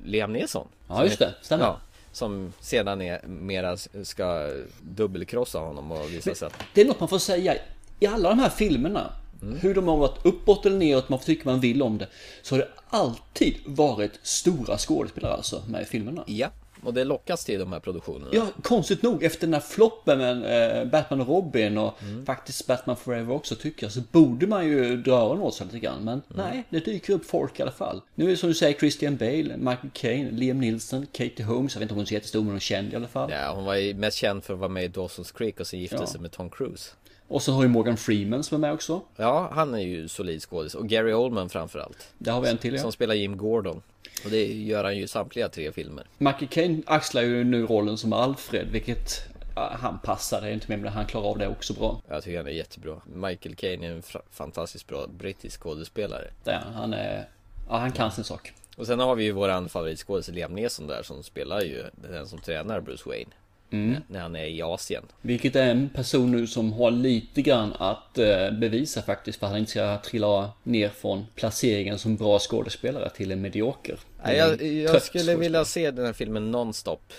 Liam 0.04 0.32
Neeson. 0.32 0.66
Ja, 0.88 1.04
just 1.04 1.18
det. 1.18 1.34
Stämmer. 1.42 1.64
Ja, 1.64 1.76
som 2.12 2.52
sedan 2.61 3.02
är 3.02 3.26
mera 3.26 3.76
ska 4.04 4.50
dubbelkrossa 4.82 5.59
honom 5.59 5.92
och 5.92 6.12
visa 6.12 6.34
sig 6.34 6.46
att 6.46 6.54
Det 6.74 6.80
är 6.80 6.84
något 6.86 7.00
man 7.00 7.09
får 7.09 7.18
säga. 7.18 7.54
I 8.00 8.07
alla 8.07 8.28
de 8.28 8.38
här 8.38 8.48
filmerna, 8.48 9.11
Mm. 9.43 9.59
hur 9.59 9.74
de 9.74 9.89
har 9.89 9.97
varit 9.97 10.26
uppåt 10.26 10.66
eller 10.66 10.76
neråt, 10.78 11.09
man 11.09 11.18
får 11.18 11.26
tycka 11.26 11.51
man 11.51 11.61
vill 11.61 11.82
om 11.82 11.99
det. 11.99 12.09
Så 12.43 12.55
har 12.55 12.59
det 12.61 12.68
alltid 12.89 13.55
varit 13.66 14.12
stora 14.22 14.78
skådespelare 14.78 15.32
alltså 15.32 15.62
med 15.68 15.82
i 15.82 15.84
filmerna. 15.84 16.24
ja, 16.26 16.51
och 16.82 16.95
det 16.95 17.05
lockas 17.05 17.45
till 17.45 17.59
de 17.61 17.72
här 17.72 17.80
produktionerna. 17.80 18.30
Ja, 18.32 18.47
konstigt 18.62 19.03
nog 19.03 19.24
efter 19.24 19.47
den 19.47 19.55
här 19.55 19.61
floppen 19.61 20.18
med 20.18 20.80
eh, 20.80 20.84
Batman 20.91 21.20
och 21.20 21.28
Robin 21.28 21.78
och 21.78 22.03
Mm. 22.03 22.26
faktiskt 22.26 22.66
Batman 22.66 22.97
Forever 22.97 23.34
också 23.34 23.55
tycker 23.55 23.84
jag 23.87 23.93
så 23.93 24.01
borde 24.12 24.47
man 24.47 24.66
ju 24.66 24.97
dra 24.97 25.12
öronen 25.12 25.43
åt 25.43 25.55
sig 25.55 25.66
lite 25.66 25.78
grann. 25.78 26.05
Men 26.05 26.22
Mm. 26.34 26.47
nej, 26.51 26.64
det 26.70 26.80
dyker 26.84 27.12
upp 27.12 27.24
folk 27.24 27.59
i 27.59 27.62
alla 27.62 27.70
fall. 27.72 28.01
Nu 28.14 28.24
är 28.24 28.28
det 28.28 28.37
som 28.37 28.49
du 28.49 28.55
säger 28.55 28.78
Christian 28.78 29.16
Bale, 29.16 29.57
Michael 29.57 29.91
Caine, 29.93 30.28
Liam 30.30 30.61
Neeson, 30.61 31.07
Katie 31.12 31.45
Holmes. 31.47 31.74
Jag 31.74 31.80
vet 31.80 31.84
inte 31.84 31.95
om 31.95 31.99
hon 31.99 32.03
är 32.03 32.07
så 32.09 32.14
jättestor 32.14 32.41
men 32.41 32.47
hon 32.47 32.57
är 32.57 32.61
känd 32.61 32.93
i 32.93 32.97
alla 32.97 33.09
fall. 33.09 33.30
Ja, 33.32 33.53
hon 33.55 33.64
var 33.64 33.74
ju 33.74 33.95
mest 33.95 34.16
känd 34.16 34.45
för 34.45 34.53
att 34.55 34.61
vara 34.61 34.68
med 34.68 34.84
i 34.84 34.89
Dawson's 34.89 35.37
Creek 35.37 35.61
och 35.61 35.66
sen 35.66 35.80
gifte 35.80 35.97
Ja. 36.01 36.07
sig 36.07 36.20
med 36.20 36.32
Tom 36.32 36.51
Cruise. 36.51 36.91
Och 37.28 37.42
så 37.42 37.52
har 37.52 37.62
ju 37.62 37.68
Morgan 37.68 37.96
Freeman 37.96 38.44
som 38.44 38.54
är 38.54 38.58
med 38.58 38.72
också. 38.72 39.00
Ja, 39.16 39.50
han 39.52 39.74
är 39.74 39.78
ju 39.78 40.08
solid 40.08 40.42
skådis. 40.42 40.74
Och 40.74 40.88
Gary 40.88 41.12
Oldman 41.12 41.48
framförallt. 41.48 42.12
Där 42.18 42.32
har 42.32 42.40
vi 42.40 42.48
en 42.48 42.58
till 42.58 42.74
ja. 42.74 42.82
Som 42.82 42.92
spelar 42.92 43.14
Jim 43.14 43.36
Gordon. 43.36 43.82
Och 44.24 44.30
det 44.30 44.44
gör 44.46 44.84
han 44.84 44.96
ju 44.96 45.02
i 45.02 45.08
samtliga 45.08 45.48
tre 45.48 45.72
filmer. 45.72 46.06
Michael 46.18 46.48
Caine 46.48 46.82
axlar 46.86 47.22
ju 47.22 47.44
nu 47.44 47.66
rollen 47.66 47.98
som 47.98 48.12
Alfred, 48.12 48.68
vilket 48.70 49.10
ja, 49.54 49.76
han 49.80 49.98
passar, 49.98 50.40
det 50.40 50.48
är 50.48 50.52
inte 50.52 50.66
med 50.68 50.78
men 50.78 50.92
han 50.92 51.06
klarar 51.06 51.26
av 51.26 51.38
det 51.38 51.48
också 51.48 51.74
bra. 51.74 52.00
Jag 52.08 52.22
tycker 52.22 52.36
han 52.36 52.46
är 52.46 52.50
jättebra. 52.50 53.00
Michael 53.14 53.54
Caine 53.54 53.84
är 53.84 53.90
en 53.90 54.02
fantastiskt 54.30 54.86
bra 54.86 55.06
brittisk 55.06 55.60
skådespelare. 55.62 56.30
Det 56.44 56.50
är, 56.50 56.60
han. 56.74 56.92
är, 56.92 57.28
ja 57.68 57.78
han 57.78 57.92
kan 57.92 58.12
sin 58.12 58.24
sak. 58.24 58.52
Och 58.76 58.86
sen 58.86 59.00
har 59.00 59.14
vi 59.14 59.24
ju 59.24 59.32
våran 59.32 59.68
favoritskådis 59.68 60.28
Liam 60.28 60.52
Neeson 60.52 60.86
där 60.86 61.02
som 61.02 61.22
spelar 61.22 61.60
ju 61.60 61.84
den 61.94 62.26
som 62.26 62.38
tränar 62.38 62.80
Bruce 62.80 63.08
Wayne. 63.08 63.30
Mm. 63.70 63.96
När 64.08 64.20
han 64.20 64.36
är 64.36 64.44
i 64.44 64.62
Asien. 64.62 65.02
Vilket 65.20 65.56
är 65.56 65.66
en 65.70 65.88
person 65.88 66.32
nu 66.32 66.46
som 66.46 66.72
har 66.72 66.90
lite 66.90 67.42
grann 67.42 67.72
att 67.78 68.18
eh, 68.18 68.50
bevisa 68.50 69.02
faktiskt 69.02 69.38
för 69.38 69.46
att 69.46 69.50
han 69.50 69.60
inte 69.60 69.70
ska 69.70 69.98
trilla 69.98 70.50
ner 70.62 70.88
från 70.88 71.26
placeringen 71.34 71.98
som 71.98 72.16
bra 72.16 72.38
skådespelare 72.38 73.10
till 73.10 73.32
en 73.32 73.40
medioker. 73.40 73.98
Nej, 74.24 74.36
jag, 74.36 74.62
jag 74.62 75.02
skulle 75.02 75.36
vilja 75.36 75.64
se 75.64 75.90
den 75.90 76.06
här 76.06 76.12
filmen 76.12 76.50
nonstop. 76.50 77.12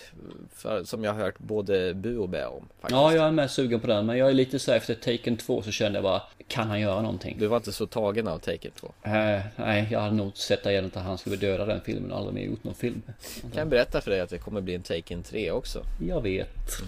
För, 0.56 0.84
som 0.84 1.04
jag 1.04 1.14
har 1.14 1.20
hört 1.20 1.40
både 1.40 1.94
bu 1.94 2.18
och 2.18 2.30
bä 2.30 2.46
om. 2.46 2.68
Faktiskt. 2.82 2.92
Ja, 2.92 3.14
jag 3.14 3.28
är 3.28 3.32
med 3.32 3.52
sugen 3.52 3.80
på 3.80 3.88
den, 3.88 4.06
men 4.06 4.18
jag 4.18 4.30
är 4.30 4.34
lite 4.34 4.60
så 4.60 4.72
efter 4.72 4.94
Taken 4.94 5.38
2 5.38 5.62
så 5.62 5.72
kände 5.72 5.98
jag 5.98 6.04
bara, 6.04 6.22
kan 6.48 6.68
han 6.68 6.80
göra 6.80 7.02
någonting? 7.02 7.38
Du 7.40 7.48
var 7.48 7.58
inte 7.58 7.72
så 7.72 7.88
tagen 7.88 8.28
av 8.28 8.40
Taken 8.40 8.72
2. 8.72 8.94
Eh, 9.04 9.40
nej, 9.56 9.88
jag 9.92 10.00
hade 10.00 10.16
nog 10.16 10.38
sett 10.38 10.64
det 10.64 10.72
igen 10.72 10.92
att 10.96 11.04
han 11.04 11.18
skulle 11.18 11.36
döda 11.36 11.66
den 11.66 11.82
filmen 11.82 12.12
och 12.12 12.18
aldrig 12.18 12.36
mer 12.36 12.42
gjort 12.42 12.64
någon 12.64 12.76
film. 12.76 13.02
Jag 13.44 13.54
kan 13.54 13.70
berätta 13.70 14.02
för 14.02 14.12
dig 14.12 14.20
att 14.20 14.30
det 14.30 14.38
kommer 14.38 14.62
bli 14.62 14.76
en 14.76 14.84
Taken 14.84 15.24
3 15.24 15.52
också. 15.52 15.84
Jag 16.08 16.22
vet. 16.22 16.82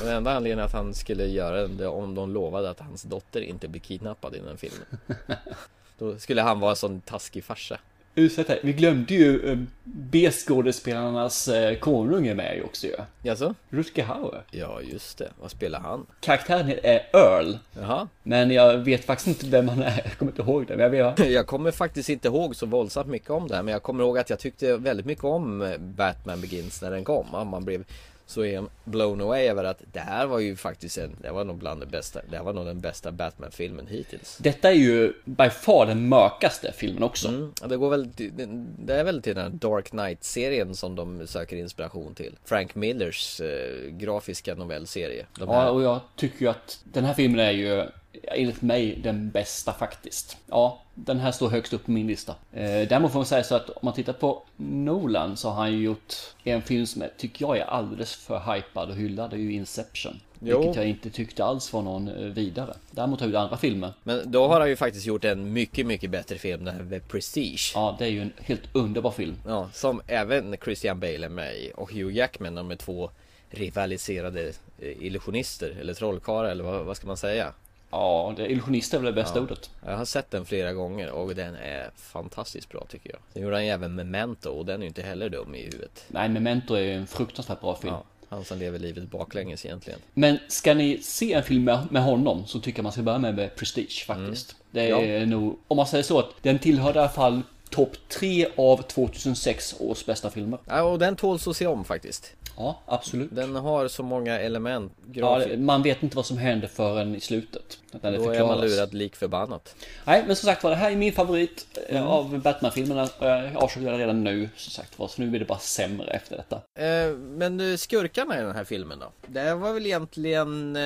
Och 0.00 0.06
den 0.06 0.16
enda 0.16 0.36
anledningen 0.36 0.64
att 0.64 0.72
han 0.72 0.94
skulle 0.94 1.26
göra 1.26 1.66
det 1.66 1.86
om 1.86 2.14
de 2.14 2.32
lovade 2.32 2.70
att 2.70 2.80
hans 2.80 3.02
dotter 3.02 3.40
inte 3.40 3.68
blir 3.68 3.80
kidnappad 3.80 4.34
i 4.34 4.38
den 4.38 4.56
filmen. 4.56 4.86
Då 5.98 6.18
skulle 6.18 6.42
han 6.42 6.60
vara 6.60 6.70
en 6.70 6.76
sån 6.76 7.00
taskig 7.00 7.44
farsa. 7.44 7.78
Ursäkta, 8.14 8.54
vi 8.62 8.72
glömde 8.72 9.14
ju 9.14 9.50
eh, 9.50 9.58
B-skådespelarnas 9.84 11.48
eh, 11.48 11.78
konunge 11.78 12.34
med 12.34 12.56
ju 12.56 12.62
också 12.62 12.86
ju. 12.86 12.96
Jaså? 13.22 13.54
Rutger 13.70 14.04
Hauer. 14.04 14.42
Ja, 14.50 14.80
just 14.80 15.18
det. 15.18 15.30
Vad 15.40 15.50
spelar 15.50 15.80
han? 15.80 16.06
Karaktären 16.20 16.68
är 16.82 17.00
Earl. 17.12 17.56
Jaha. 17.80 18.08
Men 18.22 18.50
jag 18.50 18.78
vet 18.78 19.04
faktiskt 19.04 19.28
inte 19.28 19.46
vem 19.46 19.68
han 19.68 19.82
är. 19.82 20.02
Jag 20.04 20.18
kommer 20.18 20.32
inte 20.32 20.42
ihåg 20.42 20.66
det. 20.66 20.76
Men 20.76 20.94
jag 20.94 21.14
vet. 21.14 21.30
Jag 21.30 21.46
kommer 21.46 21.70
faktiskt 21.70 22.08
inte 22.08 22.28
ihåg 22.28 22.56
så 22.56 22.66
våldsamt 22.66 23.08
mycket 23.08 23.30
om 23.30 23.48
det 23.48 23.54
här 23.54 23.62
Men 23.62 23.72
jag 23.72 23.82
kommer 23.82 24.04
ihåg 24.04 24.18
att 24.18 24.30
jag 24.30 24.38
tyckte 24.38 24.76
väldigt 24.76 25.06
mycket 25.06 25.24
om 25.24 25.62
eh, 25.62 25.78
Batman 25.78 26.40
Begins 26.40 26.82
när 26.82 26.90
den 26.90 27.04
kom 27.04 27.26
Man 27.50 27.64
blev 27.64 27.84
så 28.32 28.44
är 28.44 28.64
blown 28.84 29.20
away 29.20 29.46
över 29.48 29.64
att 29.64 29.82
det 29.92 30.00
här 30.00 30.26
var 30.26 30.38
ju 30.38 30.56
faktiskt 30.56 30.98
en 30.98 31.16
Det 31.22 31.30
var 31.30 31.44
nog 31.44 31.56
bland 31.58 31.80
det 31.80 31.86
bästa 31.86 32.20
Det 32.30 32.36
här 32.36 32.44
var 32.44 32.52
nog 32.52 32.66
den 32.66 32.80
bästa 32.80 33.12
Batman-filmen 33.12 33.86
hittills 33.86 34.38
Detta 34.40 34.68
är 34.70 34.74
ju 34.74 35.12
by 35.24 35.50
far 35.50 35.86
den 35.86 36.08
mörkaste 36.08 36.72
filmen 36.72 37.02
också. 37.02 37.28
mm. 37.28 37.52
Det 37.68 37.76
går 37.76 37.90
väl 37.90 38.10
det- 38.16 38.94
är 38.94 39.04
väl 39.04 39.22
till 39.22 39.34
den 39.34 39.42
här 39.44 39.50
Dark 39.50 39.90
Knight-serien 39.90 40.74
som 40.74 40.94
de 40.96 41.26
söker 41.26 41.56
inspiration 41.56 42.14
till 42.14 42.36
Frank 42.44 42.74
Millers 42.74 43.40
eh, 43.40 43.90
grafiska 43.90 44.54
novellserie 44.54 45.26
Ja, 45.40 45.70
och 45.70 45.82
jag 45.82 46.00
tycker 46.16 46.40
ju 46.40 46.48
att 46.48 46.80
den 46.84 47.04
här 47.04 47.14
filmen 47.14 47.40
är 47.40 47.50
ju 47.50 47.84
enligt 48.22 48.62
mig 48.62 48.96
den 49.02 49.30
bästa 49.30 49.72
faktiskt. 49.72 50.36
Ja, 50.46 50.82
den 50.94 51.20
här 51.20 51.32
står 51.32 51.48
högst 51.48 51.72
upp 51.72 51.84
på 51.84 51.90
min 51.90 52.06
lista. 52.06 52.34
Eh, 52.52 52.88
däremot 52.88 53.12
får 53.12 53.18
man 53.18 53.26
säga 53.26 53.44
så 53.44 53.54
att 53.54 53.70
om 53.70 53.80
man 53.82 53.94
tittar 53.94 54.12
på 54.12 54.42
Nolan 54.56 55.36
så 55.36 55.48
har 55.48 55.62
han 55.62 55.72
ju 55.72 55.84
gjort 55.84 56.14
en 56.44 56.62
film 56.62 56.86
som 56.86 57.04
tycker 57.16 57.44
jag 57.44 57.58
är 57.58 57.64
alldeles 57.64 58.14
för 58.14 58.54
hypad 58.54 58.90
och 58.90 58.96
hyllad. 58.96 59.30
Det 59.30 59.36
är 59.36 59.40
ju 59.40 59.52
Inception. 59.52 60.20
Jo. 60.44 60.58
Vilket 60.58 60.76
jag 60.76 60.86
inte 60.86 61.10
tyckte 61.10 61.44
alls 61.44 61.72
var 61.72 61.82
någon 61.82 62.08
eh, 62.08 62.14
vidare. 62.14 62.74
Däremot 62.90 63.20
har 63.20 63.28
ju 63.28 63.36
andra 63.36 63.56
filmer. 63.56 63.92
Men 64.02 64.32
då 64.32 64.48
har 64.48 64.60
han 64.60 64.68
ju 64.68 64.76
faktiskt 64.76 65.06
gjort 65.06 65.24
en 65.24 65.52
mycket, 65.52 65.86
mycket 65.86 66.10
bättre 66.10 66.38
film, 66.38 66.64
den 66.64 66.74
här 66.74 66.90
The 66.90 67.00
Prestige. 67.00 67.72
Ja, 67.74 67.96
det 67.98 68.04
är 68.04 68.08
ju 68.08 68.22
en 68.22 68.32
helt 68.38 68.62
underbar 68.72 69.10
film. 69.10 69.36
Ja, 69.46 69.70
som 69.72 70.02
även 70.06 70.56
Christian 70.64 71.00
Bale 71.00 71.24
är 71.24 71.28
med 71.28 71.56
i 71.56 71.72
och 71.74 71.92
Hugh 71.92 72.16
Jackman, 72.16 72.54
de 72.54 72.70
är 72.70 72.76
två 72.76 73.10
rivaliserade 73.50 74.52
eh, 74.78 75.02
illusionister 75.02 75.76
eller 75.80 75.94
trollkarlar 75.94 76.50
eller 76.50 76.64
vad, 76.64 76.84
vad 76.84 76.96
ska 76.96 77.06
man 77.06 77.16
säga? 77.16 77.52
Ja, 77.92 78.34
det, 78.36 78.50
illusionist 78.52 78.94
är 78.94 78.98
väl 78.98 79.06
det 79.14 79.22
bästa 79.22 79.38
Ja. 79.38 79.42
ordet. 79.42 79.70
Jag 79.86 79.96
har 79.96 80.04
sett 80.04 80.30
den 80.30 80.44
flera 80.44 80.72
gånger 80.72 81.10
och 81.10 81.34
den 81.34 81.54
är 81.54 81.90
fantastiskt 81.96 82.68
bra 82.68 82.86
tycker 82.88 83.10
jag. 83.10 83.18
Sen 83.32 83.42
gjorde 83.42 83.56
han 83.56 83.64
ju 83.64 83.70
även 83.70 83.94
Memento 83.94 84.50
och 84.50 84.66
den 84.66 84.76
är 84.76 84.80
ju 84.82 84.88
inte 84.88 85.02
heller 85.02 85.28
dum 85.28 85.54
i 85.54 85.62
huvudet. 85.62 86.04
Nej, 86.08 86.28
Memento 86.28 86.74
är 86.74 86.80
ju 86.80 86.92
en 86.94 87.06
fruktansvärt 87.06 87.60
bra 87.60 87.76
film. 87.76 87.94
Ja, 87.94 88.04
han 88.28 88.44
som 88.44 88.58
lever 88.58 88.78
livet 88.78 89.10
baklänges 89.10 89.64
egentligen. 89.66 89.98
Men 90.14 90.38
ska 90.48 90.74
ni 90.74 90.98
se 91.02 91.32
en 91.32 91.42
film 91.42 91.64
med, 91.64 91.78
med 91.90 92.02
honom 92.02 92.46
så 92.46 92.60
tycker 92.60 92.78
jag 92.78 92.82
man 92.82 92.92
ska 92.92 93.02
börja 93.02 93.18
med, 93.18 93.34
med 93.34 93.56
Prestige 93.56 94.04
faktiskt. 94.06 94.56
Det 94.70 94.90
är 94.90 95.26
nog, 95.26 95.58
om 95.68 95.76
man 95.76 95.86
säger 95.86 96.04
så, 96.04 96.18
att 96.18 96.30
den 96.42 96.58
tillhör 96.58 96.96
i 96.96 96.98
alla 96.98 97.08
fall 97.08 97.42
topp 97.72 97.96
3 98.08 98.46
av 98.56 98.82
2006 98.82 99.74
års 99.80 100.04
bästa 100.06 100.30
filmer. 100.30 100.58
Ja, 100.66 100.82
och 100.82 100.98
den 100.98 101.16
tåls 101.16 101.48
att 101.48 101.56
se 101.56 101.66
om 101.66 101.84
faktiskt. 101.84 102.32
Ja, 102.56 102.78
absolut. 102.86 103.28
Den 103.36 103.56
har 103.56 103.88
så 103.88 104.02
många 104.02 104.40
element. 104.40 104.92
Ja, 105.12 105.38
Grafik. 105.38 105.58
man 105.58 105.82
vet 105.82 106.02
inte 106.02 106.16
vad 106.16 106.26
som 106.26 106.38
händer 106.38 106.68
förrän 106.68 107.14
i 107.14 107.20
slutet. 107.20 107.78
När 108.00 108.10
det 108.12 108.16
Då 108.18 108.22
är 108.22 108.26
man 108.26 108.34
förklaras. 108.34 108.70
lurad 108.70 108.94
lik 108.94 109.16
förbannat. 109.16 109.74
Nej, 110.04 110.24
men 110.26 110.36
som 110.36 110.46
sagt 110.46 110.64
var, 110.64 110.70
det 110.70 110.76
här 110.76 110.90
är 110.90 110.96
min 110.96 111.12
favorit 111.12 111.66
eh, 111.88 111.96
Mm. 111.96 112.08
av 112.08 112.38
Batman-filmerna. 112.40 113.08
Jag 113.20 113.56
avslöjar 113.56 113.98
redan 113.98 114.24
nu, 114.24 114.48
som 114.56 114.70
sagt 114.72 114.98
var. 114.98 115.08
Så 115.08 115.22
nu 115.22 115.28
blir 115.30 115.40
det 115.40 115.46
bara 115.46 115.58
sämre 115.58 116.10
efter 116.10 116.36
detta. 116.36 116.56
Eh, 116.86 117.16
men 117.16 117.78
skurkarna 117.78 118.38
i 118.38 118.42
den 118.42 118.54
här 118.54 118.64
filmen 118.64 118.98
då? 118.98 119.12
Det 119.26 119.54
var 119.54 119.72
väl 119.72 119.86
egentligen 119.86 120.76
eh, 120.76 120.82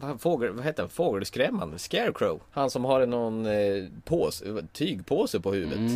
vad, 0.00 0.20
fågel, 0.20 0.50
vad 0.52 0.64
heter 0.64 0.82
han? 0.82 0.90
Fågelskrämman? 0.90 1.78
Scarecrow? 1.78 2.40
Han 2.50 2.70
som 2.70 2.84
har 2.84 3.06
någon 3.06 3.46
eh, 3.46 3.84
påse, 4.04 4.44
tygpåse 4.72 5.40
på 5.40 5.52
huvudet. 5.52 5.78
Mm. 5.78 5.93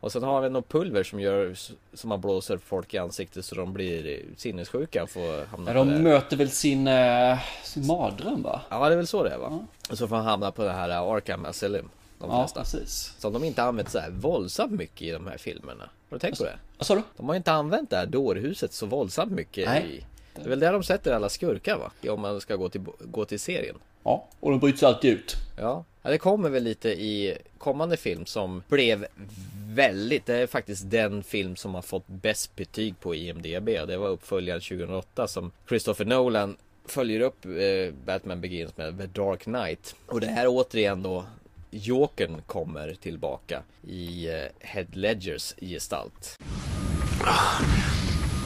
Och 0.00 0.12
sen 0.12 0.22
har 0.22 0.40
vi 0.40 0.50
något 0.50 0.68
pulver 0.68 1.02
som 1.02 1.20
gör 1.20 1.54
som 1.94 2.08
man 2.08 2.20
blåser 2.20 2.58
folk 2.58 2.94
i 2.94 2.98
ansiktet 2.98 3.44
så 3.44 3.54
de 3.54 3.72
blir 3.72 4.06
eh, 4.06 4.18
sinnessjuka 4.36 5.06
får 5.06 5.46
hamna 5.46 5.70
Ja, 5.70 5.78
de 5.84 6.02
möter 6.02 6.36
väl 6.36 6.50
sin, 6.50 6.88
eh, 6.88 7.38
sin 7.62 7.86
mardröm 7.86 8.42
va? 8.42 8.60
Ja 8.70 8.88
det 8.88 8.94
är 8.94 8.96
väl 8.96 9.06
så 9.06 9.22
det 9.24 9.30
är 9.30 9.38
va? 9.38 9.66
Och 9.90 9.98
så 9.98 10.08
får 10.08 10.16
han 10.16 10.24
hamna 10.24 10.50
på 10.52 10.64
det 10.64 10.72
här 10.72 11.16
Arkham 11.16 11.44
Asylum. 11.44 11.88
De 12.18 12.30
Ja, 12.30 12.42
flesta. 12.42 12.60
precis. 12.60 13.14
Som 13.18 13.32
de 13.32 13.44
inte 13.44 13.62
använt 13.62 13.90
så 13.90 13.98
här 13.98 14.10
våldsamt 14.10 14.72
mycket 14.72 15.02
i 15.02 15.10
de 15.10 15.26
här 15.26 15.38
filmerna. 15.38 15.84
Har 16.10 16.16
du 16.16 16.18
tänkt 16.18 16.38
på 16.38 16.44
det? 16.44 16.58
Vad 16.78 16.86
sa 16.86 16.94
du? 16.94 17.02
De 17.16 17.28
har 17.28 17.36
inte 17.36 17.52
använt 17.52 17.90
det 17.90 17.96
här 17.96 18.06
dårhuset 18.06 18.72
så 18.72 18.86
våldsamt 18.86 19.32
mycket 19.32 19.68
Nej. 19.68 19.96
i... 19.96 20.04
Det 20.34 20.44
är 20.44 20.48
väl 20.48 20.60
där 20.60 20.72
de 20.72 20.82
sätter 20.82 21.12
alla 21.12 21.28
skurkar 21.28 21.76
va? 21.78 22.10
Om 22.12 22.20
man 22.20 22.40
ska 22.40 22.56
gå 22.56 22.68
till, 22.68 22.84
gå 23.00 23.24
till 23.24 23.40
serien. 23.40 23.76
Ja, 24.04 24.28
och 24.40 24.50
de 24.50 24.60
bryts 24.60 24.82
alltid 24.82 25.12
ut. 25.12 25.36
Ja. 25.56 25.84
ja, 26.02 26.10
det 26.10 26.18
kommer 26.18 26.48
väl 26.50 26.62
lite 26.62 26.88
i 26.88 27.38
kommande 27.58 27.96
film 27.96 28.26
som 28.26 28.62
blev 28.68 29.06
väldigt, 29.68 30.26
det 30.26 30.34
är 30.34 30.46
faktiskt 30.46 30.90
den 30.90 31.22
film 31.22 31.56
som 31.56 31.74
har 31.74 31.82
fått 31.82 32.06
bäst 32.06 32.56
betyg 32.56 33.00
på 33.00 33.14
IMDB. 33.14 33.66
Det 33.66 33.96
var 33.96 34.08
uppföljaren 34.08 34.60
2008 34.60 35.28
som 35.28 35.50
Christopher 35.68 36.04
Nolan 36.04 36.56
följer 36.86 37.20
upp 37.20 37.44
eh, 37.44 37.94
Batman 38.04 38.40
Begins 38.40 38.76
med 38.76 38.98
The 38.98 39.06
Dark 39.06 39.42
Knight. 39.42 39.94
Och 40.06 40.20
det 40.20 40.26
här 40.26 40.46
återigen 40.48 41.02
då 41.02 41.24
Jokern 41.70 42.42
kommer 42.46 42.94
tillbaka 42.94 43.62
i 43.88 44.28
eh, 44.28 44.42
Head 44.60 44.86
Ledgers 44.92 45.54
gestalt. 45.60 46.38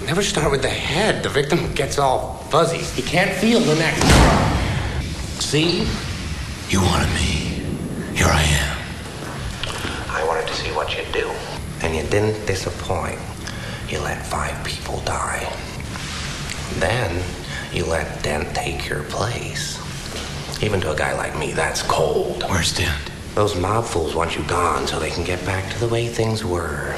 Never 0.07 0.23
start 0.23 0.53
with 0.53 0.63
the 0.63 0.69
head. 0.69 1.23
The 1.23 1.29
victim 1.29 1.59
gets 1.75 1.99
all 1.99 2.21
fuzzy. 2.51 3.01
You 3.01 3.09
can't 3.09 3.35
feel 3.41 3.63
the 3.63 3.75
neck. 3.75 4.58
See? 5.41 5.87
You 6.69 6.83
wanted 6.83 7.09
me. 7.15 7.65
Here 8.15 8.27
I 8.27 8.43
am. 8.43 8.79
I 10.11 10.25
wanted 10.27 10.47
to 10.47 10.55
see 10.55 10.71
what 10.73 10.95
you'd 10.97 11.11
do. 11.13 11.31
And 11.81 11.97
you 11.97 12.03
didn't 12.11 12.45
disappoint. 12.47 13.19
You 13.89 14.01
let 14.01 14.27
five 14.27 14.63
people 14.65 15.01
die. 15.07 15.51
Then 16.79 17.23
you 17.73 17.87
let 17.87 18.23
Dent 18.23 18.55
take 18.55 18.89
your 18.89 19.05
place. 19.05 19.79
Even 20.63 20.81
to 20.81 20.93
a 20.93 20.97
guy 20.97 21.17
like 21.17 21.39
me, 21.39 21.53
that's 21.53 21.83
cold. 21.83 22.43
Where's 22.51 22.77
Dent? 22.77 23.11
Those 23.35 23.59
mob 23.59 23.85
fools 23.85 24.15
want 24.15 24.37
you 24.37 24.43
gone 24.45 24.87
so 24.87 24.99
they 24.99 25.11
can 25.11 25.25
get 25.25 25.45
back 25.47 25.73
to 25.73 25.79
the 25.79 25.89
way 25.89 26.09
things 26.09 26.45
were. 26.45 26.95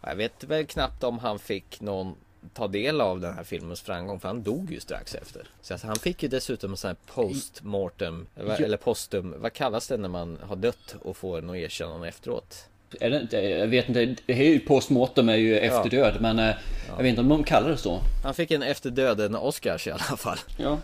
Jag 0.00 0.16
vet 0.16 0.44
väl 0.44 0.66
knappt 0.66 1.04
om 1.04 1.18
han 1.18 1.38
fick 1.38 1.80
någon 1.80 2.16
ta 2.54 2.68
del 2.68 3.00
av 3.00 3.20
den 3.20 3.34
här 3.34 3.44
filmens 3.44 3.80
framgång 3.80 4.20
för 4.20 4.28
han 4.28 4.42
dog 4.42 4.70
ju 4.72 4.80
strax 4.80 5.14
efter. 5.14 5.42
Så 5.62 5.74
att 5.74 5.82
han 5.82 5.96
fick 5.96 6.22
ju 6.22 6.28
dessutom 6.28 6.70
en 6.70 6.76
sån 6.76 6.88
här 6.88 6.96
postmortem, 7.14 8.26
eller- 8.36 8.68
Ja. 8.70 8.76
postum, 8.76 9.34
vad 9.38 9.52
kallas 9.52 9.88
det 9.88 9.96
när 9.96 10.08
man 10.08 10.38
har 10.42 10.56
dött 10.56 10.96
och 11.02 11.16
får 11.16 11.42
något 11.42 11.56
erkännande 11.56 12.08
efteråt? 12.08 12.68
Är 13.00 13.10
det 13.10 13.20
inte, 13.20 13.36
jag 13.36 13.66
vet 13.66 13.88
inte, 13.88 14.16
det 14.26 14.32
är 14.32 14.36
ju 14.44 14.60
postmortem 14.60 15.28
är 15.28 15.36
ju 15.36 15.58
efter 15.58 15.90
död, 15.90 16.16
men 16.20 16.38
eh, 16.38 16.54
jag 16.88 16.96
vet 16.96 17.06
inte 17.06 17.20
om 17.20 17.28
de 17.28 17.44
kallar 17.44 17.68
det 17.70 17.76
så. 17.76 18.00
Han 18.24 18.34
fick 18.34 18.50
en 18.50 18.62
efter 18.62 18.90
döden 18.90 19.34
Oscars 19.36 19.86
i 19.86 19.90
alla 19.90 19.98
fall. 20.16 20.38
Ja. 20.58 20.78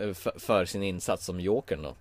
Eh, 0.00 0.12
För, 0.14 0.32
för 0.38 0.64
sin 0.64 0.82
insats 0.82 1.24
som 1.26 1.40
Jokern 1.40 1.82
då. 1.82 1.94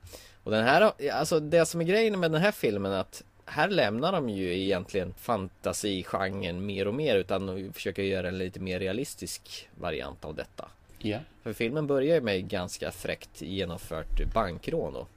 Och 0.44 0.52
den 0.52 0.64
här, 0.64 0.92
alltså 1.14 1.40
det 1.40 1.66
som 1.66 1.82
är 1.82 1.86
grejen 1.86 2.20
med 2.20 2.32
den 2.32 2.42
här 2.42 2.52
filmen 2.52 2.92
är 2.92 3.00
att 3.00 3.24
här 3.52 3.70
lämnar 3.70 4.12
de 4.12 4.30
ju 4.30 4.60
egentligen 4.60 5.14
fantasigenren 5.14 6.66
mer 6.66 6.88
och 6.88 6.94
mer 6.94 7.16
utan 7.16 7.74
försöker 7.74 8.04
göra 8.04 8.28
en 8.28 8.38
lite 8.38 8.60
mer 8.60 8.80
realistisk 8.80 9.70
variant 9.80 10.26
av 10.26 10.36
detta. 10.36 10.68
Ja. 10.98 11.20
För 11.44 11.54
filmen 11.54 11.88
börjar 11.88 12.16
ju 12.16 12.22
med 12.22 12.48
ganska 12.48 12.92
fräckt 12.92 13.42
genomfört 13.42 14.34
bankrån 14.34 14.94
då. 14.94 15.08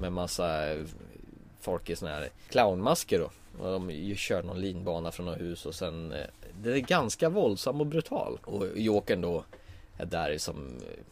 Med 0.00 0.12
massa 0.12 0.72
eh, 0.72 0.84
folk 1.60 1.90
i 1.90 1.96
såna 1.96 2.12
här 2.12 2.28
clownmasker 2.48 3.18
då. 3.18 3.30
Och 3.64 3.72
de 3.72 3.90
ju 3.90 4.16
kör 4.16 4.42
någon 4.42 4.60
linbana 4.60 5.12
från 5.12 5.26
något 5.26 5.40
hus 5.40 5.66
och 5.66 5.74
sen 5.74 6.12
eh, 6.12 6.26
Det 6.62 6.72
är 6.72 6.78
ganska 6.78 7.28
våldsam 7.28 7.80
och 7.80 7.86
brutal. 7.86 8.38
Och 8.44 8.66
Jokern 8.78 9.20
då 9.20 9.44
är 9.96 10.06
där 10.06 10.38
som 10.38 10.76
eh, 10.76 11.04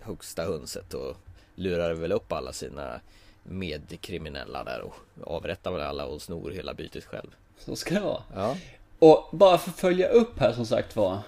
högsta 0.00 0.44
hönset 0.44 0.94
och 0.94 1.16
lurar 1.54 1.94
väl 1.94 2.12
upp 2.12 2.32
alla 2.32 2.52
sina 2.52 3.00
medkriminella 3.42 4.64
där 4.64 4.80
och 4.80 4.94
avrättar 5.24 5.72
väl 5.72 5.80
alla 5.80 6.06
och 6.06 6.22
snor 6.22 6.50
hela 6.50 6.74
bytet 6.74 7.04
själv. 7.04 7.30
Så 7.58 7.76
ska 7.76 7.94
det 7.94 8.00
vara. 8.00 8.22
Ja. 8.34 8.56
Och 8.98 9.28
bara 9.32 9.58
för 9.58 9.70
att 9.70 9.76
följa 9.76 10.08
upp 10.08 10.38
här 10.38 10.52
som 10.52 10.66
sagt 10.66 10.96
var. 10.96 11.18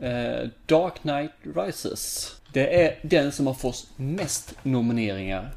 Eh, 0.00 0.48
Dark 0.66 0.94
Knight 0.94 1.32
Rises. 1.56 2.34
Det 2.52 2.84
är 2.84 2.98
den 3.02 3.32
som 3.32 3.46
har 3.46 3.54
fått 3.54 3.86
mest 3.96 4.54
nomineringar. 4.62 5.50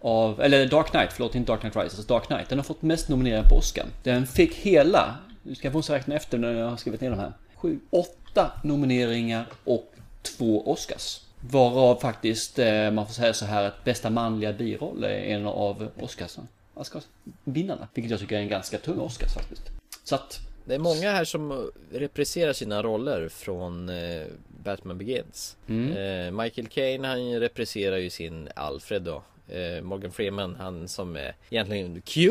Av, 0.00 0.40
eller 0.40 0.66
Dark 0.66 0.86
Knight, 0.86 1.12
förlåt 1.12 1.34
inte 1.34 1.52
Dark 1.52 1.60
Knight 1.60 1.76
Rises, 1.76 2.06
Dark 2.06 2.26
Knight. 2.26 2.48
Den 2.48 2.58
har 2.58 2.64
fått 2.64 2.82
mest 2.82 3.08
nomineringar 3.08 3.48
på 3.48 3.56
Oscar. 3.56 3.86
Den 4.02 4.26
fick 4.26 4.54
hela, 4.54 5.14
nu 5.42 5.54
ska 5.54 5.70
jag 5.70 5.84
få 5.84 5.92
räkna 5.92 6.14
efter 6.14 6.38
när 6.38 6.52
jag 6.52 6.70
har 6.70 6.76
skrivit 6.76 7.00
ner 7.00 7.10
de 7.10 7.18
här. 7.18 7.32
Sju, 7.54 7.80
åtta 7.90 8.52
nomineringar 8.64 9.46
och 9.64 9.92
två 10.22 10.70
Oscars. 10.72 11.20
Varav 11.40 12.00
faktiskt, 12.00 12.58
eh, 12.58 12.90
man 12.90 13.06
får 13.06 13.14
säga 13.14 13.34
så 13.34 13.44
här, 13.44 13.64
att 13.64 13.84
bästa 13.84 14.10
manliga 14.10 14.52
biroll 14.52 15.04
är 15.04 15.08
en 15.08 15.46
av 15.46 15.88
Oscarsen. 16.00 16.48
Oscarsvinnarna. 16.74 17.88
Vilket 17.94 18.10
jag 18.10 18.20
tycker 18.20 18.36
är 18.36 18.40
en 18.40 18.48
ganska 18.48 18.78
tung 18.78 18.98
Oscars 18.98 19.34
faktiskt. 19.34 19.62
Så 20.04 20.14
att, 20.14 20.40
Det 20.64 20.74
är 20.74 20.78
många 20.78 21.12
här 21.12 21.24
som 21.24 21.70
repriserar 21.92 22.52
sina 22.52 22.82
roller 22.82 23.28
från 23.28 23.88
eh, 23.88 24.26
Batman 24.64 24.98
Begins. 24.98 25.56
Mm. 25.68 25.96
Eh, 25.96 26.42
Michael 26.42 26.66
Caine 26.66 27.04
han 27.04 27.40
repriserar 27.40 27.96
ju 27.96 28.10
sin 28.10 28.48
Alfred 28.56 29.02
då. 29.02 29.22
Eh, 29.52 29.82
Morgan 29.82 30.12
Freeman 30.12 30.54
han 30.54 30.88
som 30.88 31.16
är 31.16 31.34
egentligen 31.50 32.02
Q 32.02 32.30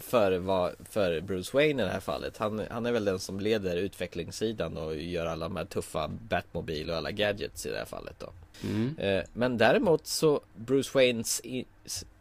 för, 0.00 0.38
vad, 0.38 0.74
för 0.90 1.20
Bruce 1.20 1.56
Wayne 1.56 1.82
i 1.82 1.86
det 1.86 1.92
här 1.92 2.00
fallet. 2.00 2.36
Han, 2.36 2.62
han 2.70 2.86
är 2.86 2.92
väl 2.92 3.04
den 3.04 3.18
som 3.18 3.40
leder 3.40 3.76
utvecklingssidan 3.76 4.76
och 4.76 4.96
gör 4.96 5.26
alla 5.26 5.48
de 5.48 5.56
här 5.56 5.64
tuffa 5.64 6.08
Batmobil 6.08 6.90
och 6.90 6.96
alla 6.96 7.10
gadgets 7.10 7.66
i 7.66 7.70
det 7.70 7.78
här 7.78 7.84
fallet 7.84 8.14
då. 8.18 8.32
Mm. 8.64 8.98
Eh, 8.98 9.24
Men 9.32 9.58
däremot 9.58 10.06
så 10.06 10.40
Bruce 10.56 10.90
Waynes 10.94 11.42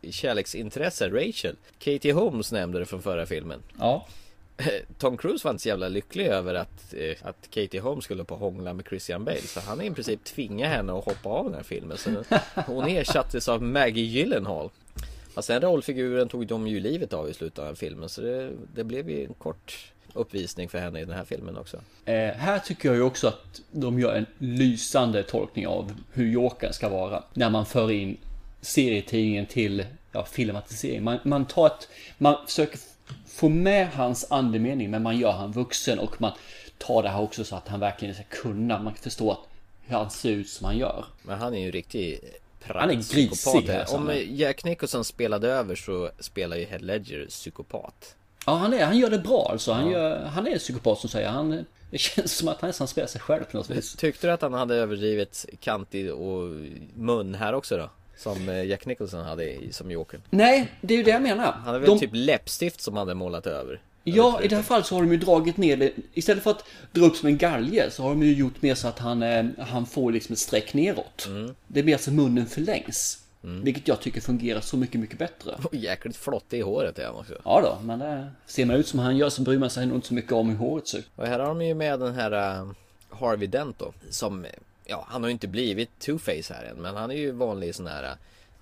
kärleksintresse 0.10 1.10
Rachel 1.10 1.56
Katie 1.80 2.14
Holmes 2.14 2.52
nämnde 2.52 2.80
det 2.80 2.86
från 2.86 3.02
förra 3.02 3.26
filmen 3.26 3.60
ja. 3.80 4.08
Tom 4.98 5.18
Cruise 5.18 5.48
var 5.48 5.52
inte 5.52 5.64
så 5.64 5.70
jävla 5.70 5.88
lycklig 5.88 6.28
över 6.28 6.54
att, 6.54 6.94
eh, 6.94 7.16
att 7.22 7.50
Katie 7.50 7.82
Holmes 7.82 8.06
skulle 8.06 8.24
på 8.24 8.36
hångla 8.36 8.74
med 8.74 8.86
Christian 8.86 9.26
Bale 9.26 9.42
Så 9.42 9.60
han 9.60 9.82
i 9.82 9.92
princip 9.92 10.24
tvingade 10.24 10.72
henne 10.72 10.94
att 10.94 11.06
hoppa 11.06 11.30
av 11.30 11.46
den 11.46 11.54
här 11.54 11.64
filmen 11.64 11.98
så 11.98 12.24
Hon 12.66 12.88
ersattes 12.88 13.50
av 13.50 13.64
Maggie 13.64 14.06
Gyllenhaal 14.06 14.70
Fast 15.34 15.48
den 15.48 15.62
rollfiguren 15.62 16.28
tog 16.28 16.48
de 16.48 16.68
ju 16.68 16.80
livet 16.80 17.14
av 17.14 17.30
i 17.30 17.34
slutet 17.34 17.60
av 17.60 17.66
den 17.66 17.76
filmen 17.76 18.10
Så 18.10 18.22
det, 18.22 18.52
det 18.76 18.84
blev 18.84 19.10
ju 19.10 19.26
en 19.26 19.34
kort 19.34 19.92
uppvisning 20.14 20.70
för 20.70 20.80
henne 20.80 21.00
i 21.00 21.06
den 21.06 21.16
här 21.16 21.26
filmen 21.26 21.58
också 21.58 21.78
Eh, 22.06 22.34
här 22.34 22.60
tycker 22.60 22.90
jag 22.90 22.96
ju 22.96 23.02
också 23.02 23.28
att 23.28 23.62
de 23.72 24.00
gör 24.00 24.16
en 24.16 24.26
lysande 24.38 25.24
tolkning 25.24 25.68
av 25.68 25.92
hur 26.14 26.32
Jokern 26.32 26.74
ska 26.74 26.90
vara. 26.90 27.24
När 27.34 27.50
man 27.50 27.66
för 27.66 27.92
in 27.92 28.18
serietidningen 28.62 29.46
till 29.46 29.86
ja, 30.12 30.26
filmatisering. 30.26 31.04
Man, 31.04 31.20
man 31.24 31.46
tar 31.46 31.68
ett, 31.68 31.90
man 32.18 32.36
försöker 32.46 32.80
få 33.28 33.50
med 33.50 33.90
hans 33.90 34.32
andemening 34.32 34.92
men 34.92 35.04
man 35.04 35.18
gör 35.18 35.32
han 35.32 35.52
vuxen 35.52 36.00
och 36.00 36.22
man 36.22 36.32
tar 36.78 37.04
det 37.04 37.10
här 37.10 37.22
också 37.22 37.44
så 37.44 37.56
att 37.56 37.68
han 37.68 37.80
verkligen 37.80 38.16
ska 38.16 38.24
kunna, 38.24 38.80
man 38.80 38.96
förstår 38.96 39.32
att 39.32 39.40
hur 39.88 39.98
han 39.98 40.10
ser 40.10 40.30
ut 40.30 40.50
som 40.50 40.66
han 40.66 40.78
gör. 40.78 41.06
Men 41.24 41.40
han 41.40 41.54
är 41.54 41.60
ju 41.60 41.66
en 41.66 41.72
riktig 41.72 42.20
Han 42.68 42.90
är 42.90 42.94
grisig 42.94 43.68
här, 43.68 43.86
så 43.86 43.96
Om. 43.96 44.12
Jack 44.28 44.64
Nicholson 44.64 45.06
spelade 45.06 45.48
över 45.48 45.76
så 45.76 46.10
spelar 46.20 46.58
ju 46.58 46.66
Heath 46.66 46.84
Ledger 46.84 47.26
psykopat. 47.30 48.16
Ja, 48.46 48.56
han, 48.56 48.74
är, 48.74 48.86
han 48.86 48.98
gör 48.98 49.10
det 49.10 49.20
bra 49.20 49.48
alltså. 49.52 49.72
Han, 49.72 49.90
gör, 49.90 50.26
han 50.26 50.48
är 50.48 50.52
en 50.52 50.60
psykopat 50.60 51.00
som 51.00 51.10
säger. 51.10 51.30
Han, 51.30 51.66
det 51.92 51.98
känns 51.98 52.38
som 52.38 52.48
att 52.48 52.62
han 52.62 52.68
nästan 52.68 52.88
spelar 52.88 53.08
sig 53.08 53.22
själv 53.22 53.44
på 53.44 53.58
något 53.58 53.70
vis. 53.70 53.96
Tyckte 53.96 54.28
du 54.28 54.34
att 54.34 54.42
han 54.42 54.54
hade 54.54 54.76
överdrivet 54.76 55.46
kantig 55.60 56.14
och 56.14 56.50
mun 56.94 57.36
här 57.36 57.54
också 57.54 57.78
då? 57.78 57.90
Som 58.18 58.50
eh, 58.50 58.64
Jack 58.64 58.86
Nicholson 58.86 59.26
hade 59.26 59.44
i- 59.44 59.74
som 59.74 59.92
Joker. 59.92 60.20
Nej, 60.30 60.72
det 60.82 60.94
är 60.94 60.98
ju 60.98 61.04
det 61.04 61.12
jag 61.12 61.22
menar. 61.22 61.52
Han 61.52 61.62
hade 61.64 61.80
väl 61.80 61.90
De- 61.90 62.00
typ 62.00 62.10
läppstift 62.14 62.82
som 62.82 62.94
han 62.94 63.08
hade 63.08 63.16
målat 63.16 63.48
över. 63.48 63.82
Ja, 64.04 64.42
i 64.42 64.48
det 64.48 64.56
här 64.56 64.64
fallet 64.64 64.86
så 64.86 64.96
har 64.96 65.02
de 65.02 65.12
ju 65.12 65.18
dragit 65.18 65.58
ner 65.58 65.78
det. 65.78 65.92
Istället 66.14 66.44
för 66.44 66.52
att 66.52 66.64
dra 66.92 67.06
upp 67.06 67.16
som 67.16 67.28
en 67.28 67.38
galge 67.38 67.92
så 67.92 68.04
har 68.04 68.10
de 68.10 68.24
ju 68.24 68.34
gjort 68.34 68.62
mer 68.62 68.76
så 68.76 68.88
att 68.88 69.00
han, 69.00 69.24
eh, 69.24 69.46
han 69.60 69.86
får 69.86 70.12
liksom 70.12 70.34
ett 70.34 70.40
streck 70.40 70.74
neråt. 70.74 71.26
Mm. 71.28 71.56
Det 71.68 71.84
blir 71.84 71.94
alltså 71.94 72.12
munnen 72.12 72.46
förlängs. 72.46 73.22
Vilket 73.64 73.88
jag 73.88 74.02
tycker 74.02 74.22
fungerar 74.22 74.62
så 74.62 74.78
mycket, 74.78 75.02
mycket 75.02 75.20
bättre. 75.20 75.56
Och 75.64 75.76
jäkligt 75.76 76.18
flottig 76.18 76.58
i 76.58 76.62
håret 76.62 77.00
är 77.00 77.06
han 77.06 77.16
också. 77.16 77.34
Ja 77.46 77.62
då, 77.64 77.86
men 77.86 78.00
det, 78.00 78.28
ser 78.46 78.66
man 78.66 78.76
ut 78.76 78.88
som 78.88 79.00
han 79.00 79.18
gör 79.18 79.30
så 79.30 79.42
bryr 79.42 79.58
man 79.58 79.70
sig 79.70 79.86
nog 79.86 79.98
inte 79.98 80.08
så 80.08 80.14
mycket 80.14 80.32
om 80.32 80.50
hur 80.50 80.58
håret 80.58 80.88
ser 80.88 80.98
ut. 80.98 81.10
Och 81.16 81.28
här 81.28 81.40
har 81.40 81.48
de 81.48 81.62
ju 81.62 81.74
med 81.74 82.00
den 82.00 82.14
här 82.16 82.32
Harvey 83.10 83.48
Dent 83.48 83.80
då. 83.80 83.94
Som, 84.10 84.46
eh, 84.46 84.52
ja 84.86 85.06
han 85.10 85.24
har 85.24 85.30
ju 85.30 85.34
inte 85.34 85.48
blivit 85.48 85.90
Two-Face 86.00 86.54
här 86.54 86.64
än. 86.64 86.78
Men 86.78 86.96
han 86.96 87.12
är 87.12 87.16
ju 87.16 87.32
vanlig 87.32 87.76
sån 87.76 87.88
här, 87.88 88.16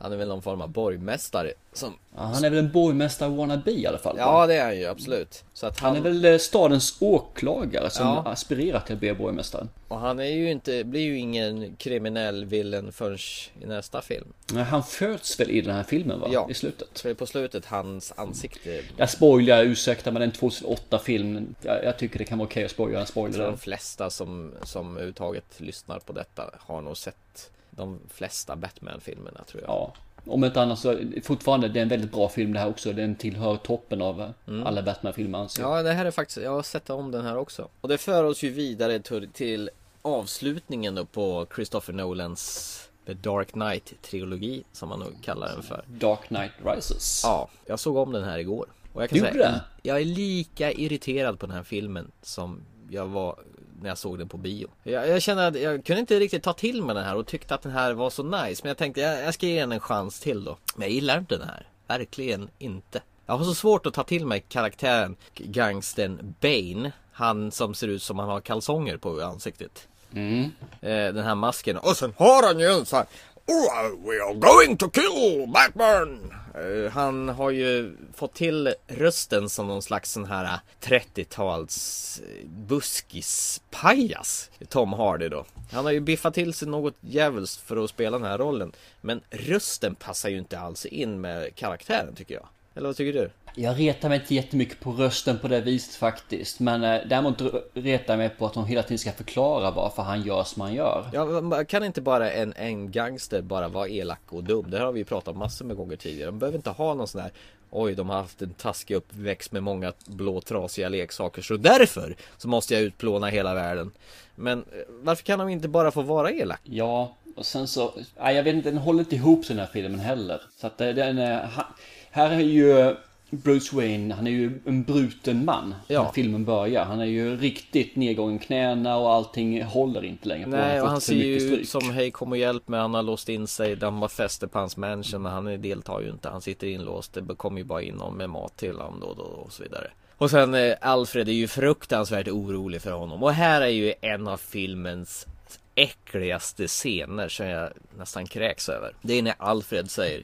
han 0.04 0.12
är 0.14 0.18
väl 0.18 0.28
någon 0.28 0.42
form 0.42 0.62
av 0.62 0.70
borgmästare. 0.70 1.52
Som, 1.74 1.94
Ja, 2.16 2.22
han 2.22 2.44
är 2.44 2.50
väl 2.50 2.60
en 2.60 2.72
borgmästare 2.72 3.30
wannabe 3.30 3.72
i 3.72 3.88
alla 3.88 3.98
fall. 3.98 4.16
ja 4.18 4.48
det 4.48 4.56
är 4.56 4.66
han 4.66 4.78
ju 4.78 4.86
absolut. 4.86 5.44
Så 5.54 5.66
att 5.68 5.80
Han 5.80 5.96
är 5.96 6.02
väl 6.02 6.26
eh, 6.26 6.38
stadens 6.38 6.98
åklagare 7.02 7.90
som 7.90 8.06
Ja. 8.08 8.24
aspirerar 8.32 8.80
till 8.80 8.94
att 8.94 9.00
bli 9.00 9.14
borgmästare. 9.14 9.68
Och 9.88 10.00
han 10.00 10.20
är 10.20 10.24
ju 10.24 10.52
inte, 10.52 10.84
blir 10.84 11.02
ju 11.02 11.18
ingen 11.18 11.76
kriminell 11.76 12.46
villen 12.46 12.92
förrän 12.92 13.18
i 13.62 13.66
nästa 13.66 14.02
film. 14.02 14.28
Men 14.54 14.64
han 14.64 14.84
föds 14.84 15.40
väl 15.40 15.50
i 15.52 15.62
den 15.62 15.76
här 15.76 15.84
filmen 15.84 16.20
va? 16.20 16.28
Ja. 16.32 16.48
I 16.50 16.54
slutet. 16.54 17.00
Det 17.04 17.10
är 17.10 17.14
på 17.14 17.26
slutet 17.26 17.66
hans 17.66 18.14
ansikte 18.16 18.82
Jag 18.98 19.10
spoilar, 19.10 19.64
ursäkta 19.64 20.12
men 20.12 20.20
den 20.22 20.32
2008 20.32 21.00
filmen. 21.00 21.56
Jag, 21.62 21.84
jag 21.84 21.98
tycker 21.98 22.20
det 22.20 22.26
kan 22.26 22.38
vara 22.38 22.48
okej 22.48 22.66
att 22.66 22.72
spoila 22.72 23.00
en 23.00 23.06
spoiler. 23.08 23.46
de 23.46 23.58
flesta 23.58 24.10
som, 24.10 24.52
som 24.64 24.90
överhuvudtaget 24.92 25.46
lyssnar 25.58 26.00
på 26.00 26.14
detta 26.14 26.44
har 26.60 26.82
nog 26.82 26.98
sett 26.98 27.50
de 27.76 28.00
flesta 28.10 28.56
Batman-filmerna 28.56 29.44
tror 29.44 29.62
jag. 29.62 29.70
Ja. 29.70 29.94
Om 30.26 30.44
inte 30.44 30.62
annat 30.62 30.80
så 30.80 31.00
fortfarande 31.24 31.68
det 31.68 31.80
är 31.80 31.84
en 31.84 31.90
väldigt 31.90 32.12
bra 32.12 32.30
film 32.30 32.54
det 32.54 32.60
här 32.60 32.70
också. 32.70 32.94
Den 32.94 33.16
tillhör 33.16 33.58
toppen 33.58 34.02
av 34.02 34.22
eh, 34.22 34.30
alla 34.66 34.82
Batman-filmer. 34.82 35.38
Mm. 35.40 35.50
Ja, 35.60 35.84
det 35.84 35.92
här 35.92 36.06
är 36.06 36.12
faktiskt, 36.12 36.38
jag 36.38 36.52
har 36.52 36.64
sett 36.64 36.90
om 36.90 37.12
den 37.12 37.26
här 37.26 37.38
också. 37.38 37.68
Och 37.82 37.90
det 37.90 37.98
för 37.98 38.24
oss 38.24 38.44
ju 38.44 38.50
vidare 38.50 39.00
till, 39.00 39.30
till 39.34 39.70
avslutningen 40.02 40.96
då 40.96 41.06
på 41.06 41.48
Christopher 41.56 41.94
Nolans 41.94 42.90
The 43.06 43.14
Dark 43.14 43.52
Knight-trilogi, 43.52 44.64
som 44.72 44.90
man 44.90 45.00
nog 45.00 45.24
kallar 45.24 45.48
den 45.48 45.64
för. 45.64 45.84
Dark 45.88 46.28
Knight 46.28 46.52
Rises. 46.66 47.22
Ja, 47.24 47.50
jag 47.66 47.80
såg 47.80 47.98
om 47.98 48.12
den 48.12 48.24
här 48.24 48.38
igår. 48.38 48.66
Och 48.94 49.02
jag 49.02 49.10
kan 49.10 49.20
Gjorde 49.20 49.32
säga, 49.32 49.52
det? 49.52 49.62
jag 49.82 50.02
är 50.02 50.06
lika 50.06 50.72
irriterad 50.72 51.40
på 51.40 51.46
den 51.46 51.56
här 51.56 51.64
filmen 51.64 52.12
som 52.22 52.62
jag 52.90 53.06
var 53.06 53.36
när 53.84 53.90
jag 53.90 53.98
såg 53.98 54.20
den 54.20 54.30
på 54.30 54.38
bio. 54.38 54.68
Jag, 54.84 55.10
jag 55.10 55.22
kände 55.22 55.48
att 55.48 55.62
jag 55.62 55.86
kunde 55.86 56.00
inte 56.00 56.20
riktigt 56.20 56.44
ta 56.44 56.54
till 56.54 56.84
mig 56.84 56.96
den 56.96 57.04
här 57.04 57.16
och 57.16 57.28
tyckte 57.28 57.56
att 57.56 57.62
den 57.62 57.72
här 57.72 57.94
var 57.94 58.10
så 58.10 58.24
nice. 58.24 58.62
Men 58.64 58.68
jag 58.70 58.78
tänkte 58.78 59.02
jag, 59.02 59.24
jag 59.24 59.34
ska 59.34 59.46
ge 59.46 59.60
den 59.60 59.72
en 59.72 59.80
chans 59.80 60.20
till 60.20 60.44
då. 60.44 60.58
Men 60.76 60.88
jag 60.88 60.96
gillar 60.96 61.18
inte 61.18 61.38
den 61.38 61.48
här. 61.48 61.68
Verkligen 61.88 62.50
inte. 62.60 63.02
Jag 63.26 63.38
har 63.38 63.46
så 63.46 63.54
svårt 63.54 63.86
att 63.86 63.94
ta 63.94 64.04
till 64.04 64.26
mig 64.26 64.44
karaktären 64.50 65.16
gangsten 65.36 66.36
Bane. 66.42 66.92
Han 67.12 67.52
som 67.52 67.74
ser 67.74 67.88
ut 67.88 68.04
som 68.04 68.20
han 68.20 68.30
har 68.30 68.42
kalsonger 68.42 68.98
på 68.98 69.22
ansiktet. 69.22 69.88
Mm. 70.14 70.44
Eh, 70.82 71.14
den 71.14 71.24
här 71.24 71.36
masken. 71.36 71.78
Och 71.78 71.98
sen 71.98 72.14
har 72.18 72.48
han 72.48 72.60
ju 72.60 72.66
en 72.66 72.86
sån 72.86 72.98
här 72.98 73.08
oh, 73.48 73.96
We 74.06 74.22
are 74.22 74.34
going 74.34 74.78
to 74.78 74.90
kill 74.90 75.48
Batman! 75.54 76.34
Eh, 76.56 76.92
han 76.92 77.30
har 77.30 77.50
ju 77.50 77.98
fått 78.14 78.34
till 78.34 78.74
rösten 78.88 79.50
som 79.50 79.68
någon 79.68 79.82
slags 79.82 80.12
sån 80.12 80.26
här 80.26 80.60
30-tals 80.82 82.22
eh, 82.28 82.48
buskispajas. 82.50 84.50
Tom 84.70 84.94
Hardy 84.94 85.30
då. 85.30 85.46
Han 85.72 85.86
har 85.86 85.92
ju 85.92 86.00
biffat 86.00 86.34
till 86.34 86.54
sig 86.54 86.68
något 86.68 86.96
djävulskt 87.02 87.68
för 87.68 87.84
att 87.84 87.90
spela 87.90 88.20
den 88.20 88.28
här 88.28 88.38
rollen. 88.38 88.72
Men 89.02 89.22
rösten 89.30 89.96
passar 89.96 90.30
ju 90.30 90.38
inte 90.38 90.60
alls 90.60 90.86
in 90.86 91.22
med 91.22 91.56
karaktären 91.56 92.16
tycker 92.16 92.36
jag. 92.36 92.48
Eller 92.76 92.90
vad 92.90 92.96
tycker 92.96 93.20
du? 93.20 93.30
Jag 93.56 93.80
retar 93.80 94.10
mig 94.10 94.20
inte 94.20 94.36
jättemycket 94.36 94.80
på 94.80 94.92
rösten 94.92 95.40
på 95.40 95.48
det 95.48 95.62
viset 95.62 95.96
faktiskt. 95.96 96.60
Men 96.60 96.84
eh, 96.84 97.02
däremot 97.10 97.42
retar 97.74 98.14
jag 98.14 98.18
mig 98.18 98.30
på 98.30 98.46
att 98.46 98.54
de 98.54 98.66
hela 98.66 98.84
tiden 98.84 98.98
ska 98.98 99.12
förklara 99.12 99.72
varför 99.72 100.04
han 100.04 100.22
gör 100.22 100.44
som 100.44 100.62
han 100.62 100.74
gör. 100.74 101.10
Ja, 101.14 101.64
kan 101.64 101.84
inte 101.84 102.02
bara 102.02 102.32
en, 102.32 102.54
en 102.58 102.92
gangster 102.92 103.42
bara 103.42 103.68
vara 103.68 103.88
elak 103.88 104.20
och 104.30 104.44
dum? 104.44 104.66
Det 104.72 104.78
här 104.78 104.86
har 104.86 104.92
vi 104.92 105.00
ju 105.00 105.06
pratat 105.06 105.36
massor 105.38 105.66
med 105.66 105.78
gånger 105.78 105.96
tidigare. 105.96 106.26
De 106.32 106.40
behöver 106.40 106.58
inte 106.58 106.70
ha 106.70 106.94
någon 106.94 107.08
sån 107.08 107.22
här 107.22 107.32
Oj, 107.76 107.96
de 107.96 108.10
har 108.10 108.18
haft 108.18 108.42
en 108.42 108.54
taskig 108.54 108.96
uppväxt 108.96 109.52
med 109.52 109.64
många 109.64 109.94
blå 110.06 110.42
trasiga 110.42 110.90
leksaker 110.90 111.42
så 111.42 111.58
därför 111.58 112.16
så 112.38 112.48
måste 112.48 112.74
jag 112.74 112.84
utplåna 112.84 113.28
hela 113.28 113.54
världen. 113.54 113.92
Men 114.36 114.60
eh, 114.60 114.66
varför 114.90 115.24
kan 115.24 115.40
de 115.40 115.50
inte 115.50 115.68
bara 115.68 115.92
få 115.92 116.02
vara 116.02 116.32
elak? 116.32 116.60
Ja, 116.64 117.16
och 117.36 117.46
sen 117.46 117.68
så, 117.68 117.94
nej, 118.20 118.36
jag 118.36 118.44
vet 118.44 118.56
inte, 118.56 118.70
den 118.70 118.78
håller 118.80 119.00
inte 119.00 119.16
ihop 119.16 119.48
den 119.48 119.60
här 119.60 119.70
filmen 119.74 120.00
heller. 120.00 120.42
Så 120.62 120.68
att 120.68 120.82
eh, 120.82 120.90
den 120.90 121.18
är, 121.18 121.46
ha- 121.46 121.76
här 122.12 122.32
är 122.32 122.40
ju 122.40 122.96
Bruce 123.44 123.76
Wayne, 123.76 124.14
han 124.14 124.28
är 124.28 124.32
ju 124.32 124.60
en 124.66 124.84
bruten 124.84 125.46
man 125.46 125.76
Ja. 125.88 126.04
när 126.04 126.12
filmen 126.12 126.46
börjar. 126.46 126.86
Han 126.86 127.00
är 127.00 127.06
ju 127.06 127.38
riktigt 127.38 127.96
nedgången 127.96 128.40
knäna 128.40 128.98
och 128.98 129.12
allting 129.12 129.64
håller 129.64 130.06
inte 130.06 130.28
längre. 130.28 130.48
Nej, 130.48 130.78
har 130.78 130.84
och 130.84 130.90
han 130.90 131.02
ser 131.02 131.14
ju 131.16 131.36
ut 131.36 131.70
som 131.70 131.92
hej 131.92 132.12
kom 132.12 132.32
och 132.32 132.38
hjälp 132.38 132.68
mig, 132.68 132.80
han 132.80 132.94
har 132.94 133.04
låst 133.04 133.30
in 133.30 133.48
sig, 133.48 133.76
de 133.76 134.02
har 134.02 134.10
fäste 134.10 134.48
på 134.48 134.60
hans 134.60 134.78
mansion 134.78 135.22
men 135.22 135.32
han 135.32 135.62
deltar 135.62 136.02
ju 136.02 136.10
inte, 136.10 136.30
han 136.30 136.42
sitter 136.42 136.68
inlåst, 136.68 137.14
det 137.14 137.36
kommer 137.36 137.58
ju 137.58 137.64
bara 137.64 137.82
in 137.82 137.96
någon 137.96 138.18
med 138.18 138.30
mat 138.30 138.58
till 138.58 138.76
honom 138.76 139.00
då 139.00 139.08
och 139.08 139.16
då 139.16 139.24
och 139.24 139.54
så 139.54 139.64
vidare. 139.64 139.92
Och 140.18 140.30
sen 140.30 140.54
eh, 140.54 140.76
Alfred 140.82 141.30
är 141.30 141.34
ju 141.34 141.48
fruktansvärt 141.48 142.28
orolig 142.28 142.82
för 142.82 142.92
honom 142.92 143.24
och 143.24 143.34
här 143.34 143.62
är 143.62 143.68
ju 143.68 143.94
en 144.02 144.28
av 144.28 144.38
filmens 144.38 145.28
äckligaste 145.76 146.68
scener 146.68 147.30
som 147.30 147.46
jag 147.48 147.70
nästan 147.98 148.26
kräks 148.26 148.70
över. 148.70 148.96
Det 149.02 149.14
är 149.14 149.22
när 149.22 149.36
Alfred 149.38 149.92
säger 149.92 150.24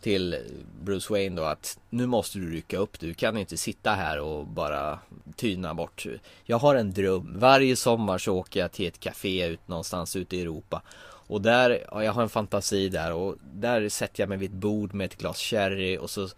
till 0.00 0.36
Bruce 0.82 1.12
Wayne 1.12 1.36
då 1.36 1.44
att 1.44 1.78
nu 1.90 2.06
måste 2.06 2.38
du 2.38 2.50
rycka 2.50 2.78
upp, 2.78 3.00
du 3.00 3.14
kan 3.14 3.36
inte 3.36 3.56
sitta 3.56 3.90
här 3.90 4.20
och 4.20 4.46
bara 4.46 4.98
tyna 5.36 5.74
bort. 5.74 6.06
Jag 6.44 6.58
har 6.58 6.74
en 6.74 6.92
dröm, 6.92 7.34
varje 7.38 7.76
sommar 7.76 8.18
så 8.18 8.36
åker 8.36 8.60
jag 8.60 8.72
till 8.72 8.86
ett 8.86 9.00
café 9.00 9.46
ut 9.46 9.68
någonstans 9.68 10.16
ute 10.16 10.36
i 10.36 10.40
Europa 10.40 10.82
och 11.30 11.42
där, 11.42 11.86
jag 11.92 12.12
har 12.12 12.22
en 12.22 12.28
fantasi 12.28 12.88
där 12.88 13.12
och 13.12 13.36
där 13.54 13.88
sätter 13.88 14.22
jag 14.22 14.28
mig 14.28 14.38
vid 14.38 14.50
ett 14.50 14.56
bord 14.56 14.94
med 14.94 15.04
ett 15.04 15.18
glas 15.18 15.38
sherry 15.38 15.98
och 15.98 16.10
så 16.10 16.28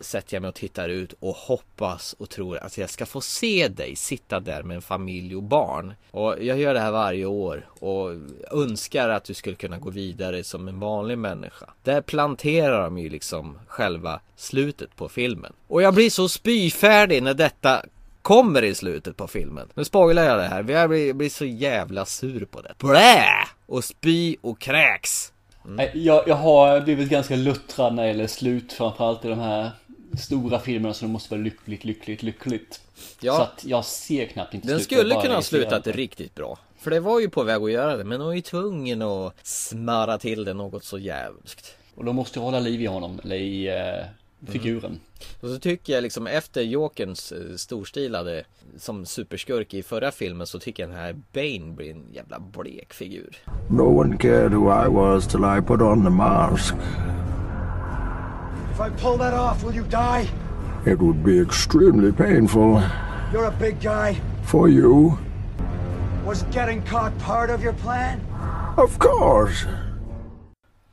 sätter 0.00 0.34
jag 0.34 0.40
mig 0.40 0.48
och 0.48 0.54
tittar 0.54 0.88
ut 0.88 1.14
och 1.20 1.36
hoppas 1.36 2.12
och 2.18 2.30
tror 2.30 2.56
att 2.56 2.78
jag 2.78 2.90
ska 2.90 3.06
få 3.06 3.20
se 3.20 3.68
dig 3.68 3.96
sitta 3.96 4.40
där 4.40 4.62
med 4.62 4.74
en 4.74 4.82
familj 4.82 5.36
och 5.36 5.42
barn. 5.42 5.94
Och 6.10 6.36
jag 6.40 6.58
gör 6.58 6.74
det 6.74 6.80
här 6.80 6.92
varje 6.92 7.26
år 7.26 7.66
och 7.68 8.10
önskar 8.50 9.08
att 9.08 9.24
du 9.24 9.34
skulle 9.34 9.56
kunna 9.56 9.78
gå 9.78 9.90
vidare 9.90 10.44
som 10.44 10.68
en 10.68 10.80
vanlig 10.80 11.18
människa. 11.18 11.70
Där 11.82 12.00
planterar 12.00 12.82
de 12.82 12.98
ju 12.98 13.08
liksom 13.08 13.58
själva 13.66 14.20
slutet 14.36 14.96
på 14.96 15.08
filmen. 15.08 15.52
Och 15.68 15.82
jag 15.82 15.94
blir 15.94 16.10
så 16.10 16.28
spyfärdig 16.28 17.22
när 17.22 17.34
detta 17.34 17.82
kommer 18.22 18.64
i 18.64 18.74
slutet 18.74 19.16
på 19.16 19.26
filmen. 19.26 19.68
Nu 19.74 19.84
spoilar 19.84 20.24
jag 20.24 20.38
det 20.38 20.44
här, 20.44 20.64
jag 20.68 20.88
blir, 20.88 21.12
blir 21.12 21.28
så 21.28 21.44
jävla 21.44 22.04
sur 22.04 22.44
på 22.44 22.60
det. 22.60 22.74
Blä! 22.78 23.24
Och 23.66 23.84
spy 23.84 24.36
och 24.40 24.60
kräks. 24.60 25.32
Nej, 25.64 25.90
Jag, 25.94 26.28
jag 26.28 26.34
har 26.34 26.80
blivit 26.80 27.08
ganska 27.08 27.36
luttrad 27.36 27.94
när 27.94 28.02
det 28.02 28.08
gäller 28.08 28.26
slut, 28.26 28.72
framförallt 28.72 29.24
i 29.24 29.28
de 29.28 29.38
här 29.38 29.70
stora 30.18 30.58
filmerna 30.58 30.94
så 30.94 31.04
det 31.04 31.10
måste 31.10 31.34
vara 31.34 31.42
lyckligt, 31.42 31.84
lyckligt, 31.84 32.22
lyckligt. 32.22 32.80
Ja. 33.20 33.36
Så 33.36 33.42
att 33.42 33.64
jag 33.64 33.84
ser 33.84 34.26
knappt 34.26 34.54
inte 34.54 34.68
Den 34.68 34.80
skulle 34.80 35.14
kunna 35.14 35.34
ha 35.34 35.42
slutat 35.42 35.86
riktigt 35.86 36.34
bra. 36.34 36.58
För 36.78 36.90
det 36.90 37.00
var 37.00 37.20
ju 37.20 37.28
på 37.30 37.42
väg 37.42 37.62
att 37.62 37.72
göra 37.72 37.96
det, 37.96 38.04
men 38.04 38.18
de 38.18 38.26
var 38.26 38.34
ju 38.34 38.40
tvungen 38.40 39.02
att 39.02 39.46
smöra 39.46 40.18
till 40.18 40.44
det 40.44 40.54
något 40.54 40.84
så 40.84 40.98
jävligt. 40.98 41.76
Och 41.94 42.04
då 42.04 42.12
måste 42.12 42.38
jag 42.38 42.44
hålla 42.44 42.60
liv 42.60 42.82
i 42.82 42.86
honom, 42.86 43.20
eller 43.24 43.36
i 43.36 43.68
eh, 43.68 44.06
figuren. 44.46 45.00
Och 45.40 45.48
så 45.48 45.58
tycker 45.58 45.92
jag 45.92 46.02
liksom 46.02 46.26
efter 46.26 46.62
Jokerns 46.62 47.32
eh, 47.32 47.56
storstilade 47.56 48.44
som 48.78 49.06
superskurk 49.06 49.74
i 49.74 49.82
förra 49.82 50.10
filmen 50.10 50.46
så 50.46 50.58
tycker 50.58 50.82
jag 50.82 50.90
den 50.90 50.98
här 50.98 51.12
Bane 51.32 51.72
blir 51.76 51.90
en 51.90 52.12
jävla 52.12 52.40
blek 52.40 52.92
figur. 52.92 53.36
No 53.70 54.00
one 54.00 54.16
cared 54.18 54.52
who 54.52 54.84
I 54.84 54.88
was 54.88 55.26
till 55.26 55.40
I 55.58 55.60
put 55.66 55.80
on 55.80 56.04
the 56.04 56.10
mask. 56.10 56.74
If 58.72 58.80
I 58.80 58.90
pull 59.02 59.18
that 59.18 59.34
off, 59.34 59.64
will 59.64 59.76
you 59.76 59.84
die? 59.84 60.28
It 60.86 60.98
would 61.00 61.24
be 61.24 61.40
extremely 61.40 62.12
painful 62.12 62.82
You're 63.32 63.46
a 63.46 63.54
big 63.60 63.80
guy. 63.80 64.20
for 64.46 64.68
you. 64.68 65.18
Was 66.26 66.42
getting 66.52 66.82
caught 66.82 67.12
part 67.18 67.50
of 67.50 67.62
your 67.62 67.72
plan? 67.74 68.20
Of 68.76 68.98
course. 68.98 69.66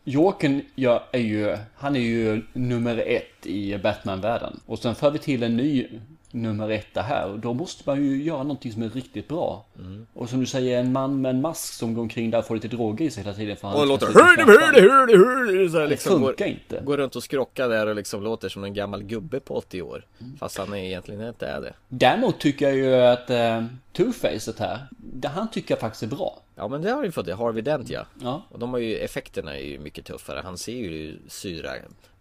Jokern 0.04 0.62
ja, 0.76 1.08
är 1.12 1.20
ju, 1.20 1.58
han 1.76 1.96
är 1.96 2.00
ju 2.00 2.42
nummer 2.54 3.04
ett 3.08 3.46
i 3.46 3.78
Batman-världen. 3.78 4.60
Och 4.66 4.80
sen 4.80 4.96
för 4.96 5.12
vi 5.12 5.20
till 5.20 5.44
en 5.44 5.58
ny 5.58 5.88
nummer 6.34 6.70
ett 6.70 6.86
här. 6.96 7.32
Och 7.32 7.40
då 7.40 7.54
måste 7.54 7.84
man 7.86 8.04
ju 8.04 8.24
göra 8.24 8.44
någonting 8.44 8.72
som 8.72 8.84
är 8.84 8.90
riktigt 8.90 9.28
bra. 9.28 9.66
Mm. 9.80 10.08
Och 10.14 10.30
som 10.30 10.40
du 10.40 10.46
säger, 10.46 10.80
en 10.80 10.92
man 10.92 11.22
med 11.22 11.30
en 11.30 11.42
mask 11.42 11.74
som 11.74 11.94
går 11.94 12.02
omkring 12.02 12.32
där 12.32 12.40
och 12.40 12.46
får 12.48 12.56
lite 12.56 12.68
droger 12.68 13.06
i 13.06 13.12
sig 13.12 13.24
hela 13.24 13.36
tiden. 13.36 13.58
För 13.58 13.68
han 13.68 13.78
Och 13.78 13.82
ska 13.82 13.90
låter 13.94 14.08
skratta. 14.08 14.52
hörde, 14.52 14.82
hörde, 14.82 15.18
hörde 15.18 15.70
så 15.70 15.78
här 15.78 15.84
Det 15.84 15.90
liksom 15.90 16.12
funkar 16.12 16.46
går, 16.46 16.48
inte. 16.48 16.82
Går 16.86 16.98
runt 16.98 17.16
och 17.16 17.24
skrockar 17.24 17.70
där 17.70 17.88
och 17.88 17.96
liksom 17.96 18.24
låter 18.24 18.50
som 18.50 18.64
en 18.64 18.74
gammal 18.74 19.04
gubbe 19.04 19.40
på 19.40 19.56
80 19.56 19.82
år. 19.82 20.06
Mm. 20.20 20.38
Fast 20.38 20.58
han 20.58 20.74
är 20.74 20.78
egentligen 20.78 21.28
inte 21.28 21.48
är 21.48 21.62
det. 21.62 21.74
Däremot 21.88 22.40
tycker 22.40 22.66
jag 22.66 22.76
ju 22.76 22.96
att 22.96 23.30
eh, 23.30 23.64
Two-Facet 23.94 24.60
här, 24.60 24.80
det 25.14 25.28
han 25.28 25.52
tycker 25.52 25.72
jag 25.74 25.80
faktiskt 25.80 26.04
är 26.04 26.08
bra. 26.08 26.42
Ja 26.56 26.68
men 26.68 26.82
det 26.82 26.92
har 26.92 27.02
vi 27.02 27.12
fått 27.12 27.26
det, 27.26 27.36
Harvey 27.36 27.62
Dent 27.62 27.90
ja. 27.90 28.06
Ja. 28.22 28.42
Och 28.50 28.60
de 28.60 28.70
har 28.74 28.80
ju, 28.80 28.98
effekterna 28.98 29.58
är 29.58 29.64
ju 29.64 29.80
mycket 29.80 30.06
tuffare. 30.06 30.42
Han 30.44 30.58
ser 30.58 30.72
ju 30.72 31.18
syra 31.28 31.72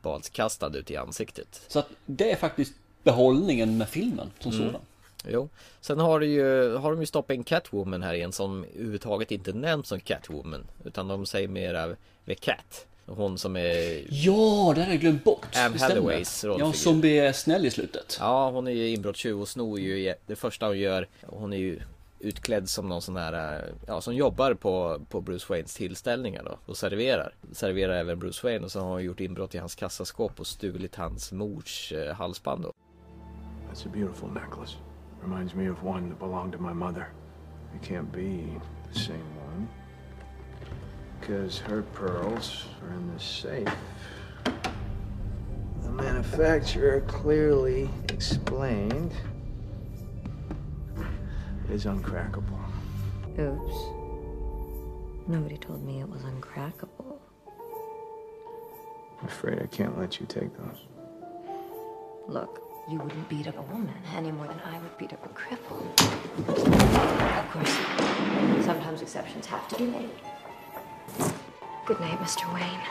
badskastad 0.03 0.76
ut 0.76 0.91
i 0.91 0.97
ansiktet. 0.97 1.62
Så 1.68 1.78
att 1.78 1.88
det 2.07 2.32
är 2.32 2.36
faktiskt 2.36 2.72
behållningen 3.03 3.78
med 3.78 3.88
filmen 3.88 4.30
som 4.38 4.53
Mm. 4.53 4.66
sådan. 4.66 4.80
Jo. 5.28 5.49
Sen 5.80 5.99
har, 5.99 6.20
ju, 6.20 6.76
har 6.76 6.91
de 6.91 7.01
ju 7.01 7.07
stoppat 7.07 7.34
in 7.34 7.45
Catwoman 7.45 8.03
här 8.03 8.14
igen 8.14 8.32
som 8.32 8.64
överhuvudtaget 8.74 9.30
inte 9.30 9.53
nämns 9.53 9.88
som 9.88 10.01
Catwoman. 10.01 10.64
Utan 10.84 11.09
de 11.09 11.26
säger 11.26 11.49
mera 11.49 11.97
The 12.26 12.34
Cat. 12.34 12.86
Hon 13.07 13.38
som 13.38 13.57
är... 13.57 14.05
Ja, 14.11 14.72
det 14.74 14.80
hade 14.80 14.93
jag 14.93 15.01
glömt 15.01 15.24
bort. 15.24 15.47
Stämmer. 15.51 15.78
Halloways 15.78 16.45
rollfigur. 16.45 16.66
Ja, 16.68 16.72
som 16.72 17.01
blir 17.01 17.32
snäll 17.32 17.66
i 17.66 17.70
slutet. 17.70 18.16
Ja, 18.20 18.51
hon 18.51 18.66
är 18.66 18.72
ju 18.72 18.88
inbrottstjuv 18.88 19.41
och 19.41 19.49
snor 19.49 19.80
ju 19.80 20.14
det 20.26 20.36
första 20.36 20.66
hon 20.66 20.78
gör. 20.78 21.09
Hon 21.26 21.53
är 21.53 21.57
ju 21.57 21.80
utklädd 22.20 22.68
som 22.68 22.88
någon 22.88 23.02
sån 23.02 23.16
här, 23.16 23.62
eh, 23.62 23.74
ja 23.86 24.00
som 24.00 24.14
jobbar 24.14 24.54
på, 24.54 25.00
på 25.08 25.20
Bruce 25.20 25.46
Waynes 25.48 25.74
tillställningar 25.74 26.42
då 26.44 26.58
och 26.66 26.76
serverar. 26.76 27.34
Serverar 27.52 27.92
även 27.92 28.18
Bruce 28.18 28.46
Wayne 28.46 28.64
och 28.64 28.72
så 28.72 28.80
har 28.80 28.88
hon 28.88 29.04
gjort 29.04 29.20
inbrott 29.20 29.54
i 29.54 29.58
hans 29.58 29.74
kassaskåp 29.74 30.40
och 30.40 30.46
stulit 30.46 30.96
hans 30.96 31.32
mors 31.32 31.92
eh, 31.92 32.14
halsband 32.14 32.62
då. 32.62 32.72
That's 33.70 33.86
a 33.86 33.90
beautiful 33.92 34.28
necklace. 34.32 34.76
Reminds 35.22 35.54
me 35.54 35.70
of 35.70 35.84
one 35.84 36.08
that 36.08 36.18
belonged 36.18 36.52
to 36.52 36.58
my 36.58 36.72
mother. 36.72 37.06
It 37.74 37.88
can't 37.88 38.12
be 38.12 38.60
the 38.92 38.98
same 38.98 39.24
one. 39.46 39.68
Because 41.20 41.58
her 41.58 41.82
pearls 41.94 42.66
are 42.82 42.94
in 42.94 43.12
the 43.12 43.24
safe. 43.24 43.76
The 45.82 45.90
manufacturer 45.90 47.00
clearly 47.00 47.88
explained 48.08 49.12
is 51.72 51.84
uncrackable. 51.86 52.58
Oops. 53.38 53.76
Nobody 55.28 55.56
told 55.58 55.82
me 55.84 56.00
it 56.00 56.08
was 56.08 56.22
uncrackable. 56.22 57.18
I'm 59.20 59.26
afraid 59.28 59.60
I 59.62 59.66
can't 59.66 59.98
let 59.98 60.18
you 60.20 60.26
take 60.26 60.50
those. 60.56 60.86
Look, 62.28 62.60
you 62.88 62.98
wouldn't 62.98 63.28
beat 63.28 63.46
up 63.46 63.58
a 63.58 63.62
woman 63.72 63.94
any 64.16 64.32
more 64.32 64.46
than 64.46 64.60
I 64.64 64.78
would 64.78 64.96
beat 64.98 65.12
up 65.12 65.24
a 65.24 65.28
cripple. 65.28 65.80
Of 66.48 67.52
course, 67.52 67.74
sometimes 68.64 69.02
exceptions 69.02 69.46
have 69.46 69.68
to 69.68 69.76
be 69.78 69.84
made. 69.84 70.10
Good 71.86 72.00
night, 72.00 72.18
Mr. 72.20 72.52
Wayne. 72.54 72.82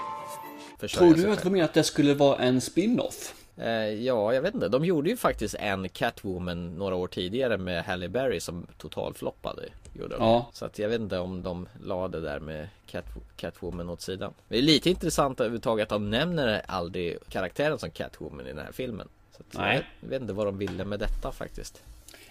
Försörja 0.78 1.00
Tror 1.08 1.14
sig 1.16 1.26
du 1.26 1.32
att 1.32 1.40
själv. 1.40 1.54
de 1.54 1.62
att 1.62 1.74
det 1.74 1.84
skulle 1.84 2.14
vara 2.14 2.38
en 2.38 2.62
spin-off? 2.62 3.39
Eh, 3.60 3.94
ja, 4.06 4.34
jag 4.34 4.42
vet 4.42 4.54
inte. 4.54 4.68
De 4.68 4.86
gjorde 4.86 5.10
ju 5.10 5.18
faktiskt 5.18 5.56
en 5.60 5.90
Catwoman 5.90 6.78
några 6.78 6.96
år 6.96 7.08
tidigare 7.08 7.58
med 7.58 7.84
Halle 7.84 8.10
Berry 8.10 8.40
som 8.40 8.68
totalfloppade. 8.78 9.64
Gjorde 9.94 10.18
de. 10.18 10.24
Ja. 10.24 10.50
Så 10.54 10.66
att 10.66 10.80
jag 10.80 10.90
vet 10.90 11.02
inte 11.02 11.20
om 11.20 11.44
de 11.44 11.68
la 11.84 12.08
det 12.08 12.22
där 12.22 12.40
med 12.40 12.68
Cat, 12.86 13.06
Catwoman 13.36 13.90
åt 13.90 14.02
sidan. 14.02 14.34
Det 14.48 14.58
är 14.58 14.62
lite 14.62 14.90
intressant 14.90 15.40
överhuvudtaget 15.40 15.84
att 15.84 15.90
de 15.90 16.10
nämner 16.10 16.62
aldrig 16.66 17.18
karaktären 17.30 17.80
som 17.80 17.92
Catwoman 17.92 18.46
i 18.48 18.50
den 18.50 18.66
här 18.66 18.72
filmen. 18.72 19.08
Så 19.32 19.42
att 19.42 19.62
Nej. 19.62 19.86
Jag 20.02 20.10
vet 20.10 20.22
inte 20.22 20.34
vad 20.34 20.48
de 20.48 20.58
ville 20.58 20.86
med 20.86 21.00
detta 21.00 21.32
faktiskt. 21.32 21.84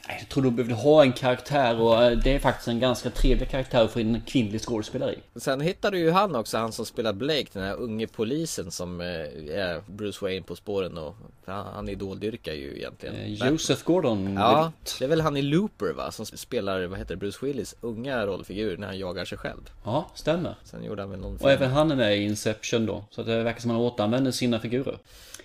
Jag 0.09 0.29
tror 0.29 0.43
de 0.45 0.57
behövde 0.57 0.75
ha 0.75 1.03
en 1.03 1.13
karaktär 1.13 1.81
och 1.81 2.05
eh, 2.05 2.19
det 2.19 2.35
är 2.35 2.39
faktiskt 2.39 2.69
en 2.69 2.81
ganska 2.81 3.11
trevlig 3.11 3.51
karaktär 3.51 3.99
in 3.99 4.15
en 4.15 4.21
kvinnlig 4.21 4.61
skådespelare 4.61 5.13
i. 5.15 5.19
Sen 5.41 5.61
hittade 5.61 5.99
ju 5.99 6.11
han 6.11 6.37
också, 6.37 6.59
han 6.59 6.73
som 6.73 6.87
spelar 6.87 7.13
Blake, 7.13 7.47
den 7.53 7.63
här 7.63 7.75
unge 7.75 8.07
polisen 8.07 8.71
som 8.71 9.01
eh, 9.01 9.07
är 9.59 9.91
Bruce 9.91 10.19
Wayne 10.25 10.43
på 10.43 10.57
spåren 10.57 10.99
och 10.99 11.15
han, 11.47 11.89
idoldyrkar 11.89 12.53
ju 12.53 12.77
egentligen. 12.77 13.15
Eh. 13.17 13.49
Joseph 13.49 13.85
Gordon. 13.85 14.35
Ja, 14.35 14.73
det 14.99 15.05
är 15.05 15.09
väl 15.09 15.21
han 15.21 15.37
i 15.37 15.43
Looper 15.43 15.93
va? 15.93 16.11
Som 16.11 16.27
spelar, 16.27 16.87
vad 16.87 16.99
heter 16.99 17.15
det, 17.15 17.19
Bruce 17.19 17.47
Willis 17.47 17.75
unga 17.81 18.27
rollfigur 18.27 18.77
när 18.77 18.87
han 18.87 18.99
jagar 18.99 19.25
sig 19.25 19.39
själv. 19.39 19.71
Ja, 19.85 20.11
stämmer. 20.15 20.55
Sen 20.65 20.85
gjorde 20.85 21.03
han 21.03 21.11
väl 21.11 21.21
någon 21.21 21.35
Och 21.35 21.41
film. 21.41 21.51
även 21.51 21.71
han 21.71 21.91
är 21.91 21.97
med 21.97 22.19
i 22.19 22.23
Inception 22.25 22.87
då. 22.87 23.05
Så 23.11 23.23
det 23.23 23.43
verkar 23.43 23.61
som 23.61 23.71
att 23.71 23.77
han 23.77 23.85
återanvänder 23.87 24.31
sina 24.31 24.61
figurer. 24.61 24.99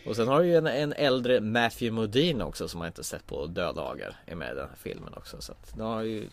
Och 0.05 0.15
sen 0.15 0.27
har 0.27 0.41
du 0.41 0.47
ju 0.47 0.55
en, 0.55 0.67
en 0.67 0.93
äldre 0.93 1.41
Matthew 1.41 1.91
Modine 1.91 2.43
också 2.43 2.67
som 2.67 2.79
man 2.79 2.87
inte 2.87 3.03
sett 3.03 3.27
på 3.27 3.45
döddagar 3.45 4.15
är 4.25 4.35
med 4.35 4.51
i 4.51 4.55
den 4.55 4.67
här 4.69 4.77
filmen 4.77 5.13
också. 5.13 5.41
Så 5.41 5.51
att 5.51 5.73
de 5.77 5.81
har 5.81 6.01
ju 6.01 6.27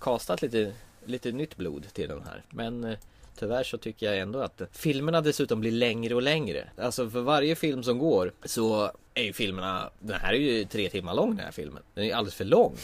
kastat 0.00 0.42
lite, 0.42 0.72
lite 1.04 1.32
nytt 1.32 1.56
blod 1.56 1.86
till 1.92 2.08
den 2.08 2.22
här. 2.22 2.44
Men 2.50 2.84
eh, 2.84 2.98
tyvärr 3.38 3.64
så 3.64 3.78
tycker 3.78 4.06
jag 4.06 4.18
ändå 4.18 4.40
att 4.40 4.62
filmerna 4.72 5.20
dessutom 5.20 5.60
blir 5.60 5.72
längre 5.72 6.14
och 6.14 6.22
längre. 6.22 6.68
Alltså 6.76 7.10
för 7.10 7.20
varje 7.20 7.54
film 7.54 7.82
som 7.82 7.98
går 7.98 8.32
så 8.44 8.92
är 9.14 9.22
ju 9.22 9.32
filmerna, 9.32 9.90
den 9.98 10.20
här 10.20 10.32
är 10.32 10.38
ju 10.38 10.64
tre 10.64 10.88
timmar 10.88 11.14
lång 11.14 11.36
den 11.36 11.44
här 11.44 11.52
filmen. 11.52 11.82
Den 11.94 12.04
är 12.04 12.08
ju 12.08 12.12
alldeles 12.12 12.34
för 12.34 12.44
lång. 12.44 12.76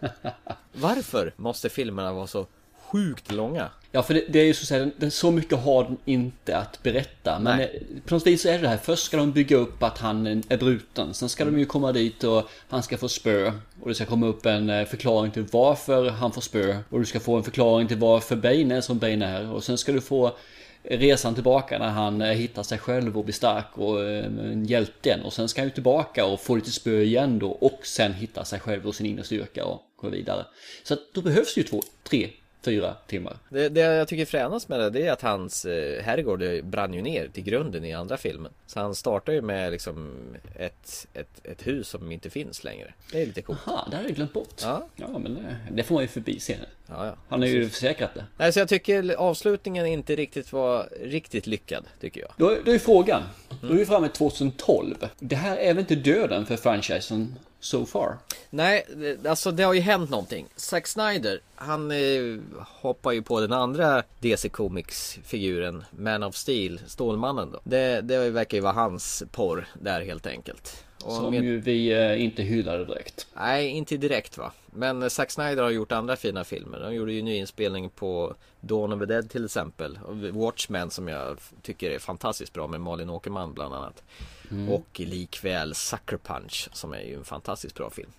Varför 0.72 1.32
måste 1.36 1.68
filmerna 1.68 2.12
vara 2.12 2.26
så 2.26 2.46
sjukt 2.90 3.32
långa? 3.32 3.68
Ja, 3.92 4.02
för 4.02 4.14
det, 4.14 4.24
det 4.28 4.38
är 4.40 4.44
ju 4.44 4.54
så 4.54 4.62
att 4.62 4.68
säga, 4.68 4.90
den- 4.96 5.10
så 5.10 5.30
mycket 5.30 5.58
har 5.58 5.84
den 5.84 5.96
inte 6.04 6.58
att 6.58 6.82
berätta. 6.82 7.38
Men 7.38 7.56
Nej. 7.56 7.82
eh, 7.96 8.00
på 8.08 8.14
något 8.14 8.26
vis 8.26 8.42
så 8.42 8.48
är 8.48 8.52
det 8.52 8.58
det 8.58 8.68
här, 8.68 8.76
först 8.76 9.04
ska 9.04 9.16
de 9.16 9.32
bygga 9.32 9.56
upp 9.56 9.82
att 9.82 9.98
han 9.98 10.26
är 10.48 10.56
bruten. 10.56 11.14
Sen 11.14 11.28
ska 11.28 11.44
de 11.44 11.58
ju 11.58 11.64
komma 11.66 11.92
dit 11.92 12.24
och 12.24 12.50
han 12.68 12.82
ska 12.82 12.96
få 12.98 13.08
spö. 13.08 13.52
Och 13.82 13.88
det 13.88 13.94
ska 13.94 14.04
komma 14.04 14.26
upp 14.26 14.46
en 14.46 14.70
eh, 14.70 14.84
förklaring 14.84 15.30
till 15.32 15.44
varför 15.52 16.10
han 16.10 16.32
får 16.32 16.40
spö. 16.40 16.76
Och 16.90 16.98
du 16.98 17.04
ska 17.04 17.20
få 17.20 17.36
en 17.36 17.42
förklaring 17.42 17.88
till 17.88 17.96
varför 17.98 18.36
Bane 18.36 18.76
är 18.76 18.80
som 18.80 18.98
Bane 18.98 19.26
är. 19.26 19.50
Och 19.50 19.64
sen 19.64 19.78
ska 19.78 19.92
du 19.92 20.00
få 20.00 20.36
resan 20.82 21.34
tillbaka 21.34 21.78
när 21.78 21.88
han 21.88 22.20
eh, 22.22 22.28
hittar 22.28 22.62
sig 22.62 22.78
själv 22.78 23.18
och 23.18 23.24
blir 23.24 23.34
stark 23.34 23.66
och 23.78 24.04
eh, 24.04 24.24
en 24.24 24.64
hjälte 24.64 25.08
igen. 25.08 25.20
Och 25.22 25.32
sen 25.32 25.48
ska 25.48 25.60
han 25.60 25.68
ju 25.68 25.74
tillbaka 25.74 26.26
och 26.26 26.40
få 26.40 26.54
lite 26.56 26.70
spö 26.70 27.00
igen 27.02 27.38
då. 27.38 27.48
Och 27.50 27.80
sen 27.82 28.14
hitta 28.14 28.44
sig 28.44 28.60
själv 28.60 28.86
och 28.86 28.94
sin 28.94 29.06
inre 29.06 29.24
styrka 29.24 29.64
och 29.64 29.82
gå 29.96 30.08
vidare. 30.08 30.44
Så 30.84 30.94
att 30.94 31.00
då 31.14 31.22
behövs 31.22 31.56
ju 31.58 31.62
två, 31.62 31.82
tre, 32.08 32.28
fyra 32.66 32.94
timmar. 33.06 33.36
Det, 33.48 33.68
det 33.68 33.80
jag 33.80 34.08
tycker 34.08 34.24
fränast 34.24 34.68
med 34.68 34.80
det, 34.80 34.90
det 34.90 35.06
är 35.06 35.12
att 35.12 35.22
hans 35.22 35.64
eh, 35.64 36.02
herrgård 36.02 36.64
brann 36.64 36.94
ju 36.94 37.02
ner 37.02 37.28
till 37.28 37.44
grunden 37.44 37.84
i 37.84 37.92
andra 37.92 38.16
filmen. 38.16 38.52
Så 38.66 38.80
han 38.80 38.94
startar 38.94 39.32
ju 39.32 39.42
med 39.42 39.72
liksom 39.72 40.14
ett, 40.54 41.06
ett, 41.14 41.46
ett 41.46 41.66
hus 41.66 41.88
som 41.88 42.12
inte 42.12 42.30
finns 42.30 42.64
längre. 42.64 42.94
Det 43.12 43.22
är 43.22 43.26
lite 43.26 43.42
coolt. 43.42 43.58
Jaha, 43.66 43.88
det 43.90 43.96
hade 43.96 44.08
jag 44.08 44.16
glömt 44.16 44.32
bort. 44.32 44.60
Ja. 44.62 44.88
Ja, 44.96 45.18
men 45.18 45.34
det, 45.34 45.56
det 45.70 45.82
får 45.82 45.94
man 45.94 46.04
ju 46.04 46.08
förbi 46.08 46.40
sen. 46.40 46.56
Ja, 46.86 47.06
ja. 47.06 47.14
Han 47.28 47.40
har 47.40 47.48
ju 47.48 47.68
försäkrat 47.68 48.14
det. 48.14 48.24
Nej, 48.36 48.52
så 48.52 48.58
jag 48.58 48.68
tycker 48.68 49.14
avslutningen 49.14 49.86
inte 49.86 50.16
riktigt 50.16 50.52
var 50.52 50.88
riktigt 51.00 51.46
lyckad, 51.46 51.84
tycker 52.00 52.20
jag. 52.20 52.30
Då, 52.36 52.56
då 52.64 52.72
är 52.72 52.78
frågan. 52.78 53.22
Då 53.60 53.68
är 53.68 53.76
vi 53.76 53.86
framme 53.86 54.08
2012. 54.08 54.94
Det 55.18 55.36
här 55.36 55.56
är 55.56 55.74
väl 55.74 55.78
inte 55.78 55.94
döden 55.94 56.46
för 56.46 56.56
franchisen 56.56 57.34
so 57.60 57.86
far? 57.86 58.18
Nej, 58.50 58.86
alltså 59.28 59.50
det 59.52 59.62
har 59.62 59.74
ju 59.74 59.80
hänt 59.80 60.10
någonting. 60.10 60.46
Zack 60.56 60.86
Snyder, 60.86 61.40
han 61.56 61.90
eh, 61.90 62.38
hoppar 62.66 63.12
ju 63.12 63.22
på 63.22 63.40
den 63.40 63.52
andra 63.52 64.02
DC 64.20 64.48
Comics-figuren, 64.48 65.84
Man 65.90 66.22
of 66.22 66.34
Steel, 66.36 66.80
Stålmannen 66.86 67.50
då. 67.52 67.60
Det, 67.64 68.00
det 68.00 68.30
verkar 68.30 68.56
ju 68.56 68.62
vara 68.62 68.72
hans 68.72 69.22
porr 69.32 69.66
där 69.74 70.00
helt 70.00 70.26
enkelt. 70.26 70.84
Och 71.04 71.12
Som 71.12 71.30
med- 71.30 71.42
ju 71.44 71.60
vi 71.60 71.92
eh, 71.92 72.24
inte 72.24 72.42
hyllade 72.42 72.84
direkt. 72.84 73.26
Nej, 73.34 73.68
inte 73.68 73.96
direkt 73.96 74.38
va. 74.38 74.52
Men 74.66 75.02
eh, 75.02 75.08
Zack 75.08 75.30
Snyder 75.30 75.62
har 75.62 75.70
gjort 75.70 75.92
andra 75.92 76.16
fina 76.16 76.44
filmer. 76.44 76.80
De 76.80 76.94
gjorde 76.94 77.12
ju 77.12 77.22
nyinspelning 77.22 77.90
på 77.90 78.34
Dawn 78.60 78.92
of 78.92 79.00
the 79.00 79.06
Dead 79.06 79.30
till 79.30 79.44
exempel. 79.44 79.98
Watchmen 80.32 80.90
som 80.90 81.08
jag 81.08 81.38
tycker 81.62 81.90
är 81.90 81.98
fantastiskt 81.98 82.52
bra 82.52 82.66
med 82.66 82.80
Malin 82.80 83.10
Åkerman 83.10 83.54
bland 83.54 83.74
annat. 83.74 84.02
Mm. 84.50 84.68
Och 84.68 84.86
likväl 85.00 85.74
Sucker 85.74 86.16
Punch 86.16 86.68
som 86.72 86.92
är 86.92 87.00
ju 87.02 87.14
en 87.14 87.24
fantastiskt 87.24 87.74
bra 87.74 87.90
film. 87.90 88.10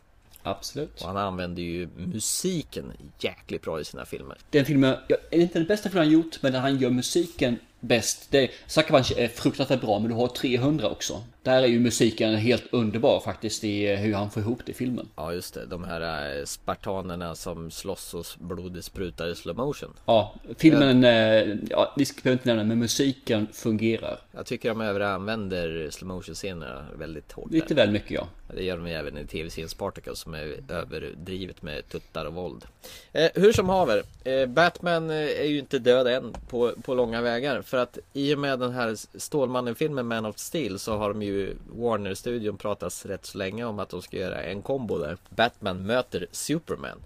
Absolut. 0.50 1.02
Och 1.02 1.08
han 1.08 1.18
använder 1.18 1.64
ju 1.64 1.89
musiken 1.95 2.93
jäkligt 3.20 3.62
bra 3.62 3.80
i 3.80 3.86
sina 3.86 4.06
filmer. 4.06 4.38
Den 4.50 4.66
filmen, 4.66 4.95
är 5.32 5.39
inte 5.39 5.60
den 5.60 5.68
bästa 5.68 5.89
filmen 5.89 6.08
han 6.08 6.14
gjort, 6.14 6.41
men 6.41 6.52
där 6.52 6.60
han 6.60 6.78
gör 6.78 6.89
musiken 6.89 7.60
bäst. 7.80 8.28
Det 8.30 8.52
Punch 8.88 9.14
är 9.18 9.28
fruktansvärt 9.28 9.82
bra, 9.82 10.00
men 10.00 10.10
du 10.10 10.16
har 10.16 10.28
300 10.28 10.89
också. 10.89 11.24
Där 11.48 11.62
är 11.62 11.68
ju 11.68 11.80
musiken 11.80 12.36
helt 12.36 12.64
underbar 12.72 13.20
faktiskt 13.20 13.64
i 13.64 13.95
hur 13.95 14.14
han 14.14 14.32
får 14.32 14.43
ihop 14.43 14.60
det 14.66 14.72
i 14.72 14.76
filmen. 14.76 15.08
Ja 15.16 15.34
just 15.34 15.54
det, 15.54 15.66
de 15.66 15.84
här 15.84 16.02
eh, 16.38 16.45
spartanerna 16.45 17.36
som 17.36 17.72
slåss 17.72 18.14
och 18.14 18.26
blodet 18.39 18.86
sprutar 18.86 19.28
i 19.28 19.36
slow 19.36 19.56
motion. 19.56 19.93
Ja, 20.06 20.36
filmen, 20.58 21.04
eh, 21.04 21.56
ja, 21.70 21.93
vi 21.98 22.06
ska 22.06 22.32
inte 22.32 22.48
nämna 22.48 22.64
men 22.64 22.80
musiken 22.80 23.48
fungerar. 23.54 24.20
Jag 24.32 24.45
tycker 24.45 24.70
de 24.70 24.82
överanvänder 24.82 25.89
slow 25.91 26.08
motion 26.08 26.36
scenerna 26.36 26.86
väldigt 27.00 27.32
hårt. 27.32 27.52
Lite 27.52 27.74
där. 27.74 27.76
väl 27.76 27.91
mycket 27.91 28.12
ja. 28.12 28.28
Det 28.56 28.64
gör 28.64 28.78
de 28.78 28.86
även 28.86 29.18
i 29.18 29.26
tv-serien 29.26 29.70
Spartacus 29.70 30.20
som 30.20 30.34
är 30.34 30.58
överdrivet 30.70 31.62
med 31.62 31.89
tuttar 31.89 32.26
och 32.26 32.34
våld. 32.34 32.66
Eh, 33.12 33.30
hur 33.36 33.52
som 33.52 33.70
haver, 33.70 34.04
eh, 34.24 34.45
Batman 34.45 35.10
eh, 35.10 35.16
är 35.16 35.45
ju 35.45 35.60
inte 35.60 35.80
död 35.80 36.08
än 36.08 36.36
på, 36.50 36.72
på 36.84 36.93
långa 36.93 37.22
vägar. 37.22 37.62
För 37.62 37.78
att 37.78 37.98
i 38.14 38.36
och 38.36 38.39
med 38.39 38.60
den 38.60 38.72
här 38.72 38.95
Stålmannen-filmen 39.20 40.08
Man 40.08 40.26
of 40.26 40.38
Steel 40.38 40.80
så 40.80 40.98
har 40.98 41.10
de 41.10 41.22
ju 41.22 41.37
Warner-studion 41.70 42.58
pratas 42.58 43.06
rätt 43.06 43.26
så 43.26 43.38
länge 43.38 43.66
om 43.66 43.80
att 43.80 43.90
de 43.90 44.02
ska 44.02 44.18
göra 44.18 44.44
en 44.44 44.62
kombo 44.62 44.98
där. 44.98 45.18
Batman 45.30 45.86
möter 45.86 46.28
Superman. 46.32 47.00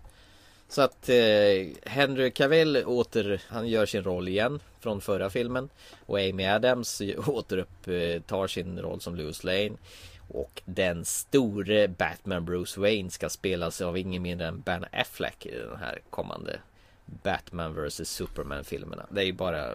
Så 0.67 0.81
att 0.81 1.09
eh, 1.09 1.67
Henry 1.85 2.31
Cavill 2.31 2.83
åter, 2.85 3.41
han 3.47 3.67
gör 3.67 3.85
sin 3.85 4.03
roll 4.03 4.27
igen 4.27 4.59
från 4.79 5.01
förra 5.01 5.29
filmen. 5.29 5.69
Och 6.05 6.19
Amy 6.19 6.45
Adams 6.45 7.01
återupptar 7.27 8.47
sin 8.47 8.79
roll 8.79 9.01
som 9.01 9.15
Louis 9.15 9.43
Lane. 9.43 9.71
Och 10.27 10.61
den 10.65 11.05
store 11.05 11.87
Batman 11.87 12.45
Bruce 12.45 12.79
Wayne 12.79 13.09
ska 13.09 13.29
spelas 13.29 13.81
av 13.81 13.97
ingen 13.97 14.21
mindre 14.21 14.47
än 14.47 14.61
Ben 14.61 14.85
Affleck 14.91 15.45
i 15.45 15.57
den 15.57 15.77
här 15.79 15.99
kommande 16.09 16.59
Batman 17.05 17.73
vs 17.73 18.09
Superman 18.09 18.63
filmerna. 18.63 19.05
Det 19.09 19.21
är 19.21 19.25
ju 19.25 19.33
bara 19.33 19.73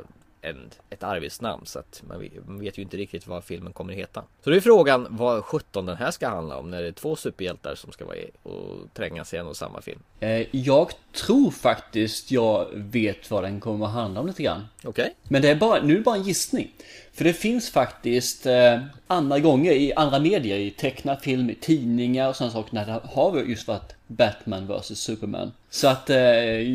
en, 0.50 0.70
ett 0.90 1.02
arbetsnamn 1.02 1.66
så 1.66 1.78
att 1.78 2.02
man 2.08 2.20
vet, 2.60 2.78
ju 2.78 2.82
inte 2.82 2.96
riktigt 2.96 3.26
vad 3.26 3.44
filmen 3.44 3.72
kommer 3.72 3.92
att 3.92 3.98
heta. 3.98 4.22
Så 4.44 4.50
det 4.50 4.56
är 4.56 4.60
frågan 4.60 5.06
vad 5.10 5.44
17 5.44 5.86
den 5.86 5.96
här 5.96 6.10
ska 6.10 6.28
handla 6.28 6.56
om 6.56 6.70
när 6.70 6.82
det 6.82 6.88
är 6.88 6.92
två 6.92 7.16
superhjältar 7.16 7.74
som 7.74 7.92
ska 7.92 8.04
vara 8.04 8.16
i 8.16 8.30
och 8.42 8.94
trängas 8.94 9.34
i 9.34 9.36
en 9.36 9.46
och 9.46 9.56
samma 9.56 9.80
film. 9.80 10.00
Eh, 10.20 10.56
Jag 10.56 10.90
tror 11.12 11.50
faktiskt 11.50 12.30
jag 12.30 12.66
vet 12.74 13.30
vad 13.30 13.42
den 13.44 13.60
kommer 13.60 13.86
att 13.86 13.92
handla 13.92 14.20
om 14.20 14.26
lite 14.26 14.42
grann. 14.42 14.68
Okej. 14.84 15.14
Men 15.22 15.42
det 15.42 15.50
är 15.50 15.54
bara, 15.56 15.82
nu 15.82 15.92
är 15.92 15.96
det 15.96 16.02
bara 16.04 16.16
en 16.16 16.22
gissning. 16.22 16.70
För 17.12 17.24
det 17.24 17.32
finns 17.32 17.70
faktiskt 17.70 18.46
eh, 18.46 18.80
andra 19.06 19.38
gånger 19.38 19.72
i 19.72 19.92
andra 19.94 20.18
medier, 20.18 20.58
i 20.58 20.70
tecknad 20.70 21.20
film, 21.20 21.50
i 21.50 21.54
tidningar 21.54 22.28
och 22.28 22.36
sådana 22.36 22.52
saker, 22.52 22.74
när 22.74 22.86
det 22.86 23.00
har 23.04 23.42
just 23.42 23.68
varit 23.68 23.94
Batman 24.06 24.66
vs 24.66 24.98
Superman. 24.98 25.52
Så 25.70 25.88
att 25.88 26.10
eh, 26.10 26.18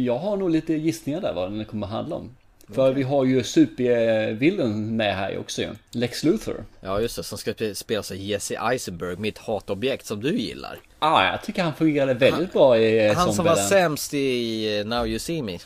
jag 0.06 0.18
har 0.18 0.38
nog 0.38 0.50
lite 0.50 0.74
gissningar 0.74 1.22
där 1.22 1.34
vad 1.34 1.52
den 1.52 1.66
kommer 1.66 1.88
att 1.88 1.94
handla 1.94 2.16
om. 2.16 2.30
För 2.74 2.94
vi 2.94 3.04
har 3.04 3.26
ju 3.26 3.44
supervillen 3.44 4.96
med 4.96 5.16
här 5.16 5.38
också 5.38 5.62
ju. 5.62 5.70
Lex 5.92 6.24
Luthor. 6.24 6.66
Ja 6.82 7.02
just 7.02 7.16
det, 7.16 7.24
som 7.24 7.38
ska 7.38 7.52
spe- 7.52 7.74
spelas 7.74 8.12
av 8.12 8.18
Jesse 8.18 8.56
Eisenberg, 8.72 9.16
mitt 9.18 9.38
hatobjekt 9.38 10.06
som 10.06 10.22
du 10.22 10.38
gillar. 10.38 10.80
Ah, 11.00 11.26
jag 11.32 11.44
tycker 11.44 11.64
han 11.64 11.74
fungerade 11.74 12.14
väldigt 12.14 12.54
bra 12.54 12.78
i 12.78 13.08
eh, 13.08 13.14
Han 13.16 13.34
som 13.34 13.46
var 13.46 13.56
Zombieland. 13.56 13.70
sämst 13.70 14.14
i 14.14 14.80
eh, 14.80 14.86
Now 14.86 15.08
You 15.08 15.20
See 15.20 15.42
Me. 15.42 15.58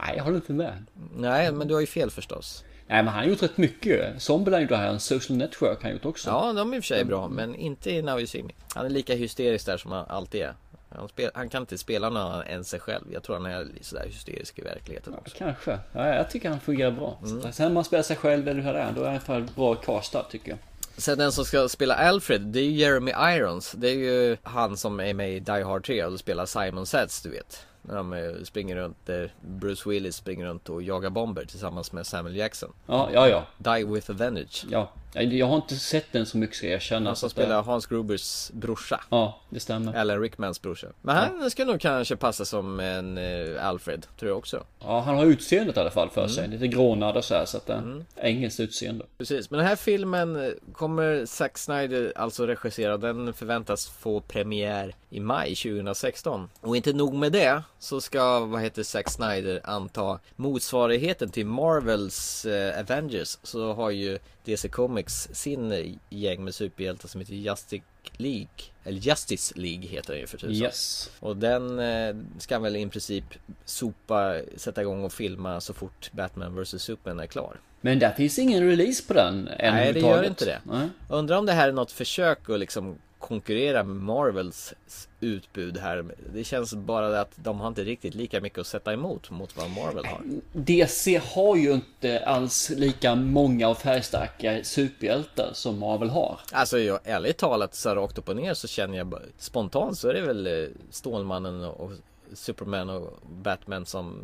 Nej, 0.00 0.14
jag 0.16 0.24
håller 0.24 0.36
inte 0.36 0.52
med. 0.52 0.84
Nej, 1.16 1.52
men 1.52 1.68
du 1.68 1.74
har 1.74 1.80
ju 1.80 1.86
fel 1.86 2.10
förstås. 2.10 2.64
Nej, 2.86 3.02
men 3.02 3.08
han 3.14 3.22
har 3.24 3.30
gjort 3.30 3.42
rätt 3.42 3.56
mycket. 3.58 4.22
Zombieland 4.22 4.62
gjorde 4.62 4.76
han, 4.76 5.00
Social 5.00 5.38
Network 5.38 5.76
har 5.78 5.82
han 5.82 5.92
gjort 5.92 6.04
också. 6.06 6.30
Ja, 6.30 6.52
de 6.52 6.72
är 6.72 6.76
i 6.76 6.80
och 6.80 6.84
för 6.84 6.94
sig 6.94 7.04
bra, 7.04 7.28
men 7.28 7.54
inte 7.54 7.90
i 7.90 8.02
Now 8.02 8.18
You 8.18 8.26
See 8.26 8.42
Me. 8.42 8.52
Han 8.74 8.86
är 8.86 8.90
lika 8.90 9.14
hysterisk 9.14 9.66
där 9.66 9.76
som 9.76 9.92
han 9.92 10.06
alltid 10.08 10.42
är. 10.42 10.54
Han, 10.96 11.08
spel, 11.08 11.30
han 11.34 11.48
kan 11.48 11.62
inte 11.62 11.78
spela 11.78 12.08
någon 12.08 12.22
annan 12.22 12.42
än 12.42 12.64
sig 12.64 12.80
själv. 12.80 13.04
Jag 13.12 13.22
tror 13.22 13.36
han 13.36 13.46
är 13.46 13.68
sådär 13.80 14.04
hysterisk 14.06 14.58
i 14.58 14.62
verkligheten 14.62 15.14
också. 15.14 15.36
Kanske. 15.38 15.78
Ja, 15.92 16.14
jag 16.14 16.30
tycker 16.30 16.48
han 16.48 16.60
fungerar 16.60 16.90
bra. 16.90 17.18
Mm. 17.24 17.52
Sen 17.52 17.66
när 17.66 17.74
man 17.74 17.84
spelar 17.84 18.02
sig 18.02 18.16
själv 18.16 18.48
eller 18.48 18.62
hur 18.62 18.72
det 18.72 18.78
är, 18.78 18.92
då 18.92 19.00
är 19.00 19.04
han 19.04 19.14
i 19.14 19.16
alla 19.16 19.20
fall 19.20 19.48
bra 19.54 19.74
castad 19.74 20.22
tycker 20.22 20.50
jag. 20.50 20.58
Sen 20.96 21.18
den 21.18 21.32
som 21.32 21.44
ska 21.44 21.68
spela 21.68 21.94
Alfred, 21.94 22.40
det 22.40 22.60
är 22.60 22.64
ju 22.64 22.70
Jeremy 22.70 23.10
Irons. 23.10 23.72
Det 23.72 23.88
är 23.88 23.94
ju 23.94 24.36
han 24.42 24.76
som 24.76 25.00
är 25.00 25.14
med 25.14 25.36
i 25.36 25.40
Die 25.40 25.62
Hard 25.62 25.86
3 25.86 26.04
och 26.04 26.18
spelar 26.18 26.46
Simon 26.46 26.86
Says, 26.86 27.22
du 27.22 27.30
vet. 27.30 27.66
När 27.82 27.96
de 27.96 28.12
eh, 28.12 28.42
springer 28.44 28.76
runt, 28.76 28.96
där 29.06 29.34
Bruce 29.40 29.88
Willis 29.88 30.16
springer 30.16 30.46
runt 30.46 30.68
och 30.68 30.82
jagar 30.82 31.10
bomber 31.10 31.44
tillsammans 31.44 31.92
med 31.92 32.06
Samuel 32.06 32.36
Jackson. 32.36 32.72
Ja, 32.86 33.08
ja, 33.12 33.28
ja. 33.28 33.46
Die 33.58 33.84
with 33.84 34.10
a 34.10 34.14
Venage. 34.16 34.64
Ja. 34.70 34.88
Jag 35.14 35.46
har 35.46 35.56
inte 35.56 35.76
sett 35.76 36.12
den 36.12 36.26
så 36.26 36.38
mycket 36.38 36.56
så 36.56 36.66
jag 36.66 36.82
känner 36.82 37.06
Han 37.06 37.16
som 37.16 37.30
spelar 37.30 37.62
Hans 37.62 37.86
Grubers 37.86 38.50
brorsa. 38.50 39.00
Ja, 39.10 39.40
det 39.50 39.60
stämmer. 39.60 39.94
Alan 39.96 40.20
Rickmans 40.20 40.62
brorsa. 40.62 40.86
Men 41.02 41.16
han 41.16 41.50
ska 41.50 41.64
nog 41.64 41.80
kanske 41.80 42.16
passa 42.16 42.44
som 42.44 42.80
en 42.80 43.18
eh, 43.18 43.66
Alfred, 43.66 44.06
tror 44.18 44.28
jag 44.30 44.38
också. 44.38 44.64
Ja, 44.80 45.00
han 45.00 45.16
har 45.16 45.24
utseendet 45.24 45.76
i 45.76 45.80
alla 45.80 45.90
fall 45.90 46.10
för 46.10 46.20
Mm. 46.20 46.30
sig. 46.32 46.48
Lite 46.48 46.68
grånad 46.68 47.16
och 47.16 47.24
så 47.24 47.34
här, 47.34 47.44
så 47.44 47.56
att 47.56 47.66
det 47.66 48.04
engelskt 48.16 48.60
utseende. 48.60 49.04
Precis, 49.18 49.50
men 49.50 49.58
den 49.58 49.66
här 49.68 49.76
filmen 49.76 50.36
eh, 50.46 50.52
kommer 50.72 51.26
Zack 51.26 51.58
Snyder 51.58 52.12
alltså 52.16 52.46
regissera. 52.46 52.96
Den 52.96 53.32
förväntas 53.32 53.88
få 53.88 54.20
premiär 54.20 54.94
i 55.10 55.20
maj 55.20 55.54
2016. 55.56 56.48
Och 56.60 56.76
inte 56.76 56.92
nog 56.92 57.14
med 57.14 57.32
det 57.32 57.62
så 57.78 58.00
ska, 58.00 58.40
vad 58.40 58.60
heter 58.62 58.82
Zack 58.82 59.10
Snyder 59.10 59.60
anta 59.64 60.18
motsvarigheten 60.36 61.30
till 61.30 61.46
Marvels 61.46 62.44
eh, 62.46 62.80
Avengers. 62.80 63.38
Så 63.42 63.72
har 63.72 63.90
ju 63.90 64.18
DC 64.44 64.68
Comics 64.68 65.28
sin 65.32 65.72
eh, 65.72 65.94
gäng 66.10 66.44
med 66.44 66.54
superhjältar 66.54 67.08
som 67.08 67.20
heter 67.20 67.34
Justice 67.34 67.84
League. 68.16 68.48
Eller 68.84 69.00
Justice 69.00 69.54
League 69.56 69.88
heter 69.88 70.12
den 70.12 70.20
ju 70.20 70.26
för 70.26 70.38
tusan. 70.38 70.54
Yes. 70.54 71.10
Och 71.20 71.36
den 71.36 71.78
eh, 71.78 72.16
ska 72.38 72.58
väl 72.58 72.76
i 72.76 72.86
princip 72.86 73.24
sopa, 73.64 74.36
sätta 74.56 74.82
igång 74.82 75.04
och 75.04 75.12
filma 75.12 75.60
så 75.60 75.74
fort 75.74 76.12
Batman 76.12 76.62
vs 76.62 76.82
Superman 76.82 77.20
är 77.20 77.26
klar. 77.26 77.60
Men 77.80 77.98
där 77.98 78.12
finns 78.12 78.38
ingen 78.38 78.66
release 78.66 79.02
på 79.06 79.14
den 79.14 79.48
än 79.48 79.74
Nej 79.74 79.92
det 79.92 80.00
gör 80.00 80.22
inte 80.22 80.44
det. 80.44 80.60
Nej. 80.64 80.88
Undrar 81.08 81.36
om 81.36 81.46
det 81.46 81.52
här 81.52 81.68
är 81.68 81.72
något 81.72 81.92
försök 81.92 82.50
att 82.50 82.60
liksom 82.60 82.98
konkurrera 83.20 83.82
med 83.82 83.96
Marvels 83.96 84.74
utbud 85.20 85.78
här. 85.78 86.04
Det 86.32 86.44
känns 86.44 86.74
bara 86.74 87.20
att 87.20 87.32
de 87.34 87.60
har 87.60 87.68
inte 87.68 87.84
riktigt 87.84 88.14
lika 88.14 88.40
mycket 88.40 88.58
att 88.58 88.66
sätta 88.66 88.92
emot 88.92 89.30
mot 89.30 89.56
vad 89.56 89.70
Marvel 89.70 90.04
har. 90.04 90.20
DC 90.52 91.20
har 91.34 91.56
ju 91.56 91.72
inte 91.72 92.24
alls 92.26 92.70
lika 92.70 93.14
många 93.14 93.68
och 93.68 93.78
färgstarka 93.78 94.64
superhjältar 94.64 95.50
som 95.52 95.78
Marvel 95.78 96.10
har. 96.10 96.40
Alltså 96.52 96.78
jag, 96.78 96.98
ärligt 97.04 97.38
talat 97.38 97.74
så 97.74 97.94
rakt 97.94 98.18
upp 98.18 98.28
och 98.28 98.36
ner 98.36 98.54
så 98.54 98.68
känner 98.68 98.98
jag 98.98 99.06
bara, 99.06 99.22
spontant 99.38 99.98
så 99.98 100.08
är 100.08 100.14
det 100.14 100.20
väl 100.20 100.46
eh, 100.46 100.68
Stålmannen 100.90 101.64
och 101.64 101.90
Superman 102.32 102.90
och 102.90 103.18
Batman 103.30 103.86
som 103.86 104.22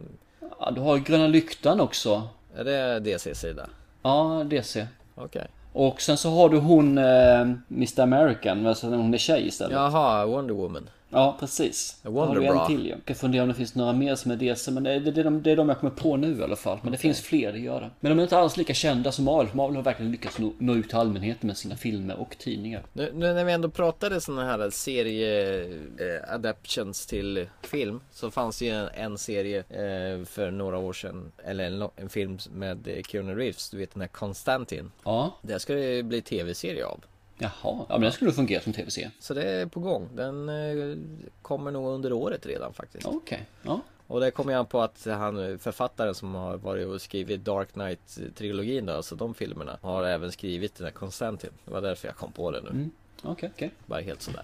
Ja, 0.59 0.71
du 0.71 0.81
har 0.81 0.99
Gröna 0.99 1.27
Lyktan 1.27 1.81
också. 1.81 2.29
Är 2.55 2.65
det 2.65 3.01
DCs 3.01 3.41
sida? 3.41 3.69
Ja, 4.03 4.45
DC. 4.51 4.87
Okej. 5.15 5.47
Och 5.79 6.01
sen 6.03 6.17
så 6.17 6.31
har 6.31 6.49
du 6.49 6.59
hon 6.59 6.99
eh, 6.99 7.41
Mr 7.71 8.01
American, 8.01 8.67
alltså 8.67 8.87
hon 8.87 9.15
är 9.15 9.19
tjej 9.19 9.47
istället. 9.47 9.73
Jaha, 9.73 10.27
Wonder 10.27 10.55
Woman. 10.55 10.89
Ja, 11.17 11.37
precis. 11.41 12.01
Då 12.03 12.11
har 12.11 12.27
Wonderbra. 12.27 12.61
en 12.61 12.67
till. 12.67 12.87
Jag 12.87 13.05
kan 13.05 13.17
fundera 13.17 13.43
om 13.43 13.49
det 13.49 13.55
finns 13.55 13.75
några 13.75 13.93
mer 13.93 14.15
som 14.15 14.31
är 14.31 14.37
DC, 14.37 14.71
men 14.71 14.83
det 14.83 14.93
är, 14.93 15.01
det 15.01 15.21
är, 15.21 15.25
de, 15.25 15.43
det 15.43 15.51
är 15.51 15.57
de 15.57 15.69
jag 15.69 15.79
kommer 15.79 15.95
på 15.95 16.17
nu 16.17 16.39
i 16.39 16.43
alla 16.43 16.57
fall. 16.57 16.79
Men 16.83 16.93
det 16.93 16.99
finns 16.99 17.21
fler, 17.21 17.53
det 17.53 17.59
gör 17.59 17.81
det. 17.81 17.91
Men 18.01 18.11
de 18.11 18.19
är 18.19 18.23
inte 18.23 18.39
alls 18.39 18.57
lika 18.57 18.75
kända 18.75 19.13
som 19.13 19.25
Marvel. 19.25 19.55
Marvel 19.55 19.77
har 19.77 19.83
verkligen 19.83 20.13
lyckats 20.13 20.39
nå, 20.39 20.53
nå 20.59 20.75
ut 20.75 20.89
till 20.89 20.99
allmänheten 20.99 21.47
med 21.47 21.57
sina 21.57 21.77
filmer 21.77 22.21
och 22.21 22.39
tidningar. 22.39 22.83
Nu, 22.93 23.13
nu 23.15 23.35
när 23.35 23.45
vi 23.45 23.53
ändå 23.53 23.69
pratade 23.71 24.21
sådana 24.21 24.45
här 24.45 24.71
serie 24.71 25.63
eh, 25.65 26.35
adaptions 26.35 27.07
till 27.07 27.49
film 27.63 28.01
så 28.13 28.31
fanns 28.31 28.59
det 28.59 28.65
ju 28.65 28.71
en, 28.71 28.89
en 28.95 29.19
serie 29.19 29.59
eh, 29.59 30.25
för 30.25 30.51
några 30.51 30.79
år 30.79 30.93
sedan 30.93 31.33
eller 31.45 31.65
en, 31.65 31.89
en 31.97 32.09
film 32.09 32.39
med 32.55 32.89
eh, 32.89 33.03
Keanu 33.03 33.35
Reeves, 33.35 33.71
du 33.71 33.79
vet 33.79 33.93
den 33.95 34.01
här 34.01 34.09
Konstantin. 34.09 34.93
Ja. 35.05 35.39
Det 35.43 35.59
ska 35.61 35.75
det 35.75 36.03
bli 36.03 36.23
tv-serie 36.23 36.87
av. 36.87 37.05
Jaha, 37.39 37.51
ja 37.63 37.87
men 37.89 38.01
den 38.01 38.13
skulle 38.13 38.33
fungera 38.33 38.61
som 38.61 38.73
tv-serie. 38.73 39.11
Så 39.21 39.35
det 39.35 39.51
är 39.51 39.67
på 39.67 39.81
gång. 39.81 40.09
Den 40.15 40.49
eh, 40.49 40.97
kommer 41.43 41.71
nog 41.71 41.89
under 41.89 42.13
året 42.13 42.47
redan 42.47 42.73
faktiskt. 42.73 43.07
Okej, 43.07 43.47
ja. 43.63 43.81
Och 44.07 44.21
det 44.21 44.31
kommer 44.31 44.53
jag 44.53 44.69
på 44.69 44.81
att 44.81 45.07
han 45.07 45.59
författaren 45.59 46.15
som 46.15 46.35
har 46.35 46.57
varit 46.57 46.87
och 46.87 47.01
skrivit 47.01 47.45
Dark 47.45 47.69
Knight-trilogin 47.73 48.87
då, 48.87 48.93
alltså 48.93 49.15
de 49.15 49.35
filmerna, 49.35 49.79
har 49.83 50.05
även 50.05 50.33
skrivit 50.33 50.75
den 50.75 50.85
här 50.85 50.93
Konstantin. 50.93 51.51
Det 51.65 51.71
var 51.71 51.81
därför 51.81 52.09
jag 52.09 52.17
kom 52.17 52.33
på 52.33 52.51
det 52.51 52.61
nu. 52.61 52.71
Mm. 52.71 52.91
Okej, 53.23 53.51
okej. 53.55 53.71
Bara 53.87 54.01
helt 54.01 54.23
sådär. 54.23 54.43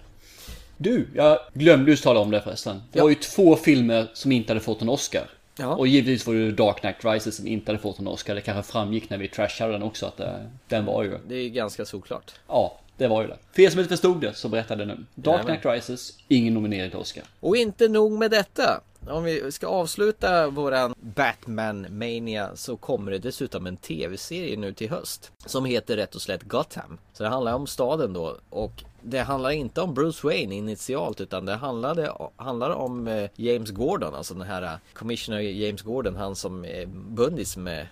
Du, 0.77 1.07
jag 1.15 1.39
glömde 1.53 1.91
just 1.91 2.03
tala 2.03 2.19
om 2.19 2.31
det 2.31 2.41
förresten. 2.41 2.81
Det 2.91 3.01
var 3.01 3.09
ju 3.09 3.15
två 3.15 3.55
filmer 3.55 4.07
som 4.13 4.31
inte 4.31 4.53
hade 4.53 4.59
fått 4.59 4.81
en 4.81 4.89
Oscar. 4.89 5.29
Ja. 5.55 5.75
Och 5.75 5.87
givetvis 5.87 6.27
var 6.27 6.33
det 6.33 6.51
Dark 6.51 6.79
Knight 6.79 7.05
Rises 7.05 7.35
som 7.35 7.47
inte 7.47 7.71
hade 7.71 7.81
fått 7.81 7.99
en 7.99 8.07
Oscar. 8.07 8.35
Det 8.35 8.41
kanske 8.41 8.71
framgick 8.71 9.09
när 9.09 9.17
vi 9.17 9.27
trashade 9.27 9.71
den 9.71 9.83
också 9.83 10.05
att 10.05 10.17
det, 10.17 10.49
den 10.67 10.85
var 10.85 11.03
ju... 11.03 11.17
Det 11.27 11.35
är 11.35 11.41
ju 11.41 11.49
ganska 11.49 11.85
såklart. 11.85 12.31
Ja, 12.47 12.79
det 12.97 13.07
var 13.07 13.21
ju 13.21 13.27
det. 13.27 13.37
För 13.51 13.61
er 13.61 13.69
som 13.69 13.79
inte 13.79 13.89
förstod 13.89 14.21
det 14.21 14.33
så 14.33 14.49
berättade 14.49 14.85
nu. 14.85 15.05
Dark. 15.15 15.45
Knight 15.45 15.65
Rises, 15.65 16.17
ingen 16.27 16.53
nominering 16.53 16.89
till 16.89 16.99
Oscar. 16.99 17.23
Och 17.39 17.57
inte 17.57 17.87
nog 17.87 18.11
med 18.11 18.31
detta. 18.31 18.81
Om 19.07 19.23
vi 19.23 19.51
ska 19.51 19.67
avsluta 19.67 20.49
våran 20.49 20.93
Batman 21.01 21.87
Mania 21.89 22.55
så 22.55 22.77
kommer 22.77 23.11
det 23.11 23.19
dessutom 23.19 23.67
en 23.67 23.77
tv-serie 23.77 24.57
nu 24.57 24.73
till 24.73 24.89
höst. 24.89 25.31
Som 25.45 25.65
heter 25.65 25.95
rätt 25.95 26.15
och 26.15 26.21
slätt 26.21 26.43
Gotham. 26.43 26.97
Så 27.13 27.23
det 27.23 27.29
handlar 27.29 27.53
om 27.53 27.67
staden 27.67 28.13
då. 28.13 28.37
Och 28.49 28.83
det 29.01 29.19
handlar 29.19 29.49
inte 29.49 29.81
om 29.81 29.93
Bruce 29.93 30.27
Wayne 30.27 30.55
initialt 30.55 31.21
utan 31.21 31.45
det 31.45 31.55
handlade, 31.55 32.11
handlar 32.35 32.69
om 32.69 33.07
eh, 33.07 33.29
James 33.35 33.71
Gordon. 33.71 34.15
Alltså 34.15 34.33
den 34.33 34.47
här 34.47 34.61
eh, 34.61 34.73
Commissioner 34.93 35.39
James 35.39 35.81
Gordon. 35.81 36.15
Han 36.15 36.35
som 36.35 36.65
är 36.65 36.85
bundis 36.85 37.57
med 37.57 37.87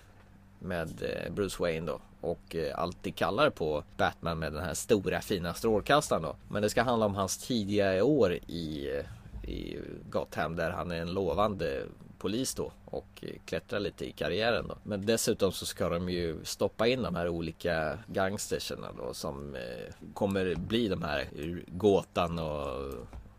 med 0.58 1.02
eh, 1.02 1.32
Bruce 1.32 1.56
Wayne 1.62 1.86
då. 1.86 2.00
Och 2.22 2.56
eh, 2.56 2.78
alltid 2.78 3.14
kallar 3.14 3.50
på 3.50 3.84
Batman 3.96 4.38
med 4.38 4.52
den 4.52 4.64
här 4.64 4.74
stora 4.74 5.20
fina 5.20 5.54
strålkastaren 5.54 6.22
då. 6.22 6.36
Men 6.48 6.62
det 6.62 6.70
ska 6.70 6.82
handla 6.82 7.06
om 7.06 7.14
hans 7.14 7.38
tidiga 7.38 8.04
år 8.04 8.32
i, 8.46 8.90
eh, 8.96 9.50
i 9.50 9.78
Gotham 10.10 10.56
där 10.56 10.70
han 10.70 10.90
är 10.90 10.96
en 10.96 11.12
lovande 11.12 11.82
polis 12.18 12.54
då 12.54 12.72
och 12.84 13.06
klättra 13.14 13.38
klättrar 13.44 13.80
lite 13.80 14.08
i 14.08 14.12
karriären 14.12 14.68
då. 14.68 14.76
Men 14.82 15.06
dessutom 15.06 15.52
så 15.52 15.66
ska 15.66 15.88
de 15.88 16.08
ju 16.08 16.44
stoppa 16.44 16.86
in 16.86 17.02
de 17.02 17.14
här 17.14 17.28
olika 17.28 17.98
gangsterserna 18.06 18.88
då 18.98 19.14
som 19.14 19.56
kommer 20.14 20.54
bli 20.54 20.88
de 20.88 21.02
här 21.02 21.28
Gåtan 21.66 22.38
och, 22.38 22.66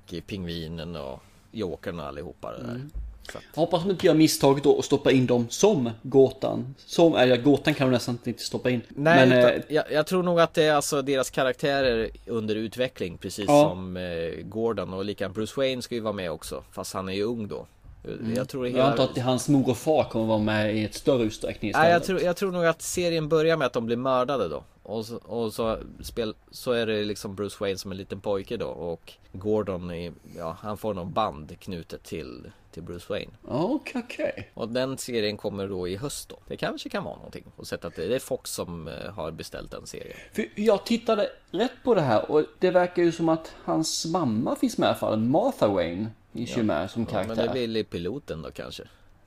och 0.08 0.28
Pingvinen 0.28 0.96
och 0.96 1.24
Jokern 1.52 2.00
och 2.00 2.06
allihopa 2.06 2.52
det 2.52 2.64
där. 2.64 2.76
Mm. 2.76 2.92
Jag 3.34 3.42
hoppas 3.62 3.80
att 3.80 3.86
de 3.88 3.92
inte 3.92 4.06
gör 4.06 4.14
misstaget 4.14 4.64
då 4.64 4.72
och 4.72 4.86
stoppa 4.86 5.12
in 5.12 5.26
dem 5.26 5.48
som 5.50 5.90
Gåtan. 6.02 6.76
Som, 6.86 7.16
eller 7.16 7.38
Gåtan 7.38 7.74
kan 7.74 7.88
de 7.88 7.94
nästan 7.94 8.18
inte 8.24 8.44
stoppa 8.44 8.70
in. 8.70 8.82
Nej, 8.90 9.28
Men, 9.30 9.40
utan, 9.40 9.52
eh, 9.54 9.62
jag, 9.70 9.92
jag 9.92 10.08
tror 10.08 10.24
nog 10.24 10.40
att 10.40 10.54
det 10.54 10.64
är 10.64 10.74
alltså 10.74 11.02
deras 11.02 11.30
karaktärer 11.30 12.10
under 12.28 12.56
utveckling 12.56 13.18
precis 13.18 13.46
Ja. 13.48 13.70
som 13.70 13.98
eh, 13.98 14.44
Gordon 14.44 14.94
och 14.94 15.06
likadant 15.06 15.36
Bruce 15.36 15.54
Wayne 15.58 15.82
ska 15.82 15.96
ju 15.96 16.02
vara 16.02 16.14
med 16.14 16.32
också 16.32 16.64
fast 16.72 16.94
han 16.94 17.10
är 17.10 17.14
ju 17.14 17.24
ung 17.24 17.48
då. 17.48 17.66
Mm. 18.08 18.34
Jag 18.36 18.50
tror 18.50 18.64
det 18.64 18.70
jag 18.70 18.76
hela... 18.76 18.92
antar 18.92 19.04
att 19.04 19.18
hans 19.18 19.50
mor 19.50 19.70
och 19.70 19.78
far 19.78 20.04
kommer 20.04 20.26
vara 20.26 20.40
med 20.40 20.76
i 20.78 20.84
ett 20.84 20.96
större 20.96 21.24
utsträckning 21.24 21.70
istället. 21.70 21.86
Nej, 21.86 21.94
jag 21.94 22.04
tror, 22.04 22.22
jag 22.22 22.36
tror 22.36 22.52
nog 22.52 22.66
att 22.66 22.82
serien 22.82 23.30
börjar 23.30 23.58
med 23.58 23.66
att 23.68 23.74
de 23.74 23.86
blir 23.86 23.98
mördade 23.98 24.48
då. 24.48 24.64
Och 24.84 25.06
så, 25.06 25.18
och 25.18 25.54
så, 25.54 25.80
spel, 26.02 26.36
så 26.52 26.72
är 26.72 26.86
det 26.86 27.04
liksom 27.04 27.36
Bruce 27.36 27.58
Wayne 27.60 27.78
som 27.78 27.92
en 27.92 27.98
liten 27.98 28.22
pojke 28.22 28.58
då. 28.58 28.68
Och 28.68 29.14
Gordon, 29.32 29.92
är, 29.92 30.14
ja, 30.38 30.58
han 30.62 30.78
får 30.78 30.94
någon 30.94 31.14
band 31.14 31.60
knutet 31.60 32.04
till, 32.04 32.52
till 32.72 32.84
Bruce 32.84 33.06
Wayne. 33.10 33.32
Okej, 33.48 34.02
okej. 34.06 34.52
Och 34.54 34.70
den 34.70 34.98
serien 34.98 35.38
kommer 35.38 35.68
då 35.68 35.88
i 35.88 35.96
höst 35.96 36.30
då. 36.30 36.40
Det 36.48 36.58
kanske 36.58 36.90
kan 36.90 37.04
vara 37.04 37.16
någonting. 37.16 37.44
Och 37.56 37.68
sett 37.68 37.86
att 37.86 37.96
det, 37.96 38.16
är 38.16 38.20
Fox 38.20 38.52
som 38.52 38.88
eh, 38.88 39.12
har 39.14 39.32
beställt 39.32 39.72
den 39.72 39.88
serien. 39.88 40.18
För 40.34 40.46
jag 40.56 40.86
tittade 40.86 41.30
rätt 41.52 41.84
på 41.84 41.96
det 41.96 42.02
här 42.02 42.32
och 42.32 42.46
det 42.60 42.72
verkar 42.72 43.04
ju 43.04 43.12
som 43.12 43.30
att 43.30 43.56
hans 43.64 44.06
mamma 44.06 44.56
finns 44.56 44.78
med 44.78 44.88
i 44.88 44.90
alla 44.90 44.98
fall. 44.98 45.20
Martha 45.20 45.68
Wayne 45.68 46.08
finns 46.34 46.58
ju 46.58 46.64
med 46.64 46.92
som 46.92 47.02
Ja, 47.02 47.10
karaktär. 47.10 47.36
men 47.36 47.46
det 47.46 47.68
blir 47.68 47.84
piloten 47.84 48.42
då 48.42 48.52
kanske. 48.52 48.84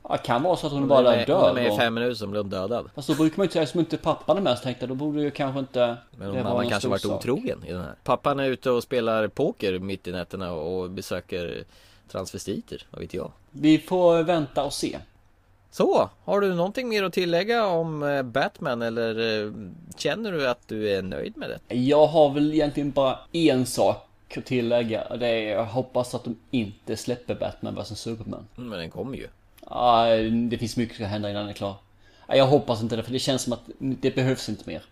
Ja, 0.08 0.16
kan 0.16 0.42
vara 0.42 0.56
så 0.56 0.66
att 0.66 0.72
hon 0.72 0.80
Hon 0.80 0.88
bara 0.88 1.12
är 1.12 1.16
med, 1.16 1.26
dör. 1.26 1.40
hon 1.40 1.50
är 1.50 1.54
med 1.62 1.72
i 1.72 1.76
fem 1.76 1.94
minuter 1.94 2.14
som 2.14 2.30
blir 2.30 2.40
hon 2.40 2.50
dödad. 2.50 2.90
Fast 2.94 3.08
då 3.08 3.14
brukar 3.14 3.36
man 3.38 3.44
ju 3.44 3.46
inte 3.46 3.52
säga 3.52 3.66
som 3.66 3.80
inte 3.80 3.96
pappan 3.96 4.36
är 4.36 4.40
med 4.40 4.58
så 4.58 4.62
tänkte 4.64 4.82
jag, 4.82 4.88
då 4.90 4.94
borde 4.94 5.22
ju 5.22 5.30
kanske 5.30 5.58
inte 5.60 5.96
Men 6.10 6.28
hon 6.30 6.38
någon 6.42 6.68
kanske 6.68 6.88
varit 6.88 7.02
sak. 7.02 7.12
otrogen 7.18 7.64
i 7.66 7.72
den 7.72 7.80
här. 7.82 7.94
Pappan 8.04 8.40
är 8.40 8.44
ute 8.48 8.70
och 8.70 8.82
spelar 8.82 9.28
poker 9.28 9.78
mitt 9.78 10.06
i 10.08 10.12
nätterna 10.12 10.52
och 10.52 10.90
besöker 10.90 11.64
transvestiter, 12.10 12.86
vad 12.90 13.00
vet 13.00 13.14
jag. 13.14 13.32
Vi 13.50 13.78
får 13.78 14.22
vänta 14.22 14.64
och 14.64 14.72
se. 14.72 14.98
Så, 15.70 16.10
har 16.24 16.40
du 16.40 16.54
någonting 16.54 16.88
mer 16.88 17.04
att 17.04 17.12
tillägga 17.12 17.66
om 17.66 18.02
eh, 18.02 18.22
Batman 18.22 18.82
eller 18.82 19.44
eh, 19.46 19.52
känner 19.96 20.32
du 20.32 20.48
att 20.48 20.68
du 20.68 20.90
är 20.90 21.02
nöjd 21.02 21.36
med 21.36 21.50
det? 21.68 21.74
Jag 21.76 22.06
har 22.06 22.30
väl 22.30 22.54
egentligen 22.54 22.90
bara 22.90 23.18
en 23.32 23.66
sak 23.66 24.36
att 24.36 24.44
tillägga. 24.44 25.16
Det 25.16 25.26
är 25.28 25.52
jag 25.52 25.64
hoppas 25.64 26.14
att 26.14 26.24
de 26.24 26.36
inte 26.50 26.96
släpper 26.96 27.34
Batman 27.34 27.74
vs 27.74 27.98
Superman. 28.00 28.46
Mm, 28.56 28.68
Men 28.70 28.78
den 28.78 28.90
kommer 28.90 29.16
ju. 29.16 29.26
Ja, 29.70 30.06
det 30.50 30.58
finns 30.58 30.76
mycket 30.76 30.96
som 30.96 31.06
hända 31.06 31.30
innan 31.30 31.42
den 31.42 31.50
är 31.50 31.54
klar. 31.54 31.74
Ja, 32.28 32.36
Jag 32.36 32.46
hoppas 32.46 32.82
inte 32.82 32.96
det, 32.96 33.02
för 33.02 33.12
det 33.12 33.18
känns 33.18 33.42
som 33.42 33.52
att 33.52 33.62
det 33.78 34.14
behövs 34.14 34.48
inte 34.48 34.62
mer. 34.66 34.82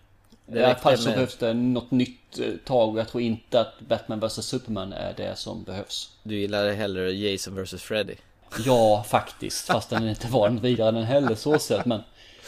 Det 0.47 0.59
I 0.59 0.63
alla 0.63 0.75
fall 0.75 0.97
så 0.97 1.03
med- 1.09 1.13
behövs 1.17 1.37
det 1.37 1.53
något 1.53 1.91
nytt 1.91 2.39
eh, 2.39 2.45
tag 2.65 2.89
och 2.93 2.99
jag 2.99 3.07
tror 3.07 3.23
inte 3.23 3.59
att 3.59 3.79
Batman 3.79 4.19
vs 4.19 4.45
Superman 4.45 4.93
är 4.93 5.13
det 5.17 5.35
som 5.37 5.63
behövs. 5.63 6.09
Du 6.23 6.39
gillar 6.39 6.71
hellre 6.73 7.11
Jason 7.11 7.63
vs 7.63 7.81
Freddy? 7.81 8.15
Ja, 8.65 9.05
faktiskt. 9.07 9.67
Fast 9.67 9.89
den 9.89 10.09
inte 10.09 10.27
var 10.27 10.49
något 10.49 10.63
vidare 10.63 10.91
den 10.91 11.03
heller 11.03 11.35
så 11.35 11.59
sett. 11.59 11.85
Men, 11.85 12.01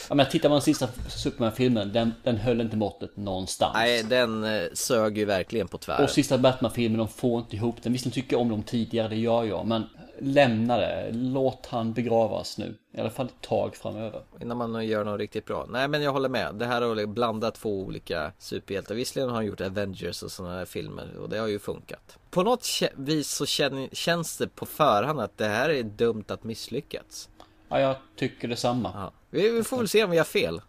ja, 0.09 0.15
men 0.15 0.25
tittar 0.30 0.49
man 0.49 0.55
den 0.55 0.61
sista 0.61 0.88
Superman-filmen, 1.09 1.93
den, 1.93 2.13
den 2.23 2.38
höll 2.38 2.61
inte 2.61 2.78
måttet 2.78 3.17
någonstans. 3.17 3.71
Nej, 3.73 4.03
den 4.03 4.43
eh, 4.43 4.61
sög 4.73 5.17
ju 5.17 5.25
verkligen 5.25 5.67
på 5.67 5.78
tvären. 5.78 6.03
Och 6.03 6.09
sista 6.09 6.38
Batman-filmen, 6.38 6.97
de 6.97 7.07
får 7.07 7.39
inte 7.39 7.55
ihop 7.55 7.75
den. 7.84 7.93
Visst, 7.93 8.05
de 8.05 8.11
tycker 8.11 8.38
om 8.39 8.49
dem 8.49 8.63
tidigare, 8.63 9.07
det 9.07 9.15
gör 9.15 9.43
jag. 9.43 9.65
Men 9.67 9.84
lämna 10.20 10.78
det. 10.78 11.09
Låt 11.13 11.65
han 11.65 11.93
begravas 11.93 12.57
nu. 12.57 12.76
I 12.91 12.99
alla 12.99 13.09
fall 13.09 13.26
ett 13.26 13.41
tag 13.41 13.76
framöver. 13.76 14.22
Innan 14.41 14.57
man 14.57 14.86
gör 14.88 15.03
något 15.05 15.20
riktigt 15.20 15.45
bra. 15.45 15.65
Nej 15.70 15.88
men 15.88 16.01
jag 16.01 16.11
håller 16.11 16.30
med. 16.30 16.55
Det 16.55 16.65
här 16.65 16.82
har 16.82 17.05
blandat 17.05 17.55
två 17.55 17.80
olika 17.82 18.32
superhjältar. 18.39 18.95
Visserligen 18.95 19.30
har 19.30 19.36
han 19.36 19.45
gjort 19.45 19.61
Avengers 19.61 20.24
och 20.24 20.32
sådana 20.32 20.55
här 20.55 20.65
filmer 20.65 21.18
och 21.18 21.30
det 21.30 21.38
har 21.38 21.47
ju 21.47 21.59
funkat. 21.59 22.18
På 22.30 22.43
något 22.43 22.68
vis 22.95 23.30
så 23.30 23.45
känn- 23.45 23.89
känns 23.91 24.38
det 24.38 24.47
på 24.47 24.65
förhand 24.65 25.20
att 25.20 25.38
det 25.38 25.45
här 25.45 25.70
är 25.70 25.84
dumt 25.84 26.26
att 26.28 26.43
misslyckats. 26.43 27.30
Ja, 27.70 27.80
jag 27.80 27.95
tycker 28.15 28.47
detsamma. 28.47 28.91
Ja. 28.95 29.11
Vi, 29.30 29.63
får 29.63 29.78
väl 29.78 29.88
se 29.88 30.03
om 30.03 30.09
vi 30.11 30.18
har 30.18 30.26
fel. 30.26 30.61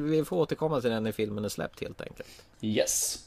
Vi 0.00 0.24
får 0.26 0.36
återkomma 0.36 0.80
till 0.80 0.90
den 0.90 1.02
när 1.02 1.12
filmen 1.12 1.44
är 1.44 1.48
släppt 1.48 1.80
helt 1.80 2.00
enkelt. 2.00 2.28
Yes. 2.60 3.18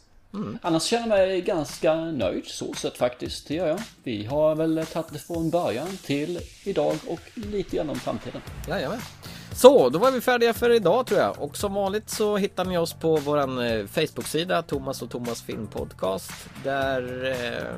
Annars 0.62 0.84
känner 0.84 1.18
jag 1.18 1.28
mig 1.28 1.42
ganska 1.42 1.96
nöjd 1.96 2.46
så 2.46 2.74
sett 2.74 2.98
faktiskt. 2.98 3.48
Det 3.48 3.54
gör 3.54 3.68
jag. 3.68 3.82
Vi 4.04 4.26
har 4.26 4.56
väl 4.56 4.86
tagit 4.94 5.14
det 5.14 5.20
från 5.20 5.50
början 5.50 5.98
till 5.98 6.40
idag 6.64 6.96
och 7.08 7.20
lite 7.34 7.76
grann 7.76 7.90
om 7.90 8.00
framtiden. 8.00 8.42
Jajamän. 8.68 9.00
Så, 9.56 9.90
då 9.90 10.00
var 10.00 10.12
vi 10.12 10.22
färdiga 10.22 10.54
för 10.54 10.70
idag 10.70 11.06
tror 11.06 11.20
jag. 11.20 11.42
Och 11.42 11.58
som 11.58 11.74
vanligt 11.74 12.10
så 12.10 12.38
hittar 12.38 12.66
ni 12.66 12.78
oss 12.78 12.94
på 12.94 13.18
våran 13.18 13.60
eh, 13.60 13.86
Facebook-sida 13.86 14.62
Thomas 14.62 15.02
och 15.02 15.10
Thomas 15.10 15.42
filmpodcast. 15.42 16.32
Där 16.64 17.26
eh, 17.32 17.76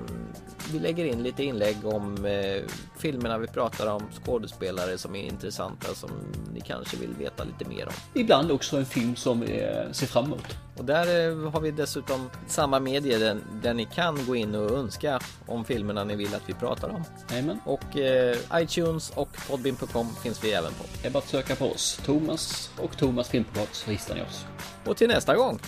vi 0.73 0.79
lägger 0.79 1.05
in 1.05 1.23
lite 1.23 1.43
inlägg 1.43 1.85
om 1.85 2.25
eh, 2.25 2.63
filmerna 2.97 3.37
vi 3.37 3.47
pratar 3.47 3.87
om, 3.87 4.03
skådespelare 4.23 4.97
som 4.97 5.15
är 5.15 5.23
intressanta 5.23 5.95
som 5.95 6.09
ni 6.53 6.61
kanske 6.61 6.97
vill 6.97 7.13
veta 7.13 7.43
lite 7.43 7.69
mer 7.69 7.87
om. 7.87 8.21
Ibland 8.21 8.51
också 8.51 8.77
en 8.77 8.85
film 8.85 9.15
som 9.15 9.43
eh, 9.43 9.91
ser 9.91 10.07
fram 10.07 10.25
emot. 10.25 10.64
Och 10.77 10.85
där 10.85 11.29
eh, 11.29 11.51
har 11.51 11.61
vi 11.61 11.71
dessutom 11.71 12.29
samma 12.47 12.79
medier 12.79 13.19
där, 13.19 13.37
där 13.61 13.73
ni 13.73 13.85
kan 13.85 14.25
gå 14.25 14.35
in 14.35 14.55
och 14.55 14.71
önska 14.71 15.19
om 15.45 15.65
filmerna 15.65 16.03
ni 16.03 16.15
vill 16.15 16.35
att 16.35 16.49
vi 16.49 16.53
pratar 16.53 16.89
om. 16.89 17.03
Amen. 17.39 17.59
Och 17.65 17.97
eh, 17.97 18.37
iTunes 18.53 19.09
och 19.09 19.37
podbean.com 19.49 20.15
finns 20.23 20.43
vi 20.43 20.51
även 20.51 20.73
på. 20.73 20.83
Det 21.01 21.07
är 21.07 21.11
bara 21.11 21.19
att 21.19 21.29
söka 21.29 21.55
på 21.55 21.71
oss. 21.71 22.01
Thomas 22.05 22.71
och 22.77 22.97
Thomas 22.97 23.29
filmpodcast 23.29 23.85
så 23.85 23.91
hittar 23.91 24.15
ni 24.15 24.21
oss. 24.21 24.45
Och 24.85 24.97
till 24.97 25.07
nästa 25.07 25.35
gång. 25.35 25.59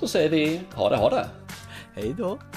Så 0.00 0.08
säger 0.08 0.28
vi 0.28 0.60
ha 0.74 0.90
det, 0.90 0.96
ha 0.96 1.10
det. 1.10 1.28
Hej 1.94 2.14
då. 2.18 2.38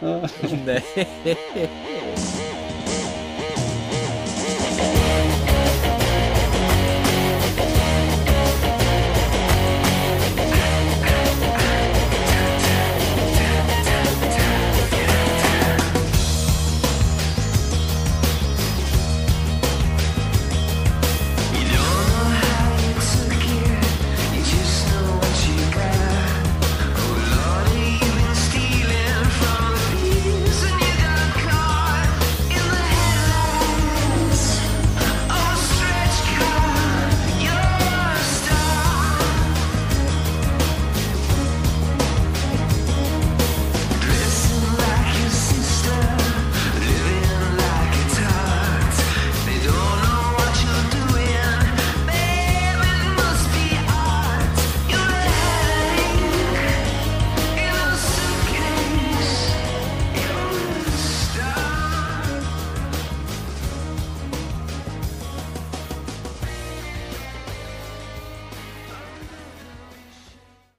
Nej. 0.66 0.84